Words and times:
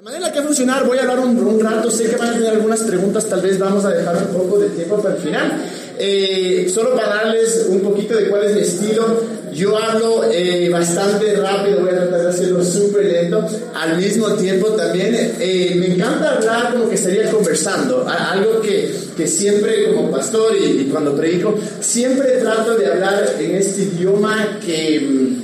La 0.00 0.04
manera 0.04 0.32
que 0.32 0.38
va 0.38 0.44
a 0.44 0.46
funcionar, 0.46 0.86
voy 0.86 0.96
a 0.96 1.02
hablar 1.02 1.20
un, 1.20 1.36
un, 1.38 1.60
rato, 1.60 1.90
sé 1.90 2.08
que 2.08 2.16
van 2.16 2.28
a 2.28 2.32
tener 2.32 2.48
algunas 2.48 2.80
preguntas, 2.84 3.26
tal 3.26 3.42
vez 3.42 3.58
vamos 3.58 3.84
a 3.84 3.90
dejar 3.90 4.16
un 4.16 4.34
poco 4.34 4.58
de 4.58 4.70
tiempo 4.70 4.96
para 4.96 5.14
el 5.14 5.20
final. 5.20 5.62
Eh, 5.98 6.70
solo 6.72 6.96
para 6.96 7.16
darles 7.16 7.66
un 7.68 7.80
poquito 7.80 8.16
de 8.16 8.28
cuál 8.28 8.44
es 8.44 8.54
mi 8.54 8.60
estilo, 8.62 9.20
yo 9.52 9.76
hablo 9.76 10.24
eh, 10.32 10.70
bastante 10.70 11.36
rápido, 11.36 11.80
voy 11.80 11.90
a 11.90 11.98
tratar 11.98 12.22
de 12.22 12.28
hacerlo 12.30 12.64
súper 12.64 13.04
lento, 13.04 13.46
al 13.74 13.98
mismo 13.98 14.28
tiempo 14.36 14.68
también 14.68 15.34
eh, 15.38 15.74
me 15.76 15.94
encanta 15.94 16.36
hablar 16.36 16.72
como 16.72 16.88
que 16.88 16.94
estaría 16.94 17.30
conversando, 17.30 18.08
algo 18.08 18.62
que, 18.62 18.94
que 19.14 19.26
siempre 19.26 19.92
como 19.92 20.10
pastor 20.10 20.56
y, 20.56 20.80
y, 20.80 20.84
cuando 20.90 21.14
predico, 21.14 21.54
siempre 21.80 22.38
trato 22.38 22.74
de 22.74 22.86
hablar 22.86 23.36
en 23.38 23.56
este 23.56 23.82
idioma 23.82 24.58
que, 24.64 25.36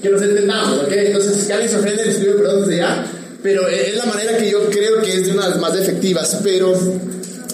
que 0.00 0.08
nos 0.08 0.22
entendamos, 0.22 0.84
¿ok? 0.84 0.92
Entonces, 0.92 1.36
si 1.36 1.50
alguien 1.50 1.68
se 1.68 1.78
ofende, 1.78 2.04
les 2.04 2.18
pido 2.18 2.36
perdón 2.36 2.60
desde 2.60 2.76
ya 2.76 3.04
pero 3.42 3.68
es 3.68 3.96
la 3.96 4.06
manera 4.06 4.36
que 4.36 4.50
yo 4.50 4.70
creo 4.70 5.02
que 5.02 5.14
es 5.14 5.26
de 5.26 5.32
una 5.32 5.44
de 5.44 5.50
las 5.50 5.60
más 5.60 5.76
efectivas. 5.76 6.38
Pero 6.42 6.74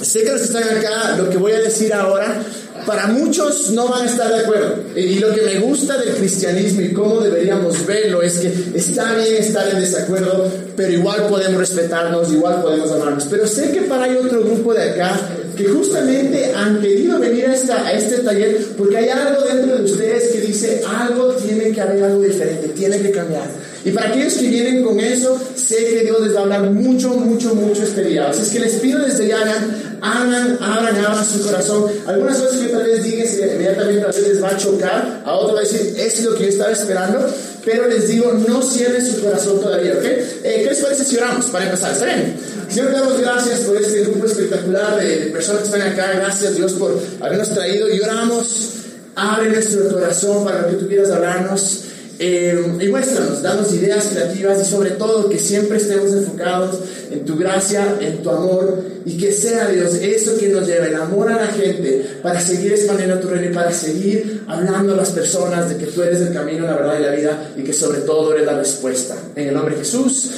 sé 0.03 0.23
que 0.23 0.33
los 0.33 0.41
que 0.43 0.47
están 0.47 0.65
acá, 0.65 1.17
lo 1.17 1.31
que 1.31 1.39
voy 1.39 1.53
a 1.53 1.61
decir 1.61 1.93
ahora, 1.93 2.43
para 2.87 3.07
muchos 3.07 3.71
no 3.71 3.89
van 3.89 4.07
a 4.07 4.11
estar 4.11 4.33
de 4.33 4.41
acuerdo. 4.41 4.77
Y 4.95 5.19
lo 5.19 5.35
que 5.35 5.43
me 5.43 5.59
gusta 5.59 5.99
del 5.99 6.15
cristianismo 6.15 6.81
y 6.81 6.93
cómo 6.93 7.21
deberíamos 7.21 7.85
verlo 7.87 8.23
es 8.23 8.39
que 8.39 8.53
está 8.75 9.15
bien 9.15 9.37
estar 9.37 9.69
en 9.69 9.81
desacuerdo, 9.81 10.51
pero 10.77 10.93
igual 10.93 11.27
podemos 11.29 11.59
respetarnos, 11.59 12.33
igual 12.33 12.63
podemos 12.63 12.91
amarnos. 12.91 13.27
Pero 13.31 13.47
sé 13.47 13.73
que 13.73 13.83
para 13.83 14.05
hay 14.05 14.17
otro 14.17 14.43
grupo 14.43 14.75
de 14.75 14.91
acá 14.91 15.19
que 15.57 15.65
justamente 15.65 16.53
han 16.55 16.81
querido 16.81 17.19
venir 17.19 17.47
a, 17.47 17.55
esta, 17.55 17.87
a 17.87 17.93
este 17.93 18.19
taller 18.19 18.59
porque 18.77 18.97
hay 18.97 19.09
algo 19.09 19.43
dentro 19.43 19.77
de 19.77 19.85
ustedes 19.85 20.29
que 20.29 20.41
dice 20.41 20.83
algo 20.87 21.35
tiene 21.35 21.73
que 21.73 21.81
haber 21.81 22.05
algo 22.05 22.23
diferente, 22.23 22.69
tiene 22.69 23.01
que 23.01 23.11
cambiar. 23.11 23.51
Y 23.89 23.91
para 23.93 24.11
aquellos 24.11 24.35
que 24.35 24.49
vienen 24.49 24.83
con 24.83 25.01
eso, 25.01 25.41
sé 25.55 25.77
que 25.77 26.01
Dios 26.03 26.21
les 26.21 26.35
va 26.35 26.41
a 26.41 26.43
hablar 26.43 26.71
mucho, 26.73 27.09
mucho, 27.09 27.55
mucho 27.55 27.83
este 27.83 28.05
día. 28.05 28.29
Así 28.29 28.43
es 28.43 28.51
que 28.51 28.61
les 28.61 28.75
pido 28.75 28.99
desde 29.03 29.29
ya, 29.29 29.41
hagan, 29.41 30.59
abran, 30.61 30.99
abran 31.07 31.25
su 31.25 31.43
corazón. 31.43 31.91
Algunas 32.07 32.37
cosas 32.37 32.61
que 32.61 32.69
tal 32.69 32.85
vez 32.85 33.03
digan 33.03 33.27
inmediatamente 33.27 34.03
a 34.03 34.07
veces 34.09 34.29
les 34.29 34.43
va 34.43 34.49
a 34.51 34.57
chocar, 34.59 35.23
a 35.25 35.33
otros 35.33 35.57
va 35.57 35.61
a 35.61 35.63
decir, 35.63 35.95
eso 35.97 36.19
es 36.19 36.25
lo 36.25 36.35
que 36.35 36.43
yo 36.43 36.49
estaba 36.51 36.71
esperando, 36.71 37.35
pero 37.65 37.89
les 37.89 38.09
digo, 38.09 38.31
no 38.47 38.61
cierren 38.61 39.07
su 39.07 39.23
corazón 39.23 39.59
todavía, 39.59 39.95
¿ok? 39.95 40.05
Eh, 40.05 40.61
¿Qué 40.65 40.67
les 40.69 40.81
parece 40.81 41.05
si 41.05 41.17
oramos 41.17 41.47
para 41.47 41.65
empezar? 41.65 41.93
¿Está? 41.93 42.07
Señor, 42.69 42.89
te 42.89 42.93
damos 42.93 43.19
gracias 43.19 43.61
por 43.61 43.75
este 43.79 44.03
grupo 44.03 44.27
espectacular 44.27 44.99
de, 45.01 45.19
de 45.19 45.27
personas 45.31 45.63
que 45.63 45.69
están 45.69 45.81
acá. 45.81 46.13
Gracias, 46.15 46.57
Dios, 46.57 46.75
por 46.75 47.01
habernos 47.21 47.55
traído 47.55 47.89
y 47.89 48.01
oramos. 48.01 48.69
Abre 49.15 49.49
nuestro 49.49 49.89
corazón 49.89 50.45
para 50.45 50.69
que 50.69 50.77
tú 50.77 50.87
quieras 50.87 51.11
hablarnos. 51.11 51.85
Eh, 52.21 52.79
y 52.81 52.89
muéstranos, 52.89 53.43
danos 53.43 53.73
ideas 53.73 54.09
creativas 54.13 54.61
y 54.61 54.69
sobre 54.69 54.91
todo 54.91 55.29
que 55.29 55.39
siempre 55.39 55.77
estemos 55.77 56.13
enfocados 56.13 56.81
en 57.13 57.25
tu 57.25 57.37
gracia, 57.37 57.97
en 58.01 58.23
tu 58.25 58.31
amor 58.31 58.83
y 59.05 59.17
que 59.17 59.31
sea 59.31 59.69
Dios 59.69 59.95
eso 59.95 60.37
que 60.37 60.49
nos 60.49 60.67
lleve 60.67 60.89
el 60.89 60.97
amor 60.97 61.31
a 61.31 61.37
la 61.37 61.47
gente 61.47 62.05
para 62.21 62.41
seguir 62.41 62.73
expandiendo 62.73 63.21
tu 63.21 63.29
reino 63.29 63.51
y 63.51 63.55
para 63.55 63.73
seguir 63.73 64.43
hablando 64.49 64.95
a 64.95 64.97
las 64.97 65.11
personas 65.11 65.69
de 65.69 65.77
que 65.77 65.87
tú 65.87 66.03
eres 66.03 66.21
el 66.21 66.33
camino, 66.33 66.67
la 66.67 66.75
verdad 66.75 66.99
y 66.99 67.03
la 67.03 67.13
vida 67.13 67.51
y 67.57 67.63
que 67.63 67.73
sobre 67.73 68.01
todo 68.01 68.35
eres 68.35 68.47
la 68.47 68.59
respuesta. 68.59 69.17
En 69.37 69.49
el 69.49 69.55
nombre 69.55 69.77
de 69.77 69.83
Jesús, 69.83 70.31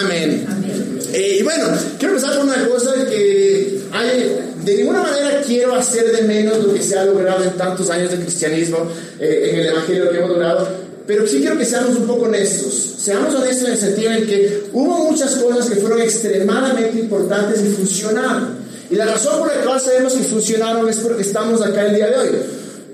amén. 0.00 0.46
amén. 0.48 0.98
Eh, 1.12 1.38
y 1.40 1.42
bueno, 1.42 1.64
quiero 1.98 2.14
empezar 2.14 2.38
con 2.38 2.48
una 2.48 2.66
cosa 2.68 2.94
que 3.06 3.82
hay, 3.92 4.38
de 4.64 4.76
ninguna 4.76 5.02
manera 5.02 5.42
quiero 5.46 5.74
hacer 5.74 6.10
de 6.10 6.22
menos 6.22 6.64
lo 6.64 6.72
que 6.72 6.82
se 6.82 6.98
ha 6.98 7.04
logrado 7.04 7.44
en 7.44 7.50
tantos 7.50 7.90
años 7.90 8.10
de 8.10 8.16
cristianismo, 8.16 8.90
eh, 9.20 9.50
en 9.52 9.60
el 9.60 9.66
Evangelio 9.66 10.10
que 10.10 10.16
hemos 10.16 10.30
logrado 10.30 10.87
pero 11.08 11.26
sí 11.26 11.38
quiero 11.40 11.56
que 11.56 11.64
seamos 11.64 11.96
un 11.96 12.06
poco 12.06 12.26
honestos. 12.26 12.96
Seamos 12.98 13.34
honestos 13.34 13.66
en 13.66 13.72
el 13.72 13.78
sentido 13.78 14.12
en 14.12 14.26
que 14.26 14.64
hubo 14.74 15.10
muchas 15.10 15.36
cosas 15.36 15.70
que 15.70 15.76
fueron 15.76 16.02
extremadamente 16.02 17.00
importantes 17.00 17.64
y 17.64 17.70
funcionaron. 17.70 18.58
Y 18.90 18.94
la 18.94 19.06
razón 19.06 19.38
por 19.38 19.48
la 19.48 19.64
cual 19.64 19.80
sabemos 19.80 20.12
que 20.12 20.24
funcionaron 20.24 20.86
es 20.86 20.98
porque 20.98 21.22
estamos 21.22 21.62
acá 21.62 21.86
el 21.86 21.94
día 21.94 22.08
de 22.08 22.16
hoy. 22.18 22.28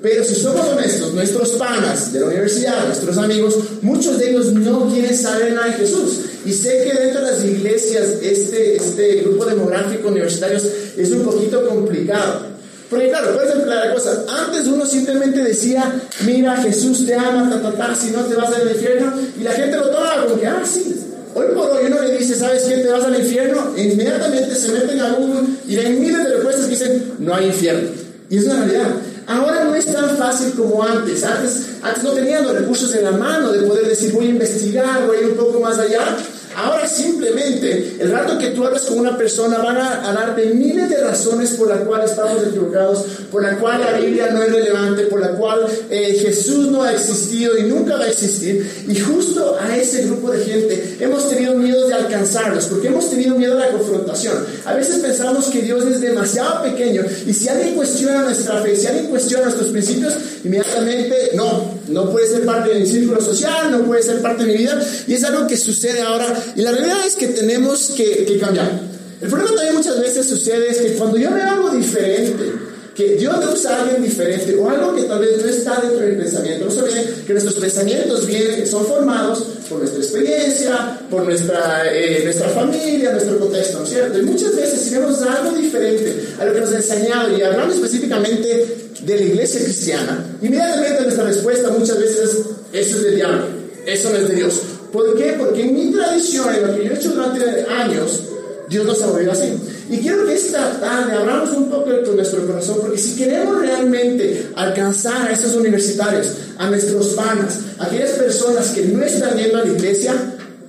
Pero 0.00 0.22
si 0.22 0.36
somos 0.36 0.64
honestos, 0.68 1.12
nuestros 1.12 1.50
panas 1.52 2.12
de 2.12 2.20
la 2.20 2.26
universidad, 2.26 2.86
nuestros 2.86 3.18
amigos, 3.18 3.56
muchos 3.82 4.16
de 4.20 4.30
ellos 4.30 4.52
no 4.52 4.88
quieren 4.92 5.18
saber 5.18 5.52
nada 5.52 5.66
de 5.66 5.72
Jesús. 5.72 6.20
Y 6.46 6.52
sé 6.52 6.84
que 6.84 6.96
dentro 6.96 7.20
de 7.20 7.32
las 7.32 7.44
iglesias 7.44 8.04
este, 8.22 8.76
este 8.76 9.22
grupo 9.22 9.44
demográfico 9.44 10.06
universitario 10.06 10.60
es 10.96 11.10
un 11.10 11.22
poquito 11.22 11.66
complicado. 11.68 12.53
Porque 12.90 13.08
claro, 13.08 13.34
puedes 13.34 13.54
emplear 13.54 13.86
la 13.86 13.94
cosa. 13.94 14.24
Antes 14.44 14.66
uno 14.66 14.84
simplemente 14.86 15.42
decía, 15.42 15.92
mira, 16.24 16.56
Jesús 16.56 17.06
te 17.06 17.14
ama, 17.14 17.48
ta, 17.50 17.60
ta, 17.60 17.72
ta, 17.72 17.94
si 17.94 18.10
no 18.10 18.20
te 18.24 18.34
vas 18.34 18.52
al 18.54 18.70
infierno. 18.70 19.12
Y 19.38 19.42
la 19.42 19.52
gente 19.52 19.76
lo 19.76 19.90
tomaba 19.90 20.24
como 20.24 20.40
que, 20.40 20.46
ah, 20.46 20.62
sí. 20.64 21.00
Hoy 21.34 21.46
por 21.52 21.70
hoy 21.70 21.86
uno 21.86 22.00
le 22.00 22.16
dice, 22.16 22.36
¿sabes 22.36 22.62
quién 22.62 22.82
te 22.82 22.90
vas 22.90 23.02
al 23.02 23.18
infierno? 23.18 23.74
E 23.76 23.82
inmediatamente 23.82 24.54
se 24.54 24.70
meten 24.70 25.00
a 25.00 25.14
Google 25.14 25.48
y 25.66 25.76
ven 25.76 26.00
miles 26.00 26.22
de 26.22 26.34
respuestas 26.34 26.64
que 26.66 26.70
dicen, 26.70 27.12
no 27.18 27.34
hay 27.34 27.46
infierno. 27.46 27.88
Y 28.30 28.38
es 28.38 28.44
una 28.44 28.56
realidad. 28.64 28.90
Ahora 29.26 29.64
no 29.64 29.74
es 29.74 29.86
tan 29.86 30.16
fácil 30.16 30.52
como 30.52 30.82
antes. 30.82 31.24
Antes, 31.24 31.66
antes 31.82 32.04
no 32.04 32.10
tenían 32.10 32.44
los 32.44 32.54
recursos 32.54 32.94
en 32.94 33.04
la 33.04 33.12
mano 33.12 33.52
de 33.52 33.66
poder 33.66 33.88
decir, 33.88 34.12
voy 34.12 34.26
a 34.26 34.30
investigar, 34.30 35.06
voy 35.06 35.16
a 35.16 35.20
ir 35.20 35.26
un 35.28 35.36
poco 35.36 35.60
más 35.60 35.78
allá. 35.78 36.16
Ahora 36.56 36.86
simplemente, 36.86 37.96
el 37.98 38.10
rato 38.10 38.38
que 38.38 38.48
tú 38.48 38.64
hablas 38.64 38.82
con 38.82 38.98
una 38.98 39.16
persona, 39.16 39.58
van 39.58 39.76
a, 39.76 40.08
a, 40.08 40.12
darte 40.12 40.46
miles 40.46 40.88
de 40.88 40.98
razones 40.98 41.50
por 41.50 41.68
las 41.68 41.80
cuales 41.80 42.10
estamos 42.10 42.42
equivocados, 42.42 43.04
por 43.30 43.42
la 43.42 43.58
cual 43.58 43.80
la 43.80 43.98
Biblia 43.98 44.30
no 44.30 44.42
es 44.42 44.52
relevante, 44.52 45.04
por 45.06 45.20
la 45.20 45.30
cual 45.30 45.66
eh, 45.90 46.18
Jesús 46.20 46.68
no 46.68 46.82
ha 46.82 46.92
existido 46.92 47.58
y 47.58 47.64
nunca 47.64 47.96
va 47.96 48.04
a 48.04 48.08
existir. 48.08 48.84
Y 48.88 48.98
justo 48.98 49.56
a 49.60 49.76
ese 49.76 50.04
grupo 50.04 50.30
de 50.30 50.44
gente 50.44 50.96
hemos 51.00 51.28
tenido 51.28 51.54
miedo 51.54 51.86
de 51.86 51.94
alcanzarlos, 51.94 52.66
porque 52.66 52.88
hemos 52.88 53.10
tenido 53.10 53.36
miedo 53.36 53.56
a 53.56 53.66
la 53.66 53.70
confrontación. 53.70 54.34
A 54.64 54.74
veces 54.74 54.96
pensamos 54.98 55.46
que 55.46 55.62
Dios 55.62 55.84
es 55.84 56.00
demasiado 56.00 56.62
pequeño 56.62 57.02
y 57.26 57.32
si 57.32 57.48
alguien 57.48 57.74
cuestiona 57.74 58.22
nuestra 58.22 58.60
fe, 58.62 58.76
si 58.76 58.86
alguien 58.86 59.06
cuestiona 59.06 59.44
nuestros 59.44 59.70
principios, 59.70 60.14
inmediatamente 60.44 61.30
no, 61.34 61.74
no 61.88 62.10
puede 62.10 62.28
ser 62.28 62.44
parte 62.44 62.70
de 62.70 62.80
mi 62.80 62.86
círculo 62.86 63.20
social, 63.20 63.70
no 63.70 63.84
puede 63.84 64.02
ser 64.02 64.20
parte 64.22 64.44
de 64.44 64.52
mi 64.52 64.58
vida. 64.58 64.80
Y 65.06 65.14
es 65.14 65.24
algo 65.24 65.46
que 65.46 65.56
sucede 65.56 66.00
ahora 66.00 66.26
y 66.56 66.62
la 66.62 66.72
realidad 66.72 67.06
es 67.06 67.16
que 67.16 67.28
tenemos 67.28 67.90
que, 67.96 68.24
que, 68.24 68.38
cambiar. 68.38 68.80
El 69.20 69.28
problema 69.28 69.54
también 69.54 69.74
muchas 69.74 70.00
veces 70.00 70.26
sucede 70.26 70.70
es 70.70 70.78
que 70.78 70.92
cuando 70.94 71.16
yo 71.16 71.32
veo 71.32 71.48
algo 71.48 71.70
diferente, 71.70 72.52
que 72.94 73.16
Dios 73.16 73.38
le 73.40 73.52
usa 73.52 73.82
a 73.82 73.94
diferente 73.94 74.54
o 74.56 74.70
algo 74.70 74.94
que 74.94 75.02
tal 75.02 75.18
vez 75.18 75.42
no 75.42 75.48
está 75.48 75.80
dentro 75.80 75.98
del 75.98 76.16
pensamiento, 76.16 76.66
no 76.66 76.70
se 76.70 77.24
que 77.26 77.32
nuestros 77.32 77.56
pensamientos 77.56 78.26
vienen, 78.26 78.66
son 78.66 78.86
formados 78.86 79.44
por 79.68 79.78
nuestra 79.78 80.00
experiencia, 80.00 81.00
por 81.10 81.24
nuestra, 81.24 81.92
eh, 81.92 82.20
nuestra 82.24 82.48
familia, 82.50 83.10
nuestro 83.12 83.38
contexto, 83.38 83.78
¿no 83.78 83.84
es 83.84 83.90
cierto? 83.90 84.18
Y 84.18 84.22
muchas 84.22 84.54
veces 84.54 84.80
si 84.80 84.94
vemos 84.94 85.20
algo 85.22 85.56
diferente 85.56 86.14
a 86.38 86.44
lo 86.44 86.52
que 86.52 86.60
nos 86.60 86.70
ha 86.70 86.76
enseñado 86.76 87.36
y 87.36 87.42
hablando 87.42 87.74
específicamente 87.74 88.66
de 89.00 89.16
la 89.16 89.22
iglesia 89.22 89.64
cristiana, 89.64 90.36
inmediatamente 90.40 91.02
nuestra 91.02 91.24
respuesta 91.24 91.70
muchas 91.70 91.98
veces 91.98 92.18
es, 92.18 92.36
eso 92.72 92.96
es 92.96 93.02
del 93.02 93.16
diablo, 93.16 93.46
eso 93.86 94.10
no 94.10 94.16
es 94.16 94.28
de 94.28 94.34
Dios. 94.36 94.60
¿Por 94.92 95.16
qué? 95.16 95.34
Porque 95.36 95.62
en 95.62 95.74
mi 95.74 95.92
tradición, 95.92 96.54
en 96.54 96.68
lo 96.68 96.76
que 96.76 96.84
yo 96.84 96.92
he 96.92 96.96
hecho 96.96 97.10
durante 97.10 97.66
años, 97.68 98.22
Dios 98.68 98.86
nos 98.86 99.02
ha 99.02 99.08
movido 99.08 99.32
así. 99.32 99.52
Y 99.90 99.98
quiero 99.98 100.26
que 100.26 100.34
esta 100.34 100.80
tarde 100.80 101.12
abramos 101.12 101.50
un 101.50 101.68
poco 101.68 101.90
con 102.04 102.16
nuestro 102.16 102.46
corazón, 102.46 102.78
porque 102.80 102.98
si 102.98 103.16
queremos 103.16 103.60
realmente 103.60 104.48
alcanzar 104.56 105.28
a 105.28 105.32
esos 105.32 105.54
universitarios, 105.54 106.28
a 106.56 106.70
nuestros 106.70 107.08
panas, 107.08 107.58
a 107.78 107.86
aquellas 107.86 108.12
personas 108.12 108.68
que 108.68 108.82
no 108.86 109.04
están 109.04 109.36
yendo 109.36 109.58
a 109.58 109.64
la 109.64 109.72
iglesia, 109.72 110.14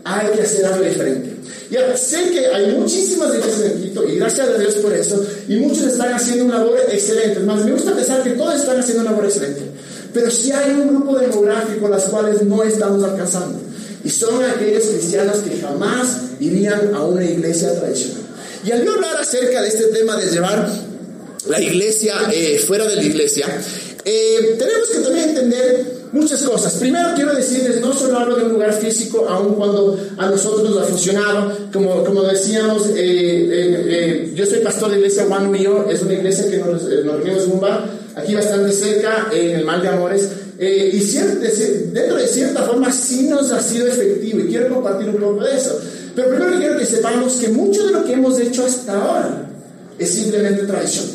hay 0.03 0.27
que 0.35 0.41
hacer 0.41 0.65
algo 0.65 0.83
diferente. 0.83 1.35
Ya 1.71 1.95
sé 1.97 2.29
que 2.29 2.45
hay 2.47 2.75
muchísimas 2.77 3.33
iglesias 3.33 3.71
en 3.71 3.81
Quito 3.81 4.07
y 4.07 4.17
gracias 4.17 4.49
a 4.49 4.57
Dios 4.57 4.75
por 4.75 4.93
eso, 4.93 5.25
y 5.47 5.55
muchos 5.57 5.85
están 5.85 6.13
haciendo 6.13 6.45
una 6.45 6.59
labor 6.59 6.79
excelente. 6.91 7.39
Más, 7.39 7.63
me 7.63 7.71
gusta 7.71 7.95
pensar 7.95 8.21
que 8.21 8.31
todos 8.31 8.55
están 8.55 8.79
haciendo 8.79 9.01
una 9.01 9.11
labor 9.11 9.25
excelente. 9.25 9.61
Pero 10.13 10.29
si 10.29 10.51
hay 10.51 10.71
un 10.71 10.89
grupo 10.89 11.17
demográfico 11.17 11.87
las 11.87 12.03
cuales 12.03 12.41
no 12.43 12.63
estamos 12.63 13.03
alcanzando. 13.03 13.59
Y 14.03 14.09
son 14.09 14.43
aquellos 14.43 14.83
cristianos 14.83 15.37
que 15.37 15.59
jamás 15.59 16.07
irían 16.39 16.93
a 16.93 17.03
una 17.03 17.23
iglesia 17.23 17.73
tradicional. 17.79 18.24
Y 18.66 18.72
al 18.72 18.84
yo 18.84 18.94
hablar 18.94 19.17
acerca 19.17 19.62
de 19.62 19.67
este 19.67 19.85
tema 19.85 20.17
de 20.17 20.26
llevar 20.32 20.67
la 21.47 21.62
iglesia 21.62 22.16
eh, 22.34 22.58
fuera 22.58 22.88
de 22.88 22.96
la 22.96 23.03
iglesia, 23.03 23.46
eh, 24.03 24.56
tenemos 24.58 24.90
que 24.90 25.00
también 25.00 25.29
entender 25.29 25.85
muchas 26.12 26.41
cosas. 26.41 26.73
Primero 26.73 27.09
quiero 27.14 27.35
decirles, 27.35 27.79
no 27.79 27.94
solo 27.94 28.17
hablo 28.17 28.35
de 28.35 28.46
un 28.46 28.53
lugar 28.53 28.73
físico, 28.73 29.28
aun 29.29 29.53
cuando 29.53 30.00
a 30.17 30.26
nosotros 30.26 30.67
nos 30.67 30.82
ha 30.82 30.85
funcionado. 30.85 31.56
Como, 31.72 32.03
como 32.03 32.23
decíamos, 32.23 32.90
eh, 32.96 34.32
yo 34.34 34.46
soy 34.47 34.59
pastor 34.59 34.90
de 34.90 34.97
iglesia 34.97 35.26
Juan 35.28 35.52
Mío, 35.52 35.85
es 35.88 36.02
una 36.02 36.14
iglesia 36.14 36.50
que 36.50 36.58
nos, 36.58 36.82
nos 36.82 37.17
reunimos 37.17 37.44
en 37.44 37.52
un 37.52 37.59
bar, 37.62 37.88
aquí 38.16 38.34
bastante 38.34 38.72
cerca, 38.72 39.28
en 39.32 39.58
el 39.58 39.66
Mal 39.66 39.84
de 39.84 39.90
Amores. 39.90 40.28
Eh, 40.58 40.91
y 40.94 41.02
cierto, 41.02 41.46
dentro 41.91 42.16
de 42.16 42.28
cierta 42.28 42.64
forma 42.64 42.90
sí 42.91 43.28
nos 43.28 43.52
ha 43.52 43.62
sido 43.62 43.88
efectivo 43.88 44.40
y 44.40 44.47
quiero 44.47 44.73
compartir 44.73 45.09
un 45.09 45.17
poco 45.17 45.44
de 45.44 45.56
eso. 45.56 45.78
Pero 46.16 46.29
primero 46.29 46.58
quiero 46.58 46.78
que 46.78 46.85
sepamos 46.85 47.34
que 47.34 47.50
mucho 47.50 47.85
de 47.85 47.91
lo 47.91 48.06
que 48.06 48.14
hemos 48.14 48.40
hecho 48.40 48.66
hasta 48.66 48.94
ahora 48.94 49.50
es 50.00 50.09
simplemente 50.09 50.64
tradición. 50.64 51.06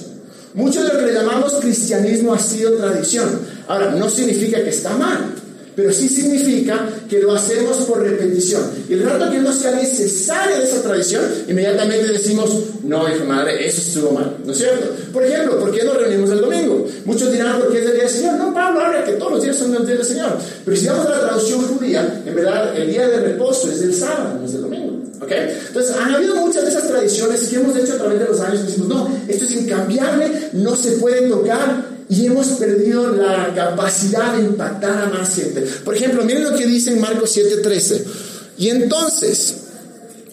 Mucho 0.55 0.83
de 0.83 0.93
lo 0.93 0.99
que 0.99 1.07
le 1.07 1.15
llamamos 1.15 1.55
cristianismo 1.55 2.35
ha 2.35 2.39
sido 2.39 2.73
tradición. 2.73 3.29
Ahora, 3.69 3.93
no 3.93 4.11
significa 4.11 4.63
que 4.63 4.71
está 4.71 4.91
mal, 4.97 5.33
pero 5.77 5.93
sí 5.93 6.09
significa 6.09 6.89
que 7.09 7.21
lo 7.21 7.33
hacemos 7.33 7.77
por 7.85 8.03
repetición. 8.03 8.63
Y 8.89 8.95
el 8.95 9.05
rato 9.05 9.31
que 9.31 9.39
no 9.39 9.53
sea 9.53 9.71
necesaria 9.73 10.59
de 10.59 10.65
esa 10.65 10.83
tradición, 10.83 11.23
inmediatamente 11.49 12.09
decimos, 12.09 12.51
no, 12.83 13.09
hijo 13.09 13.25
madre, 13.25 13.67
eso 13.67 13.81
estuvo 13.81 14.11
mal, 14.11 14.37
¿no 14.45 14.53
es 14.53 14.59
cierto? 14.59 14.89
Por 15.13 15.25
ejemplo, 15.25 15.61
¿por 15.61 15.71
qué 15.71 15.85
nos 15.85 15.97
reunimos 15.97 16.31
el 16.31 16.41
domingo? 16.41 16.87
Muchos 17.05 17.31
dirán, 17.31 17.61
porque 17.61 17.79
es 17.79 17.87
el 17.87 17.93
día 17.93 18.03
del 18.03 18.13
Señor. 18.13 18.35
No, 18.35 18.53
Pablo 18.53 18.81
habla 18.81 19.05
que 19.05 19.13
todos 19.13 19.33
los 19.33 19.43
días 19.43 19.57
son 19.57 19.75
el 19.75 19.87
día 19.87 19.97
del 19.97 20.05
Señor. 20.05 20.37
Pero 20.65 20.77
si 20.77 20.87
vamos 20.87 21.07
a 21.07 21.11
la 21.11 21.21
traducción 21.21 21.63
judía, 21.63 22.23
en 22.27 22.35
verdad, 22.35 22.77
el 22.77 22.91
día 22.91 23.09
de 23.09 23.21
reposo 23.21 23.71
es 23.71 23.81
del 23.81 23.95
sábado, 23.95 24.39
no 24.41 24.45
es 24.45 24.53
del 24.53 24.63
domingo. 24.63 24.80
¿Ok? 25.21 25.33
Entonces, 25.69 25.97
han 25.97 26.15
habido 26.15 26.37
muchas 26.37 26.65
de 26.65 26.71
esas 26.71 26.89
tradiciones 26.89 27.41
que 27.43 27.57
hemos 27.57 27.77
hecho 27.77 27.95
a 27.95 27.99
través 27.99 28.19
de 28.19 28.27
los 28.27 28.41
años. 28.41 28.67
Decimos, 28.67 28.89
no, 28.89 29.21
esto 29.29 29.45
es 29.45 29.51
incambiable, 29.53 30.51
no 30.53 30.77
se 30.77 30.93
puede 30.93 31.29
tocar 31.29 32.01
y 32.09 32.27
hemos 32.27 32.47
perdido 32.49 33.15
la 33.15 33.55
capacidad 33.55 34.35
de 34.37 34.43
impactar 34.43 35.05
a 35.05 35.07
más 35.07 35.35
gente. 35.35 35.63
Por 35.85 35.95
ejemplo, 35.95 36.25
miren 36.25 36.45
lo 36.45 36.57
que 36.57 36.67
dice 36.67 36.91
en 36.91 37.01
Marcos 37.01 37.37
7:13. 37.37 38.05
Y 38.59 38.69
entonces, 38.69 39.55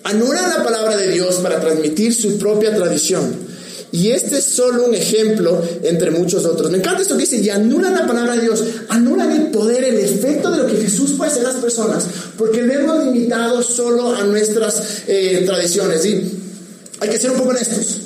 anulan 0.03 0.49
la 0.49 0.63
palabra 0.63 0.97
de 0.97 1.11
Dios 1.11 1.35
para 1.35 1.59
transmitir 1.59 2.13
su 2.13 2.37
propia 2.39 2.75
tradición. 2.75 3.56
Y 3.91 4.11
este 4.11 4.39
es 4.39 4.45
solo 4.45 4.85
un 4.85 4.93
ejemplo 4.93 5.61
entre 5.83 6.11
muchos 6.11 6.45
otros. 6.45 6.69
Me 6.71 6.79
encanta 6.79 7.01
esto 7.01 7.15
que 7.15 7.21
dice, 7.21 7.37
y 7.37 7.49
anulan 7.49 7.93
la 7.93 8.05
palabra 8.05 8.35
de 8.35 8.41
Dios, 8.41 8.63
anulan 8.89 9.31
el 9.31 9.47
poder, 9.47 9.83
el 9.85 9.97
efecto 9.97 10.51
de 10.51 10.57
lo 10.57 10.67
que 10.67 10.75
Jesús 10.75 11.13
puede 11.17 11.31
hacer 11.31 11.43
en 11.43 11.49
las 11.53 11.61
personas, 11.61 12.05
porque 12.37 12.63
le 12.63 12.73
hemos 12.75 13.05
limitado 13.05 13.61
solo 13.63 14.13
a 14.13 14.23
nuestras 14.23 15.03
eh, 15.07 15.43
tradiciones. 15.45 16.05
Y 16.05 16.31
hay 16.99 17.09
que 17.09 17.17
ser 17.17 17.31
un 17.31 17.37
poco 17.37 17.51
honestos. 17.51 18.01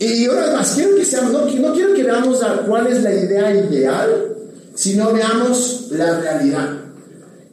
Y 0.00 0.26
ahora 0.26 0.52
más, 0.52 0.72
quiero 0.74 0.94
que 0.94 1.04
seamos, 1.04 1.32
no, 1.32 1.72
quiero 1.72 1.94
que 1.94 2.04
veamos 2.04 2.42
a 2.42 2.58
cuál 2.58 2.86
es 2.88 3.02
la 3.02 3.12
idea 3.12 3.52
ideal, 3.54 4.36
sino 4.74 5.12
veamos 5.12 5.86
la 5.90 6.20
realidad. 6.20 6.68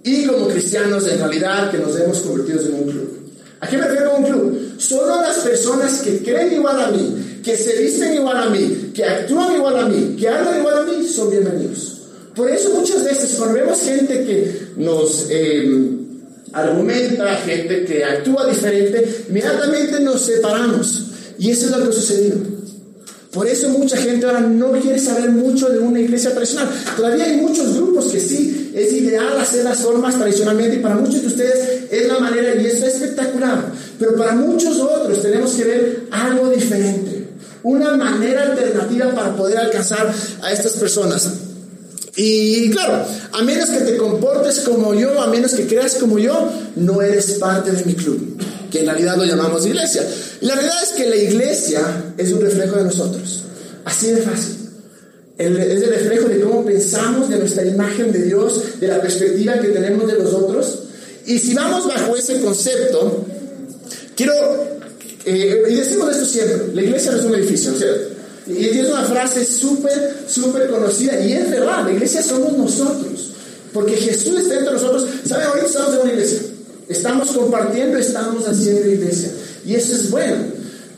Y 0.04 0.26
como 0.26 0.48
cristianos, 0.50 1.08
en 1.08 1.18
realidad, 1.18 1.72
que 1.72 1.80
nos 1.80 2.00
hemos 2.00 2.20
convertido 2.20 2.62
en 2.62 2.74
un 2.76 2.84
club. 2.84 3.15
¿A 3.66 3.68
qué 3.68 3.78
me 3.78 3.88
refiero 3.88 4.12
con 4.12 4.24
club? 4.24 4.76
Solo 4.78 5.22
las 5.22 5.38
personas 5.38 6.00
que 6.02 6.22
creen 6.22 6.54
igual 6.54 6.80
a 6.80 6.92
mí, 6.92 7.42
que 7.44 7.58
se 7.58 7.76
visten 7.82 8.14
igual 8.14 8.38
a 8.38 8.50
mí, 8.52 8.92
que 8.94 9.04
actúan 9.04 9.56
igual 9.56 9.80
a 9.80 9.90
mí, 9.90 10.16
que 10.20 10.28
hablan 10.28 10.60
igual 10.60 10.78
a 10.78 10.82
mí, 10.84 11.08
son 11.08 11.32
bienvenidos. 11.32 12.02
Por 12.36 12.48
eso 12.48 12.70
muchas 12.76 13.04
veces 13.04 13.34
cuando 13.40 13.56
vemos 13.56 13.82
gente 13.82 14.24
que 14.24 14.68
nos 14.78 15.26
eh, 15.32 15.68
argumenta, 16.54 17.38
gente 17.38 17.86
que 17.86 18.04
actúa 18.04 18.48
diferente, 18.48 19.26
inmediatamente 19.30 20.00
nos 20.00 20.22
separamos. 20.22 21.06
Y 21.40 21.50
eso 21.50 21.66
es 21.66 21.72
lo 21.72 21.78
que 21.82 21.90
ha 21.90 21.92
sucedido. 21.92 22.38
Por 23.32 23.48
eso 23.48 23.70
mucha 23.70 23.98
gente 23.98 24.28
ahora 24.28 24.42
no 24.42 24.74
quiere 24.74 25.00
saber 25.00 25.32
mucho 25.32 25.70
de 25.70 25.80
una 25.80 26.00
iglesia 26.00 26.34
tradicional. 26.34 26.70
Todavía 26.96 27.26
hay 27.26 27.38
muchos 27.38 27.76
grupos 27.76 28.06
que 28.12 28.20
sí, 28.20 28.65
hacer 29.46 29.64
las 29.64 29.80
formas 29.80 30.16
tradicionalmente 30.16 30.78
y 30.78 30.80
para 30.80 30.96
muchos 30.96 31.22
de 31.22 31.28
ustedes 31.28 31.92
es 31.92 32.08
la 32.08 32.20
manera 32.20 32.56
y 32.56 32.66
eso 32.66 32.86
es 32.86 32.96
espectacular. 32.96 33.66
Pero 34.00 34.16
para 34.16 34.34
muchos 34.34 34.80
otros 34.80 35.22
tenemos 35.22 35.54
que 35.54 35.64
ver 35.64 36.08
algo 36.12 36.50
diferente. 36.50 37.30
Una 37.64 37.96
manera 37.96 38.44
alternativa 38.44 39.12
para 39.12 39.36
poder 39.36 39.58
alcanzar 39.58 40.14
a 40.42 40.52
estas 40.52 40.74
personas. 40.74 41.30
Y 42.16 42.70
claro, 42.72 43.06
a 43.34 43.42
menos 43.44 43.70
que 43.70 43.80
te 43.80 43.98
comportes 43.98 44.60
como 44.60 44.94
yo, 44.94 45.22
a 45.22 45.28
menos 45.28 45.54
que 45.54 45.68
creas 45.68 45.96
como 45.96 46.18
yo, 46.18 46.50
no 46.76 47.02
eres 47.02 47.32
parte 47.34 47.72
de 47.72 47.84
mi 47.86 47.94
club 47.94 48.38
que 48.76 48.82
en 48.82 48.88
realidad 48.88 49.16
lo 49.16 49.24
llamamos 49.24 49.66
iglesia. 49.66 50.06
La 50.42 50.56
verdad 50.56 50.84
es 50.84 50.90
que 50.90 51.10
la 51.10 51.16
iglesia 51.16 52.14
es 52.18 52.32
un 52.34 52.42
reflejo 52.42 52.76
de 52.76 52.84
nosotros. 52.84 53.44
Así 53.86 54.12
de 54.12 54.22
fácil. 54.22 54.65
Es 55.38 55.48
el 55.48 55.90
reflejo 55.90 56.30
de 56.30 56.40
cómo 56.40 56.64
pensamos, 56.64 57.30
de 57.30 57.40
nuestra 57.40 57.66
imagen 57.66 58.12
de 58.12 58.24
Dios, 58.24 58.80
de 58.80 58.88
la 58.88 59.02
perspectiva 59.02 59.60
que 59.60 59.70
tenemos 59.70 60.08
de 60.08 60.20
los 60.20 60.34
otros. 60.34 60.80
Y 61.26 61.40
si 61.40 61.54
vamos 61.54 61.88
bajo 61.88 62.16
ese 62.16 62.40
concepto, 62.40 63.26
quiero, 64.16 64.34
eh, 65.26 65.64
y 65.70 65.76
decimos 65.76 66.12
esto 66.12 66.26
siempre, 66.26 66.74
la 66.74 66.82
iglesia 66.82 67.12
no 67.12 67.18
es 67.18 67.26
un 67.26 67.36
edificio, 67.36 67.74
¿cierto? 67.74 68.16
Y 68.48 68.64
es 68.66 68.88
una 68.88 69.04
frase 69.04 69.44
súper, 69.44 70.16
súper 70.28 70.70
conocida, 70.70 71.20
y 71.20 71.34
es 71.34 71.50
verdad, 71.50 71.84
la 71.84 71.92
iglesia 71.92 72.22
somos 72.22 72.54
nosotros, 72.54 73.32
porque 73.74 73.98
Jesús 73.98 74.40
está 74.40 74.60
entre 74.60 74.74
nosotros. 74.74 75.10
¿Saben? 75.28 75.48
Ahorita 75.48 75.66
estamos 75.68 75.94
en 75.96 76.00
una 76.02 76.12
iglesia. 76.14 76.40
Estamos 76.88 77.32
compartiendo, 77.32 77.98
estamos 77.98 78.48
haciendo 78.48 78.88
iglesia. 78.88 79.32
Y 79.66 79.76
eso 79.76 79.94
es 79.94 80.10
bueno. 80.12 80.55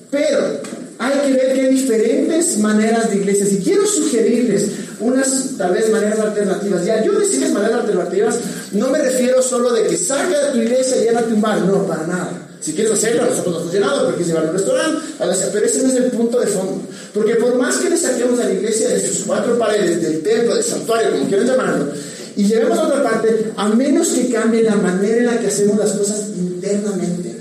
Pero 0.09 0.61
hay 0.99 1.13
que 1.25 1.33
ver 1.33 1.53
que 1.53 1.61
hay 1.61 1.69
diferentes 1.69 2.57
maneras 2.59 3.09
de 3.09 3.17
iglesia. 3.17 3.45
Si 3.45 3.59
quiero 3.59 3.85
sugerirles 3.85 4.69
unas 4.99 5.57
tal 5.57 5.73
vez 5.73 5.89
maneras 5.91 6.19
alternativas, 6.19 6.85
ya 6.85 7.03
yo 7.03 7.19
decirles 7.19 7.51
maneras 7.51 7.81
alternativas, 7.81 8.35
no 8.71 8.89
me 8.89 8.99
refiero 8.99 9.41
solo 9.41 9.73
de 9.73 9.83
que 9.87 9.97
saca 9.97 10.45
de 10.45 10.51
tu 10.53 10.57
iglesia 10.59 10.97
y 10.97 11.03
llévate 11.05 11.33
un 11.33 11.41
bar, 11.41 11.61
no, 11.61 11.85
para 11.85 12.07
nada. 12.07 12.47
Si 12.59 12.73
quieres 12.73 12.93
hacerlo, 12.93 13.25
nosotros 13.25 13.65
nos 13.65 13.73
llenado 13.73 14.05
porque 14.05 14.23
es 14.23 14.27
llevar 14.27 14.45
a 14.45 14.49
un 14.49 14.53
restaurante, 14.53 15.01
pero 15.53 15.65
ese 15.65 15.83
no 15.83 15.89
es 15.89 15.95
el 15.95 16.11
punto 16.11 16.39
de 16.39 16.47
fondo. 16.47 16.81
Porque 17.13 17.35
por 17.35 17.55
más 17.55 17.77
que 17.77 17.89
le 17.89 17.97
saquemos 17.97 18.39
a 18.39 18.45
la 18.45 18.53
iglesia 18.53 18.89
de 18.89 19.07
sus 19.07 19.25
cuatro 19.25 19.57
paredes, 19.59 20.01
del 20.01 20.23
templo, 20.23 20.55
del 20.55 20.63
santuario, 20.63 21.11
como 21.11 21.27
quieran 21.27 21.47
llamarlo, 21.47 21.85
y 22.35 22.43
llevemos 22.45 22.77
a 22.77 22.87
otra 22.87 23.03
parte, 23.03 23.51
a 23.55 23.69
menos 23.69 24.09
que 24.09 24.29
cambie 24.29 24.63
la 24.63 24.75
manera 24.75 25.17
en 25.17 25.25
la 25.27 25.39
que 25.39 25.47
hacemos 25.47 25.77
las 25.77 25.91
cosas 25.91 26.25
internamente. 26.35 27.37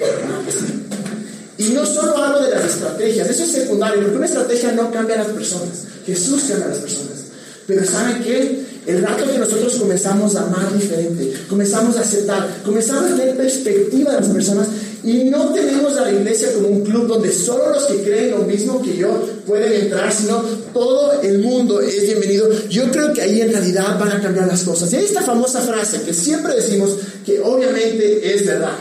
Y 1.59 1.71
no 1.71 1.87
solo 1.87 2.17
hablo 2.17 2.43
de 2.43 2.51
las 2.51 2.65
estrategias, 2.65 3.31
eso 3.31 3.45
es 3.45 3.53
secundario, 3.53 4.03
porque 4.03 4.17
una 4.17 4.27
estrategia 4.27 4.73
no 4.73 4.91
cambia 4.91 5.15
a 5.17 5.25
las 5.25 5.29
personas, 5.29 5.85
Jesús 6.05 6.45
cambia 6.49 6.67
a 6.67 6.69
las 6.71 6.79
personas. 6.79 7.25
Pero 7.67 7.85
¿saben 7.85 8.23
qué? 8.23 8.65
El 8.87 9.03
rato 9.03 9.25
que 9.31 9.39
nosotros 9.39 9.75
comenzamos 9.75 10.37
a 10.37 10.43
amar 10.43 10.73
diferente, 10.73 11.33
comenzamos 11.49 11.97
a 11.97 12.03
aceptar, 12.03 12.63
comenzamos 12.65 13.11
a 13.11 13.17
tener 13.17 13.37
perspectiva 13.37 14.13
de 14.13 14.21
las 14.21 14.29
personas, 14.29 14.69
y 15.07 15.25
no 15.25 15.53
tenemos 15.53 15.97
a 15.97 16.03
la 16.03 16.13
iglesia 16.13 16.53
como 16.53 16.69
un 16.69 16.83
club 16.83 17.07
donde 17.07 17.33
solo 17.33 17.71
los 17.71 17.85
que 17.85 18.03
creen 18.03 18.33
lo 18.33 18.39
mismo 18.39 18.83
que 18.83 18.97
yo 18.97 19.09
pueden 19.47 19.73
entrar, 19.73 20.13
sino 20.13 20.43
todo 20.73 21.23
el 21.23 21.39
mundo 21.39 21.81
es 21.81 22.03
bienvenido. 22.03 22.51
Yo 22.69 22.91
creo 22.91 23.13
que 23.13 23.23
ahí 23.23 23.41
en 23.41 23.53
realidad 23.53 23.99
van 24.01 24.11
a 24.11 24.21
cambiar 24.21 24.49
las 24.49 24.65
cosas. 24.65 24.93
Y 24.93 24.97
hay 24.97 25.05
esta 25.05 25.23
famosa 25.23 25.61
frase 25.61 26.03
que 26.03 26.13
siempre 26.13 26.57
decimos 26.57 26.97
que 27.25 27.39
obviamente 27.41 28.35
es 28.35 28.45
verdad. 28.45 28.73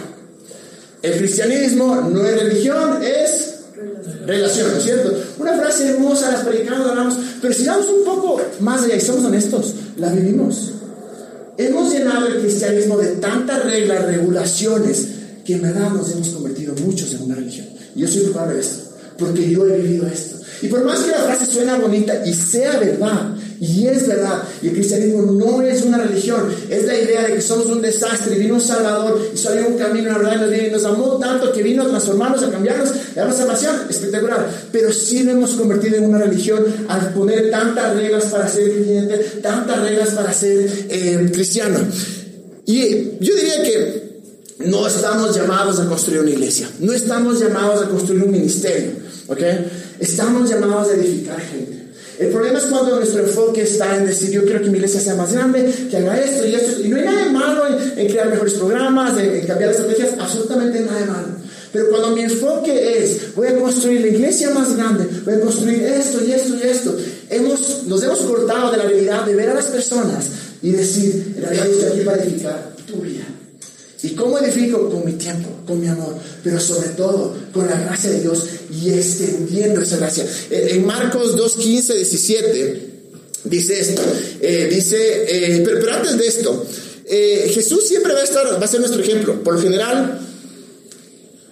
El 1.06 1.20
cristianismo 1.20 1.96
no 2.12 2.26
es 2.26 2.42
religión, 2.42 3.04
es 3.04 3.60
relación, 4.26 4.72
¿no 4.72 4.78
es 4.78 4.84
cierto? 4.84 5.14
Una 5.38 5.54
frase 5.54 5.90
hermosa, 5.90 6.32
las 6.32 6.44
predicamos, 6.44 6.90
hablamos, 6.90 7.18
pero 7.40 7.54
si 7.54 7.64
vamos 7.64 7.86
un 7.90 8.04
poco 8.04 8.42
más 8.62 8.84
allá 8.84 8.96
y 8.96 9.02
somos 9.02 9.24
honestos, 9.26 9.76
la 9.98 10.10
vivimos. 10.10 10.72
Hemos 11.60 11.94
llenado 11.94 12.26
el 12.26 12.40
cristianismo 12.40 12.98
de 12.98 13.18
tantas 13.18 13.64
reglas, 13.66 14.06
regulaciones, 14.06 15.08
que 15.46 15.54
en 15.54 15.62
verdad 15.62 15.92
nos 15.92 16.12
hemos 16.12 16.30
convertido 16.30 16.74
muchos 16.84 17.14
en 17.14 17.22
una 17.22 17.36
religión. 17.36 17.68
Yo 17.94 18.08
soy 18.08 18.24
culpable 18.24 18.56
de 18.56 18.62
esto, 18.62 18.90
porque 19.20 19.48
yo 19.48 19.68
he 19.68 19.78
vivido 19.78 20.08
esto. 20.08 20.38
Y 20.64 20.68
por 20.70 20.84
más 20.86 21.02
que 21.02 21.12
la 21.12 21.20
frase 21.20 21.46
suena 21.46 21.78
bonita 21.78 22.26
y 22.26 22.34
sea 22.34 22.80
verdad, 22.80 23.36
y 23.60 23.88
es 23.88 24.08
verdad, 24.08 24.44
y 24.62 24.68
el 24.68 24.74
cristianismo 24.74 25.22
no 25.22 25.62
es 25.62 25.84
una 25.84 25.98
religión, 25.98 26.54
es 26.70 26.86
la 26.86 27.00
idea 27.00 27.24
de 27.24 27.36
que 27.36 27.42
somos 27.42 27.68
un 27.68 27.82
desastre, 27.82 28.36
y 28.36 28.40
vino 28.40 28.56
un 28.56 28.62
Salvador, 28.62 29.32
y 29.34 29.38
solo 29.38 29.68
un 29.68 29.78
camino, 29.78 30.12
la 30.12 30.18
verdad, 30.18 30.52
y 30.52 30.72
nos 30.72 30.84
amó 30.86 31.18
tanto 31.18 31.52
que 31.52 31.64
vino 31.64 31.84
a 31.84 31.88
transformarnos, 31.88 32.44
a 32.44 32.52
cambiarnos, 32.52 32.90
a 32.90 33.16
darnos 33.16 33.38
salvación, 33.38 33.76
espectacular. 33.90 34.50
Pero 34.72 34.92
sí 34.92 35.24
lo 35.24 35.32
hemos 35.32 35.52
convertido 35.52 35.98
en 35.98 36.06
una 36.06 36.20
religión 36.20 36.66
al 36.88 37.14
poner 37.14 37.50
tantas 37.50 37.96
reglas 37.96 38.26
para 38.26 38.48
ser 38.50 38.72
creyente, 38.72 39.18
tantas 39.42 39.80
reglas 39.82 40.10
para 40.10 40.34
ser 40.34 40.70
eh, 40.90 41.30
cristiano. 41.32 41.80
Y 42.66 43.12
yo 43.20 43.36
diría 43.36 43.64
que 43.64 44.06
no 44.60 44.88
estamos 44.88 45.36
llamados 45.36 45.80
a 45.80 45.86
construir 45.88 46.22
una 46.22 46.32
iglesia, 46.32 46.70
no 46.80 46.94
estamos 46.94 47.40
llamados 47.40 47.84
a 47.84 47.90
construir 47.90 48.24
un 48.24 48.32
ministerio, 48.32 48.92
¿ok? 49.28 49.42
Estamos 50.00 50.50
llamados 50.50 50.90
a 50.90 50.96
edificar 50.96 51.40
gente. 51.40 51.75
El 52.18 52.28
problema 52.30 52.60
es 52.60 52.66
cuando 52.66 52.96
nuestro 52.96 53.22
enfoque 53.22 53.64
está 53.64 53.98
en 53.98 54.06
decir, 54.06 54.32
yo 54.32 54.44
quiero 54.44 54.62
que 54.62 54.70
mi 54.70 54.78
iglesia 54.78 55.02
sea 55.02 55.16
más 55.16 55.34
grande, 55.34 55.70
que 55.90 55.98
haga 55.98 56.18
esto 56.18 56.46
y 56.46 56.56
esto, 56.56 56.82
y 56.82 56.88
no 56.88 56.98
hay 56.98 57.04
nada 57.04 57.26
de 57.26 57.32
malo 57.32 57.64
en, 57.98 58.08
crear 58.08 58.30
mejores 58.30 58.54
programas, 58.54 59.18
en, 59.20 59.46
cambiar 59.46 59.72
estrategias, 59.72 60.12
absolutamente 60.18 60.80
nada 60.80 61.00
de 61.00 61.06
malo. 61.06 61.28
Pero 61.74 61.90
cuando 61.90 62.12
mi 62.12 62.22
enfoque 62.22 63.04
es, 63.04 63.36
voy 63.36 63.48
a 63.48 63.60
construir 63.60 64.00
la 64.00 64.08
iglesia 64.08 64.50
más 64.52 64.78
grande, 64.78 65.06
voy 65.26 65.34
a 65.34 65.42
construir 65.42 65.84
esto 65.84 66.24
y 66.24 66.32
esto 66.32 66.56
y 66.56 66.62
esto, 66.62 66.98
hemos, 67.30 67.84
nos 67.86 68.02
hemos 68.02 68.20
cortado 68.20 68.72
de 68.72 68.78
la 68.78 68.84
habilidad 68.84 69.26
de 69.26 69.36
ver 69.36 69.50
a 69.50 69.56
las 69.56 69.66
personas 69.66 70.26
y 70.62 70.72
decir, 70.72 71.34
en 71.36 71.44
realidad 71.44 71.68
estoy 71.68 71.90
aquí 71.90 72.02
para 72.06 72.24
edificar 72.24 72.76
tu 72.88 73.02
vida. 73.02 73.26
¿Y 74.06 74.10
cómo 74.14 74.38
edifico? 74.38 74.88
Con 74.88 75.04
mi 75.04 75.14
tiempo, 75.14 75.50
con 75.66 75.82
mi 75.82 75.88
amor, 75.88 76.16
pero 76.44 76.60
sobre 76.60 76.90
todo 76.90 77.36
con 77.52 77.68
la 77.68 77.80
gracia 77.80 78.12
de 78.12 78.22
Dios 78.22 78.44
y 78.72 78.92
extendiendo 78.92 79.82
esa 79.82 79.98
gracia. 79.98 80.26
En 80.52 80.86
Marcos 80.86 81.36
2, 81.36 81.56
15, 81.56 81.96
17 81.96 82.90
dice 83.46 83.80
esto, 83.80 84.02
eh, 84.42 84.68
dice, 84.72 84.98
eh, 85.28 85.64
pero, 85.66 85.92
antes 85.92 86.18
de 86.18 86.28
esto, 86.28 86.66
eh, 87.06 87.52
Jesús 87.52 87.88
siempre 87.88 88.14
va 88.14 88.20
a 88.20 88.24
estar, 88.24 88.62
va 88.62 88.66
a 88.66 88.68
ser 88.68 88.80
nuestro 88.80 89.02
ejemplo. 89.02 89.44
Por 89.44 89.56
lo 89.56 89.62
general, 89.62 90.20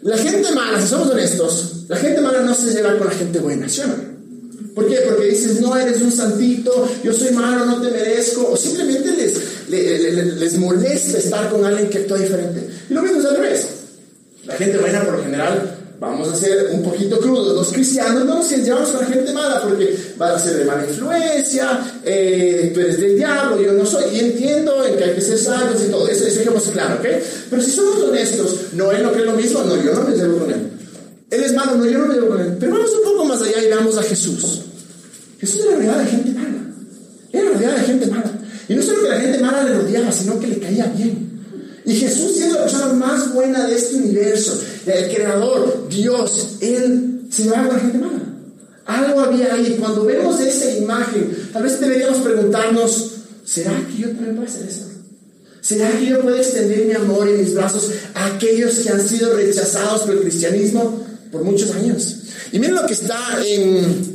la 0.03 0.17
gente 0.17 0.51
mala, 0.51 0.79
si 0.79 0.87
somos 0.87 1.09
honestos, 1.09 1.85
la 1.87 1.97
gente 1.97 2.21
mala 2.21 2.41
no 2.41 2.53
se 2.53 2.71
lleva 2.71 2.97
con 2.99 3.07
la 3.07 3.13
gente 3.13 3.39
buena, 3.39 3.67
¿sí 3.67 3.81
o 3.81 3.87
no? 3.87 4.13
¿Por 4.75 4.87
qué? 4.87 4.97
Porque 5.07 5.25
dices, 5.27 5.59
no 5.61 5.77
eres 5.77 6.01
un 6.01 6.11
santito, 6.11 6.89
yo 7.03 7.13
soy 7.13 7.31
malo, 7.31 7.65
no 7.65 7.81
te 7.81 7.91
merezco, 7.91 8.51
o 8.51 8.57
simplemente 8.57 9.11
les, 9.15 9.33
les 9.73 10.57
molesta 10.57 11.17
estar 11.17 11.49
con 11.49 11.65
alguien 11.65 11.89
que 11.89 11.99
actúa 11.99 12.17
diferente. 12.17 12.67
Y 12.89 12.93
lo 12.93 13.01
mismo 13.01 13.19
es 13.19 13.25
al 13.25 13.35
revés. 13.37 13.67
La 14.45 14.55
gente 14.55 14.77
buena 14.77 15.03
por 15.03 15.17
lo 15.17 15.23
general 15.23 15.83
vamos 16.03 16.27
a 16.27 16.35
ser 16.35 16.69
un 16.71 16.83
poquito 16.83 17.19
crudos. 17.19 17.55
Los 17.55 17.71
cristianos 17.71 18.25
no 18.25 18.35
nos 18.35 18.49
llevamos 18.49 18.89
con 18.89 19.01
la 19.01 19.07
gente 19.07 19.31
mala 19.31 19.61
porque 19.61 19.97
va 20.19 20.35
a 20.35 20.39
ser 20.39 20.57
de 20.57 20.65
mala 20.65 20.85
influencia, 20.85 21.79
eh, 22.03 22.71
tú 22.73 22.81
eres 22.81 22.99
del 22.99 23.15
diablo, 23.15 23.61
yo 23.61 23.71
no 23.73 23.85
soy. 23.85 24.03
Y 24.13 24.19
entiendo 24.19 24.85
en 24.85 24.97
que 24.97 25.03
hay 25.05 25.15
que 25.15 25.21
ser 25.21 25.37
sabios 25.37 25.81
y 25.81 25.89
todo, 25.89 26.07
eso, 26.07 26.25
eso 26.25 26.39
dejemos 26.39 26.63
claro, 26.63 26.95
¿ok? 26.95 27.07
Pero 27.49 27.61
si 27.61 27.71
somos 27.71 28.01
honestos, 28.03 28.57
no, 28.73 28.91
él 28.91 29.01
no 29.01 29.11
cree 29.11 29.25
lo 29.25 29.33
mismo, 29.33 29.63
no, 29.63 29.81
yo 29.81 29.93
no 29.93 30.03
me 30.03 30.15
llevo 30.15 30.39
con 30.39 30.51
él. 30.51 30.71
Él 31.29 31.43
es 31.43 31.53
malo, 31.53 31.75
no, 31.75 31.85
yo 31.85 31.99
no 31.99 32.07
me 32.07 32.15
llevo 32.15 32.27
con 32.27 32.41
él. 32.41 32.57
Pero 32.59 32.73
vamos 32.73 32.91
un 32.93 33.03
poco 33.03 33.25
más 33.25 33.41
allá 33.41 33.63
y 33.63 33.67
veamos 33.67 33.97
a 33.97 34.03
Jesús. 34.03 34.61
Jesús 35.39 35.61
era 35.65 35.75
rodeado 35.75 35.99
de 35.99 36.05
gente 36.05 36.31
mala. 36.31 36.65
Era 37.31 37.49
rodeado 37.49 37.75
de 37.77 37.83
gente 37.83 38.07
mala. 38.07 38.32
Y 38.67 38.75
no 38.75 38.81
solo 38.81 39.03
que 39.03 39.09
la 39.09 39.19
gente 39.19 39.39
mala 39.39 39.63
le 39.63 39.75
rodeaba, 39.75 40.11
sino 40.11 40.39
que 40.39 40.47
le 40.47 40.59
caía 40.59 40.85
bien. 40.95 41.33
Y 41.85 41.95
Jesús 41.95 42.35
siendo 42.35 42.55
la 42.55 42.61
persona 42.61 42.93
más 42.93 43.33
buena 43.33 43.67
de 43.67 43.75
este 43.75 43.95
universo, 43.95 44.59
el 44.85 45.13
creador, 45.13 45.87
Dios, 45.89 46.57
Él 46.61 47.21
se 47.29 47.43
llevaba 47.43 47.67
con 47.67 47.75
la 47.75 47.81
gente 47.81 47.97
mala. 47.97 48.23
Algo 48.85 49.19
había 49.19 49.53
ahí. 49.53 49.75
Cuando 49.79 50.05
vemos 50.05 50.39
esa 50.39 50.71
imagen, 50.77 51.49
tal 51.51 51.63
vez 51.63 51.79
deberíamos 51.79 52.19
preguntarnos, 52.19 53.11
¿será 53.45 53.73
que 53.87 54.01
yo 54.01 54.07
también 54.09 54.35
puedo 54.35 54.47
hacer 54.47 54.67
eso? 54.67 54.87
¿Será 55.61 55.91
que 55.91 56.05
yo 56.05 56.21
puedo 56.21 56.35
extender 56.35 56.85
mi 56.85 56.93
amor 56.93 57.29
y 57.29 57.41
mis 57.41 57.53
brazos 57.53 57.89
a 58.13 58.25
aquellos 58.27 58.75
que 58.79 58.89
han 58.89 59.01
sido 59.01 59.33
rechazados 59.33 60.01
por 60.01 60.15
el 60.15 60.21
cristianismo 60.21 61.05
por 61.31 61.43
muchos 61.43 61.71
años? 61.71 62.17
Y 62.51 62.59
miren 62.59 62.75
lo 62.75 62.85
que 62.85 62.93
está 62.93 63.39
en 63.45 64.12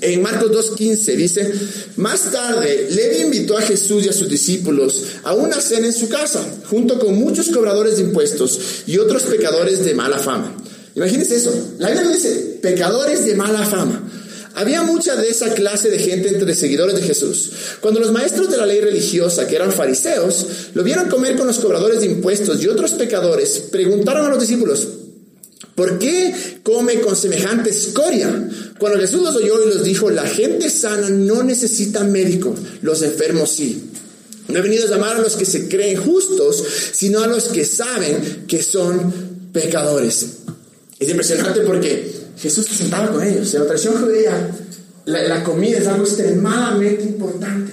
en 0.00 0.22
Marcos 0.22 0.50
2.15 0.50 1.16
dice, 1.16 1.52
más 1.96 2.30
tarde 2.30 2.88
Levi 2.90 3.22
invitó 3.22 3.56
a 3.56 3.62
Jesús 3.62 4.04
y 4.04 4.08
a 4.08 4.12
sus 4.12 4.28
discípulos 4.28 5.02
a 5.22 5.34
una 5.34 5.60
cena 5.60 5.86
en 5.86 5.92
su 5.92 6.08
casa, 6.08 6.44
junto 6.68 6.98
con 6.98 7.14
muchos 7.14 7.48
cobradores 7.48 7.96
de 7.96 8.02
impuestos 8.02 8.84
y 8.86 8.98
otros 8.98 9.24
pecadores 9.24 9.84
de 9.84 9.94
mala 9.94 10.18
fama. 10.18 10.56
Imagínense 10.94 11.36
eso, 11.36 11.52
la 11.78 11.90
Biblia 11.90 12.08
dice, 12.08 12.58
pecadores 12.62 13.24
de 13.26 13.34
mala 13.34 13.64
fama. 13.66 14.10
Había 14.56 14.84
mucha 14.84 15.16
de 15.16 15.28
esa 15.28 15.52
clase 15.52 15.90
de 15.90 15.98
gente 15.98 16.28
entre 16.28 16.54
seguidores 16.54 16.94
de 16.94 17.02
Jesús. 17.02 17.50
Cuando 17.80 17.98
los 17.98 18.12
maestros 18.12 18.50
de 18.50 18.56
la 18.56 18.66
ley 18.66 18.80
religiosa, 18.80 19.48
que 19.48 19.56
eran 19.56 19.72
fariseos, 19.72 20.46
lo 20.74 20.84
vieron 20.84 21.08
comer 21.08 21.36
con 21.36 21.48
los 21.48 21.58
cobradores 21.58 22.00
de 22.00 22.06
impuestos 22.06 22.62
y 22.62 22.68
otros 22.68 22.92
pecadores, 22.92 23.64
preguntaron 23.72 24.26
a 24.26 24.28
los 24.28 24.40
discípulos, 24.40 24.86
¿Por 25.74 25.98
qué 25.98 26.60
come 26.62 27.00
con 27.00 27.16
semejante 27.16 27.70
escoria? 27.70 28.48
Cuando 28.78 29.00
Jesús 29.00 29.22
los 29.22 29.34
oyó 29.36 29.62
y 29.62 29.74
los 29.74 29.84
dijo, 29.84 30.10
la 30.10 30.26
gente 30.26 30.70
sana 30.70 31.10
no 31.10 31.42
necesita 31.42 32.04
médico, 32.04 32.54
los 32.82 33.02
enfermos 33.02 33.50
sí. 33.50 33.90
No 34.48 34.58
he 34.58 34.62
venido 34.62 34.86
a 34.86 34.90
llamar 34.90 35.16
a 35.16 35.20
los 35.20 35.36
que 35.36 35.46
se 35.46 35.68
creen 35.68 35.96
justos, 35.96 36.62
sino 36.92 37.22
a 37.22 37.26
los 37.26 37.44
que 37.44 37.64
saben 37.64 38.44
que 38.46 38.62
son 38.62 39.48
pecadores. 39.52 40.26
Es 40.98 41.08
impresionante 41.08 41.60
porque 41.60 42.12
Jesús 42.38 42.66
se 42.66 42.74
sentaba 42.74 43.10
con 43.10 43.22
ellos. 43.22 43.52
En 43.54 43.60
la 43.60 43.66
tradición 43.66 43.94
judía, 44.02 44.50
la, 45.06 45.42
comida 45.42 45.78
es 45.78 45.86
algo 45.86 46.04
extremadamente 46.04 47.04
importante. 47.04 47.72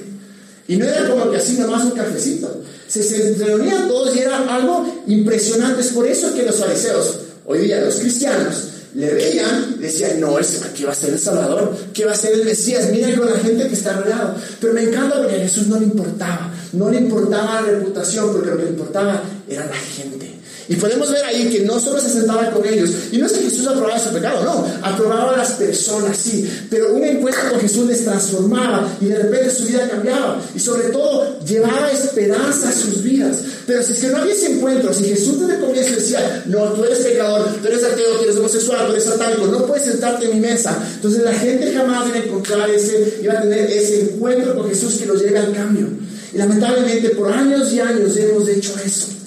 Y 0.68 0.78
no 0.78 0.86
era 0.86 1.08
como 1.10 1.30
que 1.30 1.38
así 1.38 1.54
nomás 1.54 1.84
un 1.84 1.92
cafecito. 1.92 2.64
Se, 2.88 3.04
se 3.04 3.34
reunían 3.46 3.88
todos 3.88 4.16
y 4.16 4.20
era 4.20 4.38
algo 4.56 5.04
impresionante. 5.08 5.82
Es 5.82 5.90
por 5.90 6.08
eso 6.08 6.34
que 6.34 6.44
los 6.44 6.56
fariseos 6.56 7.16
Hoy 7.46 7.60
día 7.60 7.82
los 7.82 7.96
cristianos 7.96 8.68
le 8.94 9.14
veían, 9.14 9.80
decían, 9.80 10.20
no, 10.20 10.38
aquí 10.38 10.84
va 10.84 10.92
a 10.92 10.96
ser 10.96 11.14
el 11.14 11.20
Salvador, 11.20 11.76
que 11.94 12.06
va 12.06 12.12
a 12.12 12.16
ser 12.16 12.34
el 12.34 12.46
Mesías, 12.46 12.90
mira 12.92 13.16
con 13.16 13.30
la 13.30 13.40
gente 13.40 13.68
que 13.68 13.74
está 13.74 13.94
rodeado. 13.94 14.36
Pero 14.60 14.74
me 14.74 14.84
encanta 14.84 15.18
porque 15.18 15.36
a 15.36 15.40
Jesús 15.40 15.68
no 15.68 15.80
le 15.80 15.86
importaba, 15.86 16.52
no 16.74 16.90
le 16.90 16.98
importaba 16.98 17.62
la 17.62 17.68
reputación, 17.68 18.32
porque 18.34 18.50
lo 18.50 18.58
que 18.58 18.64
le 18.64 18.70
importaba 18.72 19.24
era 19.48 19.66
la 19.66 19.76
gente. 19.76 20.41
Y 20.68 20.76
podemos 20.76 21.12
ver 21.12 21.24
ahí 21.26 21.50
que 21.50 21.62
no 21.62 21.80
solo 21.80 22.00
se 22.00 22.10
sentaba 22.10 22.50
con 22.52 22.66
ellos, 22.66 22.90
y 23.12 23.18
no 23.18 23.26
es 23.26 23.34
que 23.34 23.44
Jesús 23.44 23.68
aprobaba 23.68 24.00
su 24.00 24.10
pecado, 24.10 24.44
no, 24.44 24.88
aprobaba 24.88 25.34
a 25.34 25.38
las 25.38 25.52
personas, 25.54 26.18
sí, 26.18 26.50
pero 26.70 26.94
un 26.94 27.04
encuentro 27.04 27.52
con 27.52 27.60
Jesús 27.60 27.88
les 27.88 28.04
transformaba 28.04 28.88
y 29.02 29.06
de 29.06 29.18
repente 29.18 29.50
su 29.50 29.66
vida 29.66 29.88
cambiaba 29.90 30.42
y 30.56 30.60
sobre 30.60 30.90
todo 30.90 31.40
llevaba 31.46 31.92
esperanza 31.92 32.70
a 32.70 32.72
sus 32.72 33.04
vidas. 33.04 33.38
Pero 33.68 33.84
si 33.84 33.94
es 33.94 34.00
que 34.00 34.08
no 34.08 34.18
había 34.18 34.34
ese 34.34 34.54
encuentro, 34.54 34.94
si 34.94 35.06
Jesús 35.06 35.40
desde 35.40 35.56
el 35.56 35.62
comienzo 35.62 35.96
decía, 35.96 36.44
no, 36.48 36.64
tú 36.74 36.84
eres 36.84 37.00
pecador, 37.00 37.48
tú 37.62 37.68
eres 37.68 37.84
ateo, 37.84 38.18
tú 38.18 38.24
eres 38.24 38.38
homosexual, 38.38 38.86
tú 38.88 38.92
eres 38.94 39.04
satánico, 39.04 39.48
no 39.48 39.66
puedes 39.66 39.86
sentarte 39.86 40.26
en 40.26 40.36
mi 40.36 40.40
mesa, 40.40 40.78
entonces 40.96 41.24
la 41.24 41.34
gente 41.34 41.74
jamás 41.74 42.08
iba 42.08 42.18
a 42.18 42.24
encontrar 42.24 42.70
ese, 42.70 43.20
iba 43.22 43.34
a 43.34 43.42
tener 43.42 43.70
ese 43.72 44.02
encuentro 44.02 44.56
con 44.56 44.70
Jesús 44.70 44.96
que 44.96 45.06
los 45.06 45.22
lleve 45.22 45.40
al 45.40 45.54
cambio. 45.54 45.88
Y 46.34 46.38
lamentablemente 46.38 47.10
por 47.10 47.32
años 47.32 47.72
y 47.74 47.80
años 47.80 48.16
hemos 48.16 48.48
hecho 48.48 48.74
eso. 48.86 49.21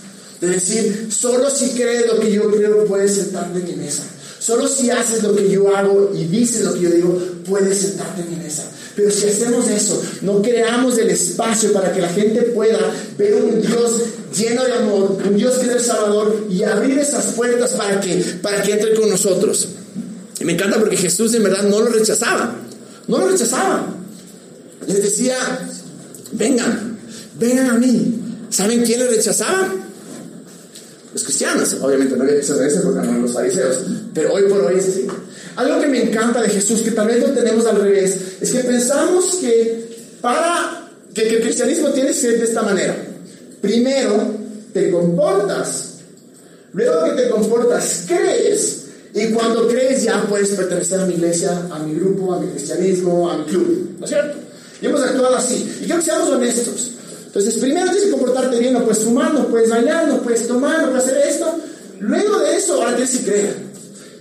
De 0.45 0.55
decir, 0.55 1.09
solo 1.11 1.49
si 1.51 1.71
crees 1.71 2.07
lo 2.07 2.21
que 2.21 2.31
yo 2.31 2.51
creo, 2.51 2.85
puedes 2.85 3.15
sentarte 3.15 3.61
en 3.61 3.67
mi 3.67 3.85
mesa. 3.85 4.03
Solo 4.39 4.69
si 4.69 4.91
haces 4.91 5.23
lo 5.23 5.35
que 5.35 5.51
yo 5.51 5.75
hago 5.75 6.13
y 6.15 6.25
dices 6.25 6.65
lo 6.65 6.75
que 6.75 6.83
yo 6.83 6.91
digo, 6.91 7.19
puedes 7.49 7.79
sentarte 7.79 8.21
en 8.21 8.31
mi 8.31 8.37
mesa. 8.37 8.65
Pero 8.95 9.11
si 9.11 9.27
hacemos 9.27 9.69
eso, 9.71 10.03
no 10.21 10.43
creamos 10.43 10.99
el 10.99 11.09
espacio 11.09 11.73
para 11.73 11.93
que 11.93 12.03
la 12.03 12.11
gente 12.11 12.43
pueda 12.43 12.79
ver 13.17 13.35
un 13.43 13.63
Dios 13.63 13.93
lleno 14.37 14.65
de 14.65 14.73
amor, 14.75 15.17
un 15.27 15.37
Dios 15.37 15.55
que 15.55 15.67
es 15.67 15.73
el 15.77 15.81
Salvador 15.81 16.47
y 16.51 16.63
abrir 16.63 16.99
esas 16.99 17.25
puertas 17.33 17.71
para 17.71 18.01
que, 18.01 18.17
para 18.43 18.63
que 18.63 18.73
entre 18.73 18.95
con 18.95 19.09
nosotros. 19.09 19.69
Y 20.39 20.45
me 20.45 20.53
encanta 20.53 20.79
porque 20.79 20.99
Jesús 20.99 21.33
en 21.35 21.45
verdad 21.45 21.63
no 21.63 21.81
lo 21.81 21.87
rechazaba. 21.87 22.55
No 23.09 23.19
lo 23.19 23.29
rechazaba. 23.29 23.95
Les 24.87 25.03
decía, 25.03 25.37
vengan, 26.33 26.99
vengan 27.39 27.71
a 27.71 27.75
mí. 27.79 28.21
¿Saben 28.51 28.85
quién 28.85 29.01
le 29.01 29.09
rechazaba? 29.09 29.84
Los 31.15 31.23
cristianos. 31.23 31.75
Obviamente 31.81 32.17
no 32.17 32.25
había 32.25 32.43
ser 32.43 32.83
porque 32.83 33.07
no 33.07 33.21
los 33.21 33.33
fariseos, 33.33 33.79
pero 34.13 34.35
hoy 34.35 34.43
por 34.43 34.61
hoy 34.63 34.79
es 34.79 34.89
así. 34.89 35.07
Algo 35.57 35.81
que 35.81 35.87
me 35.87 36.03
encanta 36.03 36.43
de 36.43 36.51
Jesús, 36.51 36.83
que 36.83 36.91
tal 36.91 37.07
vez 37.07 37.21
lo 37.21 37.31
tenemos 37.31 37.65
al 37.65 37.81
revés, 37.81 38.19
es 38.41 38.51
que 38.51 38.61
pensamos 38.61 39.37
que 39.37 40.19
para 40.21 40.91
que, 41.15 41.29
el 41.29 41.41
cristianismo 41.41 41.89
tiene 41.91 42.09
que 42.09 42.15
ser 42.15 42.39
de 42.39 42.45
esta 42.45 42.63
manera. 42.63 42.97
Primero 43.61 44.35
te 44.73 44.91
comportas, 44.91 46.01
luego 46.73 47.05
que 47.05 47.23
te 47.23 47.31
comportas 47.31 48.05
crees, 48.09 48.81
y 49.15 49.29
cuando 49.29 49.69
crees 49.69 50.03
ya 50.03 50.21
puedes 50.23 50.49
pertenecer 50.51 51.01
a 51.01 51.07
mi 51.07 51.15
iglesia, 51.15 51.69
a 51.71 51.79
mi 51.79 51.95
grupo, 51.95 52.35
a 52.35 52.41
mi 52.41 52.49
cristianismo, 52.49 53.31
a 53.31 53.39
mi 53.39 53.45
club, 53.45 53.97
¿no 54.01 54.05
es 54.05 54.11
cierto? 54.11 54.39
Y 54.83 54.87
hemos 54.87 55.01
actuado 55.01 55.37
así. 55.37 55.79
Y 55.81 55.85
quiero 55.85 56.01
que 56.01 56.05
seamos 56.05 56.29
honestos. 56.31 56.91
Entonces, 57.35 57.61
primero 57.61 57.87
tienes 57.87 58.05
que 58.05 58.11
comportarte 58.13 58.61
bien, 58.61 58.75
no 58.75 58.85
puedes 58.85 59.03
fumar, 59.03 59.35
no 59.35 59.49
puedes 59.49 59.69
bailar, 59.69 60.07
no 60.07 60.23
puedes 60.23 60.47
tomar, 60.47 60.83
no 60.83 60.91
puedes 60.91 61.05
hacer 61.05 61.19
esto. 61.29 61.59
Luego 61.99 62.39
de 62.39 62.57
eso, 62.57 62.75
ahora 62.75 62.95
tienes 62.95 63.17
que 63.17 63.25
creer. 63.25 63.57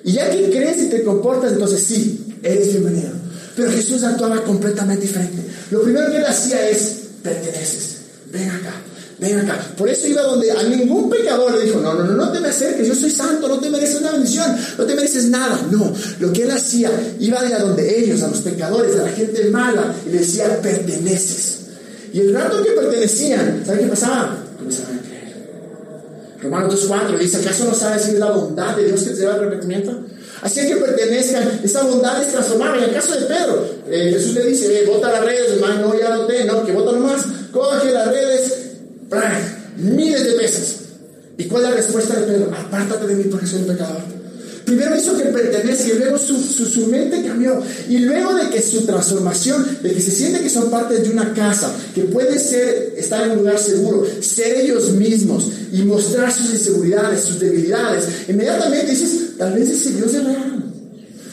Y 0.04 0.14
ya 0.14 0.32
que 0.32 0.50
crees 0.50 0.82
y 0.82 0.90
te 0.90 1.04
comportas, 1.04 1.52
entonces 1.52 1.84
sí, 1.84 2.38
eres 2.42 2.72
bienvenido. 2.72 3.12
Pero 3.56 3.72
Jesús 3.72 4.02
actuaba 4.02 4.44
completamente 4.44 5.04
diferente. 5.04 5.44
Lo 5.70 5.84
primero 5.84 6.10
que 6.10 6.18
él 6.18 6.26
hacía 6.26 6.68
es, 6.68 7.02
perteneces, 7.22 7.98
ven 8.32 8.50
acá, 8.50 8.74
ven 9.20 9.42
acá. 9.42 9.60
Por 9.78 9.90
eso 9.90 10.08
iba 10.08 10.24
donde 10.24 10.50
a 10.50 10.64
ningún 10.64 11.08
pecador 11.08 11.54
le 11.54 11.66
dijo, 11.66 11.82
no, 11.82 11.94
no, 11.94 12.06
no, 12.06 12.14
no 12.14 12.32
te 12.32 12.40
me 12.40 12.48
acerques, 12.48 12.88
yo 12.88 12.96
soy 12.96 13.12
santo, 13.12 13.48
no 13.48 13.60
te 13.60 13.70
mereces 13.70 14.02
una 14.02 14.14
bendición, 14.14 14.58
no 14.76 14.86
te 14.86 14.96
mereces 14.96 15.26
nada. 15.26 15.68
No, 15.70 15.94
lo 16.20 16.34
que 16.34 16.42
él 16.42 16.52
hacía, 16.52 16.90
iba 17.20 17.40
a 17.40 17.60
donde 17.60 18.00
ellos, 18.00 18.24
a 18.24 18.28
los 18.30 18.40
pecadores, 18.40 18.96
a 18.96 19.04
la 19.04 19.10
gente 19.10 19.52
mala, 19.52 19.94
y 20.08 20.14
le 20.14 20.18
decía, 20.18 20.60
perteneces. 20.64 21.60
Y 22.14 22.20
el 22.20 22.34
rato 22.34 22.64
que 22.64 22.72
pertenecían, 22.72 23.64
¿saben 23.66 23.82
qué 23.82 23.88
pasaba? 23.88 24.38
Comenzaban 24.58 25.00
a 25.00 25.02
creer. 25.02 25.24
Romanos 26.44 26.90
2.4 26.90 27.18
dice, 27.18 27.38
¿acaso 27.38 27.66
no 27.66 27.74
sabes 27.74 28.04
si 28.04 28.12
es 28.12 28.20
la 28.20 28.30
bondad 28.30 28.76
de 28.78 28.86
Dios 28.86 29.02
que 29.02 29.10
te 29.10 29.16
lleva 29.16 29.34
al 29.34 29.40
arrepentimiento? 29.40 30.00
Así 30.44 30.68
que 30.68 30.76
pertenezcan, 30.76 31.62
esa 31.64 31.84
bondad 31.84 32.22
es 32.22 32.32
transformada. 32.32 32.78
En 32.78 32.84
el 32.84 32.94
caso 32.94 33.14
de 33.14 33.26
Pedro, 33.26 33.68
eh, 33.90 34.12
Jesús 34.14 34.36
le 34.36 34.46
dice, 34.46 34.84
eh, 34.84 34.86
bota 34.86 35.12
las 35.12 35.26
redes, 35.26 35.54
hermano, 35.54 35.88
no, 35.88 36.00
ya 36.00 36.10
no 36.10 36.26
te, 36.28 36.44
no, 36.44 36.64
que 36.64 36.72
bota 36.72 36.92
nomás, 36.92 37.24
coge 37.52 37.92
las 37.92 38.08
redes, 38.08 38.54
miles 39.78 40.24
de 40.24 40.34
pesos. 40.34 40.76
¿Y 41.38 41.46
cuál 41.46 41.64
es 41.64 41.70
la 41.70 41.76
respuesta 41.78 42.16
de 42.20 42.28
Pedro? 42.28 42.52
Apártate 42.56 43.08
de 43.08 43.16
mí 43.16 43.24
porque 43.24 43.48
soy 43.48 43.62
un 43.62 43.68
pecador. 43.68 44.13
Primero 44.66 44.96
hizo 44.96 45.18
que 45.18 45.26
pertenece 45.26 45.94
y 45.94 45.98
luego 45.98 46.18
su, 46.18 46.42
su, 46.42 46.88
mente 46.88 47.24
cambió. 47.24 47.62
Y 47.90 47.98
luego 48.00 48.34
de 48.36 48.50
que 48.50 48.62
su 48.62 48.86
transformación, 48.86 49.80
de 49.82 49.94
que 49.94 50.02
se 50.02 50.12
siente 50.12 50.42
que 50.42 50.50
son 50.50 50.70
parte 50.70 51.00
de 51.00 51.10
una 51.10 51.34
casa, 51.34 51.76
que 51.94 52.04
puede 52.04 52.40
ser 52.40 52.94
estar 52.98 53.24
en 53.26 53.32
un 53.32 53.38
lugar 53.40 53.60
seguro, 53.60 54.08
ser 54.22 54.62
ellos 54.62 54.92
mismos 54.92 55.50
y 55.72 55.82
mostrar 55.84 56.32
sus 56.32 56.52
inseguridades, 56.52 57.24
sus 57.24 57.40
debilidades, 57.40 58.06
inmediatamente 58.30 58.92
dices, 58.92 59.38
tal 59.38 59.54
vez 59.54 59.70
ese 59.70 59.92
Dios 59.92 60.14
es 60.14 60.24
real. 60.24 60.64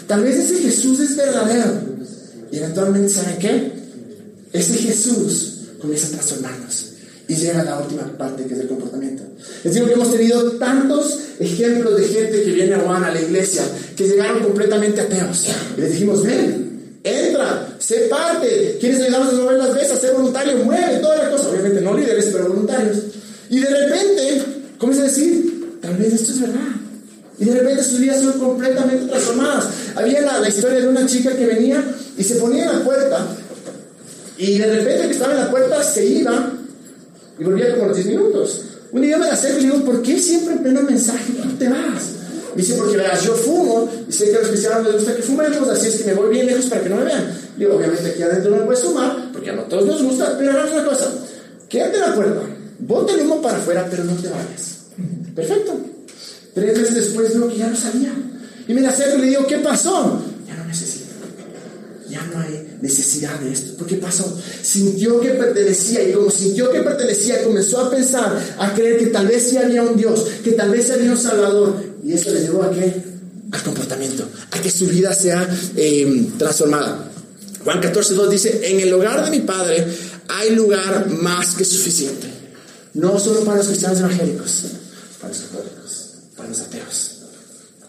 Tal 0.08 0.24
vez 0.24 0.36
ese 0.36 0.60
Jesús 0.62 0.98
es 0.98 1.14
verdadero. 1.14 1.72
Y 2.50 2.56
eventualmente, 2.56 3.10
¿saben 3.10 3.38
qué? 3.38 3.72
Ese 4.52 4.74
Jesús 4.74 5.58
comienza 5.80 6.08
a 6.08 6.10
transformarnos. 6.10 6.89
Y 7.30 7.36
llega 7.36 7.62
la 7.62 7.78
última 7.78 8.02
parte 8.18 8.44
que 8.44 8.54
es 8.54 8.60
el 8.60 8.66
comportamiento. 8.66 9.22
Les 9.62 9.72
digo 9.72 9.86
que 9.86 9.92
hemos 9.92 10.10
tenido 10.10 10.50
tantos 10.54 11.16
ejemplos 11.38 11.96
de 11.96 12.08
gente 12.08 12.42
que 12.42 12.50
viene 12.50 12.74
a 12.74 12.80
Juan 12.80 13.04
a 13.04 13.14
la 13.14 13.20
iglesia 13.20 13.62
que 13.96 14.08
llegaron 14.08 14.42
completamente 14.42 15.00
ateos. 15.00 15.46
Y 15.76 15.80
les 15.80 15.92
dijimos, 15.92 16.24
ven, 16.24 16.98
entra, 17.04 17.76
sé 17.78 18.08
parte. 18.10 18.78
¿Quieres 18.80 19.02
ayudarnos 19.02 19.32
a 19.32 19.36
mover 19.36 19.58
las 19.58 19.72
mesas? 19.72 20.00
Sé 20.00 20.10
voluntario, 20.10 20.56
mueve 20.64 20.98
toda 20.98 21.18
la 21.22 21.30
cosa. 21.30 21.50
Obviamente 21.50 21.80
no 21.80 21.96
líderes, 21.96 22.30
pero 22.32 22.48
voluntarios. 22.48 22.96
Y 23.48 23.60
de 23.60 23.68
repente, 23.68 24.42
comienza 24.76 25.04
a 25.04 25.06
decir, 25.06 25.78
tal 25.80 25.96
vez 25.98 26.12
esto 26.12 26.32
es 26.32 26.40
verdad. 26.40 26.68
Y 27.38 27.44
de 27.44 27.54
repente 27.54 27.84
sus 27.84 28.00
vidas 28.00 28.22
son 28.22 28.40
completamente 28.40 29.06
transformadas. 29.06 29.68
Había 29.94 30.20
la, 30.22 30.40
la 30.40 30.48
historia 30.48 30.80
de 30.80 30.88
una 30.88 31.06
chica 31.06 31.36
que 31.36 31.46
venía 31.46 31.80
y 32.18 32.24
se 32.24 32.34
ponía 32.34 32.64
en 32.64 32.78
la 32.80 32.84
puerta. 32.84 33.24
Y 34.36 34.58
de 34.58 34.66
repente 34.66 35.06
que 35.06 35.12
estaba 35.12 35.32
en 35.32 35.38
la 35.38 35.50
puerta 35.50 35.80
se 35.84 36.04
iba 36.04 36.56
y 37.40 37.44
volvía 37.44 37.70
como 37.72 37.84
a 37.84 37.88
los 37.88 37.96
10 37.96 38.08
minutos. 38.08 38.62
Un 38.92 39.02
día 39.02 39.16
me 39.16 39.26
la 39.26 39.32
acerco 39.32 39.58
y 39.58 39.62
le 39.62 39.72
digo, 39.72 39.84
¿por 39.84 40.02
qué 40.02 40.18
siempre 40.18 40.54
en 40.54 40.62
pleno 40.62 40.82
mensaje 40.82 41.32
tú 41.42 41.48
te 41.58 41.68
vas? 41.68 42.20
Me 42.54 42.62
dice, 42.62 42.74
porque 42.74 42.96
verás, 42.96 43.22
yo 43.24 43.34
fumo 43.34 43.88
y 44.08 44.12
sé 44.12 44.30
que 44.30 44.36
a 44.36 44.40
los 44.40 44.48
cristianos 44.48 44.84
les 44.84 44.94
gusta 44.94 45.16
que 45.16 45.22
fumemos, 45.22 45.68
así 45.68 45.88
es 45.88 45.98
que 45.98 46.04
me 46.04 46.14
voy 46.14 46.30
bien 46.30 46.46
lejos 46.46 46.66
para 46.66 46.82
que 46.82 46.88
no 46.88 46.96
me 46.96 47.04
vean. 47.04 47.32
Digo, 47.56 47.76
obviamente 47.76 48.10
aquí 48.10 48.22
adentro 48.22 48.56
no 48.56 48.64
puedes 48.66 48.82
fumar, 48.82 49.30
porque 49.32 49.50
a 49.50 49.52
nosotros 49.54 49.86
nos 49.86 50.02
gusta, 50.02 50.36
pero 50.36 50.50
hagamos 50.50 50.72
una 50.72 50.84
cosa, 50.84 51.12
quédate 51.68 51.96
en 51.96 52.00
la 52.02 52.14
puerta, 52.14 52.40
bote 52.80 53.12
el 53.12 53.20
humo 53.20 53.40
para 53.40 53.58
afuera, 53.58 53.86
pero 53.88 54.04
no 54.04 54.14
te 54.14 54.28
vayas. 54.28 54.80
Perfecto. 55.34 55.80
Tres 56.54 56.76
meses 56.76 56.94
después 56.94 57.32
veo 57.32 57.48
que 57.48 57.56
ya 57.56 57.68
no 57.68 57.76
salía. 57.76 58.12
Y 58.66 58.74
me 58.74 58.80
la 58.80 58.90
acerco 58.90 59.18
y 59.18 59.20
le 59.22 59.26
digo, 59.28 59.46
¿qué 59.46 59.58
pasó? 59.58 60.20
Ya 60.46 60.56
no 60.56 60.64
necesito. 60.64 60.99
Ya 62.10 62.22
no 62.26 62.40
hay 62.40 62.78
necesidad 62.82 63.38
de 63.38 63.52
esto. 63.52 63.76
¿Por 63.76 63.86
qué 63.86 63.96
pasó? 63.96 64.36
Sintió 64.62 65.20
que 65.20 65.30
pertenecía 65.30 66.02
y 66.08 66.12
como 66.12 66.30
sintió 66.30 66.70
que 66.70 66.80
pertenecía, 66.80 67.42
comenzó 67.44 67.80
a 67.80 67.90
pensar, 67.90 68.56
a 68.58 68.74
creer 68.74 68.98
que 68.98 69.06
tal 69.06 69.28
vez 69.28 69.48
sí 69.48 69.56
había 69.56 69.82
un 69.82 69.96
Dios, 69.96 70.26
que 70.42 70.52
tal 70.52 70.70
vez 70.70 70.90
había 70.90 71.12
un 71.12 71.18
Salvador. 71.18 71.76
Y 72.04 72.12
eso 72.12 72.30
le 72.30 72.40
llevó 72.40 72.64
a 72.64 72.70
qué? 72.72 72.92
Al 73.52 73.62
comportamiento, 73.62 74.28
a 74.50 74.60
que 74.60 74.70
su 74.70 74.86
vida 74.86 75.14
sea 75.14 75.48
eh, 75.76 76.26
transformada. 76.38 77.10
Juan 77.64 77.80
14, 77.80 78.14
2 78.14 78.30
dice, 78.30 78.60
en 78.64 78.80
el 78.80 78.92
hogar 78.92 79.24
de 79.24 79.30
mi 79.30 79.40
Padre 79.40 79.86
hay 80.28 80.54
lugar 80.54 81.08
más 81.10 81.54
que 81.54 81.64
suficiente. 81.64 82.28
No 82.94 83.18
solo 83.18 83.44
para 83.44 83.58
los 83.58 83.66
cristianos 83.66 84.00
evangélicos, 84.00 84.64
para 85.20 85.32
los 85.32 85.42
católicos, 85.42 86.08
para 86.36 86.48
los 86.48 86.60
ateos. 86.60 87.10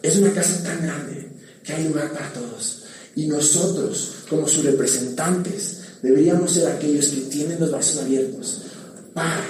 Es 0.03 0.17
una 0.17 0.31
casa 0.33 0.61
tan 0.63 0.81
grande 0.81 1.31
que 1.63 1.73
hay 1.73 1.85
lugar 1.85 2.11
para 2.11 2.31
todos. 2.33 2.81
Y 3.15 3.27
nosotros, 3.27 4.11
como 4.29 4.47
sus 4.47 4.63
representantes, 4.63 5.77
deberíamos 6.01 6.51
ser 6.51 6.67
aquellos 6.67 7.07
que 7.07 7.21
tienen 7.21 7.59
los 7.59 7.71
brazos 7.71 7.99
abiertos 7.99 8.61
para 9.13 9.43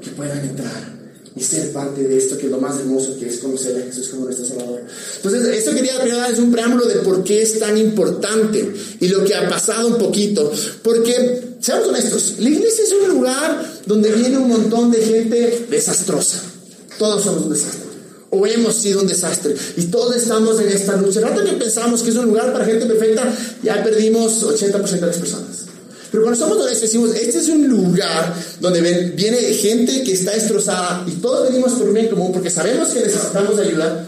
que 0.00 0.10
puedan 0.10 0.40
entrar 0.40 0.94
y 1.36 1.42
ser 1.42 1.72
parte 1.72 2.04
de 2.04 2.16
esto 2.16 2.38
que 2.38 2.46
es 2.46 2.50
lo 2.50 2.60
más 2.60 2.78
hermoso 2.78 3.16
que 3.18 3.26
es 3.26 3.38
conocer 3.38 3.76
a 3.76 3.86
Jesús 3.86 4.08
como 4.08 4.26
nuestro 4.26 4.46
Salvador. 4.46 4.82
Entonces, 5.16 5.46
esto 5.48 5.74
quería 5.74 5.98
dar 5.98 6.30
es 6.30 6.38
un 6.38 6.52
preámbulo 6.52 6.86
de 6.86 6.96
por 6.96 7.24
qué 7.24 7.42
es 7.42 7.58
tan 7.58 7.76
importante 7.76 8.72
y 9.00 9.08
lo 9.08 9.24
que 9.24 9.34
ha 9.34 9.48
pasado 9.48 9.88
un 9.88 9.98
poquito. 9.98 10.52
Porque, 10.82 11.56
seamos 11.60 11.88
honestos, 11.88 12.36
la 12.38 12.48
iglesia 12.48 12.84
es 12.84 12.92
un 12.92 13.08
lugar 13.08 13.80
donde 13.86 14.12
viene 14.12 14.38
un 14.38 14.48
montón 14.48 14.92
de 14.92 15.02
gente 15.02 15.66
desastrosa. 15.68 16.40
Todos 16.98 17.24
somos 17.24 17.42
un 17.42 17.52
desastre 17.52 17.83
o 18.34 18.46
hemos 18.46 18.74
sido 18.74 19.00
un 19.00 19.06
desastre. 19.06 19.54
Y 19.76 19.84
todos 19.84 20.16
estamos 20.16 20.60
en 20.60 20.68
esta 20.68 20.96
lucha. 20.96 21.20
El 21.20 21.26
rato 21.26 21.44
que 21.44 21.52
pensamos 21.52 22.02
que 22.02 22.10
es 22.10 22.16
un 22.16 22.26
lugar 22.26 22.52
para 22.52 22.64
gente 22.64 22.86
perfecta, 22.86 23.32
ya 23.62 23.82
perdimos 23.82 24.42
80% 24.42 24.90
de 24.90 25.06
las 25.06 25.16
personas. 25.16 25.64
Pero 26.10 26.22
cuando 26.22 26.38
somos 26.38 26.58
honestos 26.58 26.82
decimos, 26.82 27.10
este 27.14 27.38
es 27.38 27.48
un 27.48 27.66
lugar 27.66 28.34
donde 28.60 28.80
viene 29.16 29.36
gente 29.54 30.04
que 30.04 30.12
está 30.12 30.32
destrozada 30.32 31.04
y 31.08 31.12
todos 31.12 31.48
venimos 31.48 31.72
por 31.72 31.88
un 31.88 31.94
bien 31.94 32.08
común 32.08 32.32
porque 32.32 32.50
sabemos 32.50 32.88
que 32.90 33.00
necesitamos 33.00 33.58
ayuda. 33.58 34.06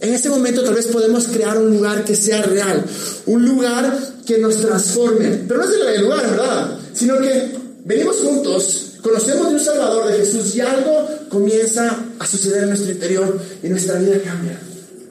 En 0.00 0.12
este 0.12 0.28
momento 0.28 0.64
tal 0.64 0.74
vez 0.74 0.86
podemos 0.88 1.28
crear 1.28 1.56
un 1.56 1.70
lugar 1.70 2.04
que 2.04 2.16
sea 2.16 2.42
real, 2.42 2.84
un 3.26 3.44
lugar 3.44 3.96
que 4.26 4.38
nos 4.38 4.56
transforme. 4.56 5.44
Pero 5.46 5.60
no 5.60 5.70
es 5.70 5.96
el 5.96 6.02
lugar, 6.02 6.28
¿verdad? 6.28 6.78
Sino 6.92 7.20
que 7.20 7.56
venimos 7.84 8.16
juntos 8.16 8.93
Conocemos 9.04 9.50
de 9.50 9.54
un 9.56 9.60
Salvador, 9.60 10.10
de 10.10 10.16
Jesús, 10.16 10.56
y 10.56 10.62
algo 10.62 11.06
comienza 11.28 12.06
a 12.18 12.26
suceder 12.26 12.62
en 12.62 12.70
nuestro 12.70 12.90
interior 12.90 13.38
y 13.62 13.68
nuestra 13.68 13.98
vida 13.98 14.16
cambia. 14.24 14.58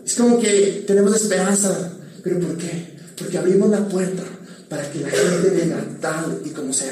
Es 0.04 0.16
como 0.16 0.40
que 0.40 0.84
tenemos 0.88 1.16
esperanza. 1.16 1.92
¿Pero 2.24 2.40
por 2.40 2.58
qué? 2.58 2.98
Porque 3.16 3.38
abrimos 3.38 3.70
la 3.70 3.88
puerta 3.88 4.24
para 4.68 4.90
que 4.90 5.00
la 5.00 5.10
gente 5.12 5.48
venga 5.52 5.86
tal 6.02 6.42
y 6.44 6.50
como 6.50 6.74
sea. 6.74 6.92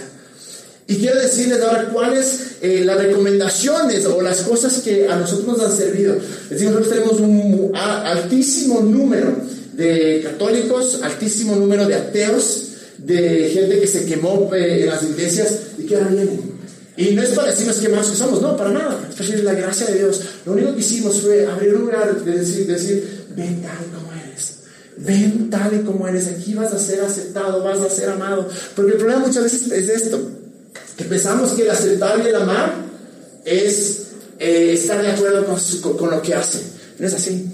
Y 0.86 0.98
quiero 0.98 1.20
decirles 1.20 1.60
ahora 1.62 1.90
cuáles 1.90 2.58
eh, 2.62 2.84
las 2.86 2.98
recomendaciones 2.98 4.06
o 4.06 4.22
las 4.22 4.42
cosas 4.42 4.78
que 4.82 5.08
a 5.08 5.16
nosotros 5.16 5.58
nos 5.58 5.68
han 5.68 5.76
servido. 5.76 6.14
Es 6.14 6.50
decir, 6.52 6.68
nosotros 6.68 6.90
tenemos 6.90 7.20
un 7.20 7.72
altísimo 7.74 8.80
número 8.82 9.38
de 9.74 10.22
católicos, 10.24 11.00
altísimo 11.02 11.56
número 11.56 11.88
de 11.88 11.96
ateos, 11.96 12.68
de 13.00 13.50
gente 13.52 13.80
que 13.80 13.88
se 13.88 14.06
quemó 14.06 14.52
eh, 14.54 14.82
en 14.84 14.90
las 14.90 15.02
iglesias 15.02 15.54
y 15.80 15.88
que 15.88 15.96
ahora 15.96 16.10
vienen 16.10 16.51
y 17.02 17.16
no 17.16 17.24
es 17.24 17.30
para 17.30 17.50
decirnos 17.50 17.78
que 17.78 17.90
más 17.90 18.08
que 18.08 18.16
somos, 18.16 18.42
no, 18.42 18.56
para 18.56 18.72
nada. 18.72 19.08
Es 19.10 19.18
decir, 19.18 19.44
la 19.44 19.54
gracia 19.54 19.88
de 19.88 19.98
Dios. 19.98 20.22
Lo 20.46 20.52
único 20.52 20.74
que 20.76 20.82
hicimos 20.82 21.20
fue 21.22 21.48
abrir 21.48 21.74
un 21.74 21.82
lugar 21.82 22.24
de 22.24 22.32
decir, 22.32 22.68
decir, 22.68 23.26
ven 23.36 23.62
tal 23.62 23.86
como 23.92 24.12
eres. 24.14 24.58
Ven 24.98 25.50
tal 25.50 25.74
y 25.74 25.84
como 25.84 26.08
eres. 26.08 26.28
Aquí 26.28 26.54
vas 26.54 26.72
a 26.74 26.78
ser 26.78 27.02
aceptado, 27.02 27.64
vas 27.64 27.80
a 27.80 27.90
ser 27.90 28.10
amado. 28.10 28.48
Porque 28.76 28.92
el 28.92 28.98
problema 28.98 29.26
muchas 29.26 29.44
veces 29.44 29.72
es 29.72 29.90
esto. 29.90 30.22
Que 30.96 31.06
pensamos 31.06 31.52
que 31.54 31.64
el 31.64 31.72
aceptar 31.72 32.22
y 32.24 32.28
el 32.28 32.36
amar 32.36 32.76
es 33.46 34.02
eh, 34.38 34.74
estar 34.74 35.02
de 35.02 35.12
acuerdo 35.12 35.46
con, 35.46 35.98
con, 35.98 36.12
lo 36.12 36.22
que 36.22 36.36
hace. 36.36 36.60
No 37.00 37.08
es 37.08 37.14
así. 37.16 37.50